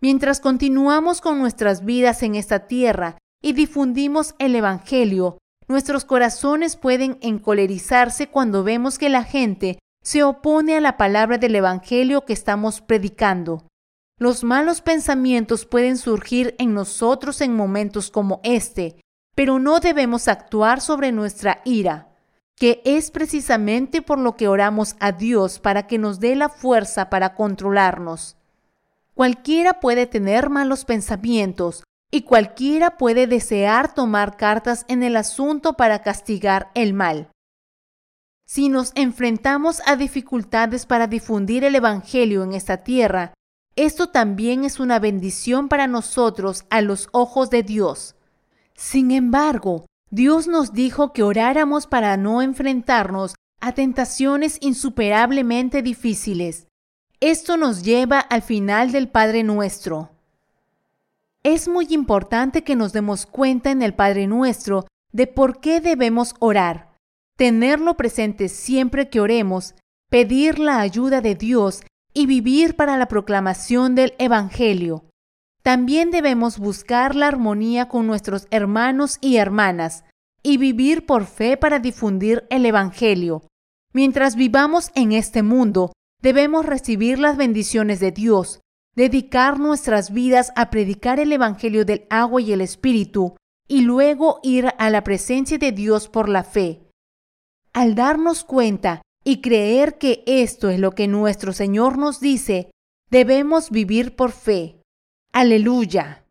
Mientras 0.00 0.40
continuamos 0.40 1.20
con 1.20 1.38
nuestras 1.38 1.84
vidas 1.84 2.22
en 2.22 2.34
esta 2.34 2.60
tierra 2.60 3.18
y 3.42 3.52
difundimos 3.52 4.36
el 4.38 4.56
Evangelio, 4.56 5.36
nuestros 5.68 6.06
corazones 6.06 6.76
pueden 6.76 7.18
encolerizarse 7.20 8.28
cuando 8.28 8.64
vemos 8.64 8.98
que 8.98 9.10
la 9.10 9.22
gente 9.22 9.78
se 10.02 10.22
opone 10.22 10.78
a 10.78 10.80
la 10.80 10.96
palabra 10.96 11.36
del 11.36 11.54
Evangelio 11.54 12.24
que 12.24 12.32
estamos 12.32 12.80
predicando. 12.80 13.68
Los 14.18 14.44
malos 14.44 14.80
pensamientos 14.80 15.66
pueden 15.66 15.98
surgir 15.98 16.54
en 16.58 16.72
nosotros 16.72 17.42
en 17.42 17.54
momentos 17.54 18.10
como 18.10 18.40
este, 18.44 18.98
pero 19.34 19.58
no 19.58 19.80
debemos 19.80 20.26
actuar 20.26 20.80
sobre 20.80 21.12
nuestra 21.12 21.60
ira 21.66 22.13
que 22.56 22.82
es 22.84 23.10
precisamente 23.10 24.02
por 24.02 24.18
lo 24.18 24.36
que 24.36 24.48
oramos 24.48 24.96
a 25.00 25.12
Dios 25.12 25.58
para 25.58 25.86
que 25.86 25.98
nos 25.98 26.20
dé 26.20 26.36
la 26.36 26.48
fuerza 26.48 27.10
para 27.10 27.34
controlarnos. 27.34 28.36
Cualquiera 29.14 29.80
puede 29.80 30.06
tener 30.06 30.50
malos 30.50 30.84
pensamientos 30.84 31.84
y 32.10 32.22
cualquiera 32.22 32.96
puede 32.96 33.26
desear 33.26 33.92
tomar 33.94 34.36
cartas 34.36 34.84
en 34.88 35.02
el 35.02 35.16
asunto 35.16 35.74
para 35.74 36.00
castigar 36.02 36.70
el 36.74 36.94
mal. 36.94 37.30
Si 38.46 38.68
nos 38.68 38.92
enfrentamos 38.94 39.82
a 39.86 39.96
dificultades 39.96 40.86
para 40.86 41.06
difundir 41.06 41.64
el 41.64 41.74
Evangelio 41.74 42.44
en 42.44 42.52
esta 42.52 42.84
tierra, 42.84 43.34
esto 43.74 44.10
también 44.10 44.64
es 44.64 44.78
una 44.78 45.00
bendición 45.00 45.68
para 45.68 45.88
nosotros 45.88 46.64
a 46.70 46.80
los 46.80 47.08
ojos 47.10 47.50
de 47.50 47.62
Dios. 47.62 48.14
Sin 48.74 49.10
embargo, 49.10 49.86
Dios 50.14 50.46
nos 50.46 50.72
dijo 50.72 51.12
que 51.12 51.24
oráramos 51.24 51.88
para 51.88 52.16
no 52.16 52.40
enfrentarnos 52.40 53.34
a 53.60 53.72
tentaciones 53.72 54.58
insuperablemente 54.60 55.82
difíciles. 55.82 56.68
Esto 57.18 57.56
nos 57.56 57.82
lleva 57.82 58.20
al 58.20 58.42
final 58.42 58.92
del 58.92 59.08
Padre 59.08 59.42
Nuestro. 59.42 60.10
Es 61.42 61.66
muy 61.66 61.88
importante 61.90 62.62
que 62.62 62.76
nos 62.76 62.92
demos 62.92 63.26
cuenta 63.26 63.72
en 63.72 63.82
el 63.82 63.92
Padre 63.92 64.28
Nuestro 64.28 64.86
de 65.10 65.26
por 65.26 65.58
qué 65.58 65.80
debemos 65.80 66.36
orar, 66.38 66.92
tenerlo 67.36 67.96
presente 67.96 68.48
siempre 68.48 69.08
que 69.10 69.18
oremos, 69.18 69.74
pedir 70.10 70.60
la 70.60 70.78
ayuda 70.78 71.22
de 71.22 71.34
Dios 71.34 71.82
y 72.12 72.26
vivir 72.26 72.76
para 72.76 72.96
la 72.98 73.08
proclamación 73.08 73.96
del 73.96 74.14
Evangelio. 74.18 75.06
También 75.64 76.10
debemos 76.10 76.58
buscar 76.58 77.16
la 77.16 77.26
armonía 77.26 77.88
con 77.88 78.06
nuestros 78.06 78.46
hermanos 78.50 79.16
y 79.22 79.38
hermanas 79.38 80.04
y 80.42 80.58
vivir 80.58 81.06
por 81.06 81.24
fe 81.24 81.56
para 81.56 81.78
difundir 81.78 82.46
el 82.50 82.66
Evangelio. 82.66 83.48
Mientras 83.94 84.36
vivamos 84.36 84.90
en 84.94 85.12
este 85.12 85.42
mundo, 85.42 85.94
debemos 86.20 86.66
recibir 86.66 87.18
las 87.18 87.38
bendiciones 87.38 87.98
de 87.98 88.12
Dios, 88.12 88.60
dedicar 88.94 89.58
nuestras 89.58 90.12
vidas 90.12 90.52
a 90.54 90.68
predicar 90.68 91.18
el 91.18 91.32
Evangelio 91.32 91.86
del 91.86 92.06
agua 92.10 92.42
y 92.42 92.52
el 92.52 92.60
Espíritu, 92.60 93.34
y 93.66 93.80
luego 93.80 94.40
ir 94.42 94.68
a 94.76 94.90
la 94.90 95.02
presencia 95.02 95.56
de 95.56 95.72
Dios 95.72 96.10
por 96.10 96.28
la 96.28 96.44
fe. 96.44 96.90
Al 97.72 97.94
darnos 97.94 98.44
cuenta 98.44 99.00
y 99.24 99.40
creer 99.40 99.96
que 99.96 100.24
esto 100.26 100.68
es 100.68 100.78
lo 100.78 100.90
que 100.90 101.08
nuestro 101.08 101.54
Señor 101.54 101.96
nos 101.96 102.20
dice, 102.20 102.70
debemos 103.10 103.70
vivir 103.70 104.14
por 104.14 104.32
fe. 104.32 104.83
Aleluya. 105.34 106.23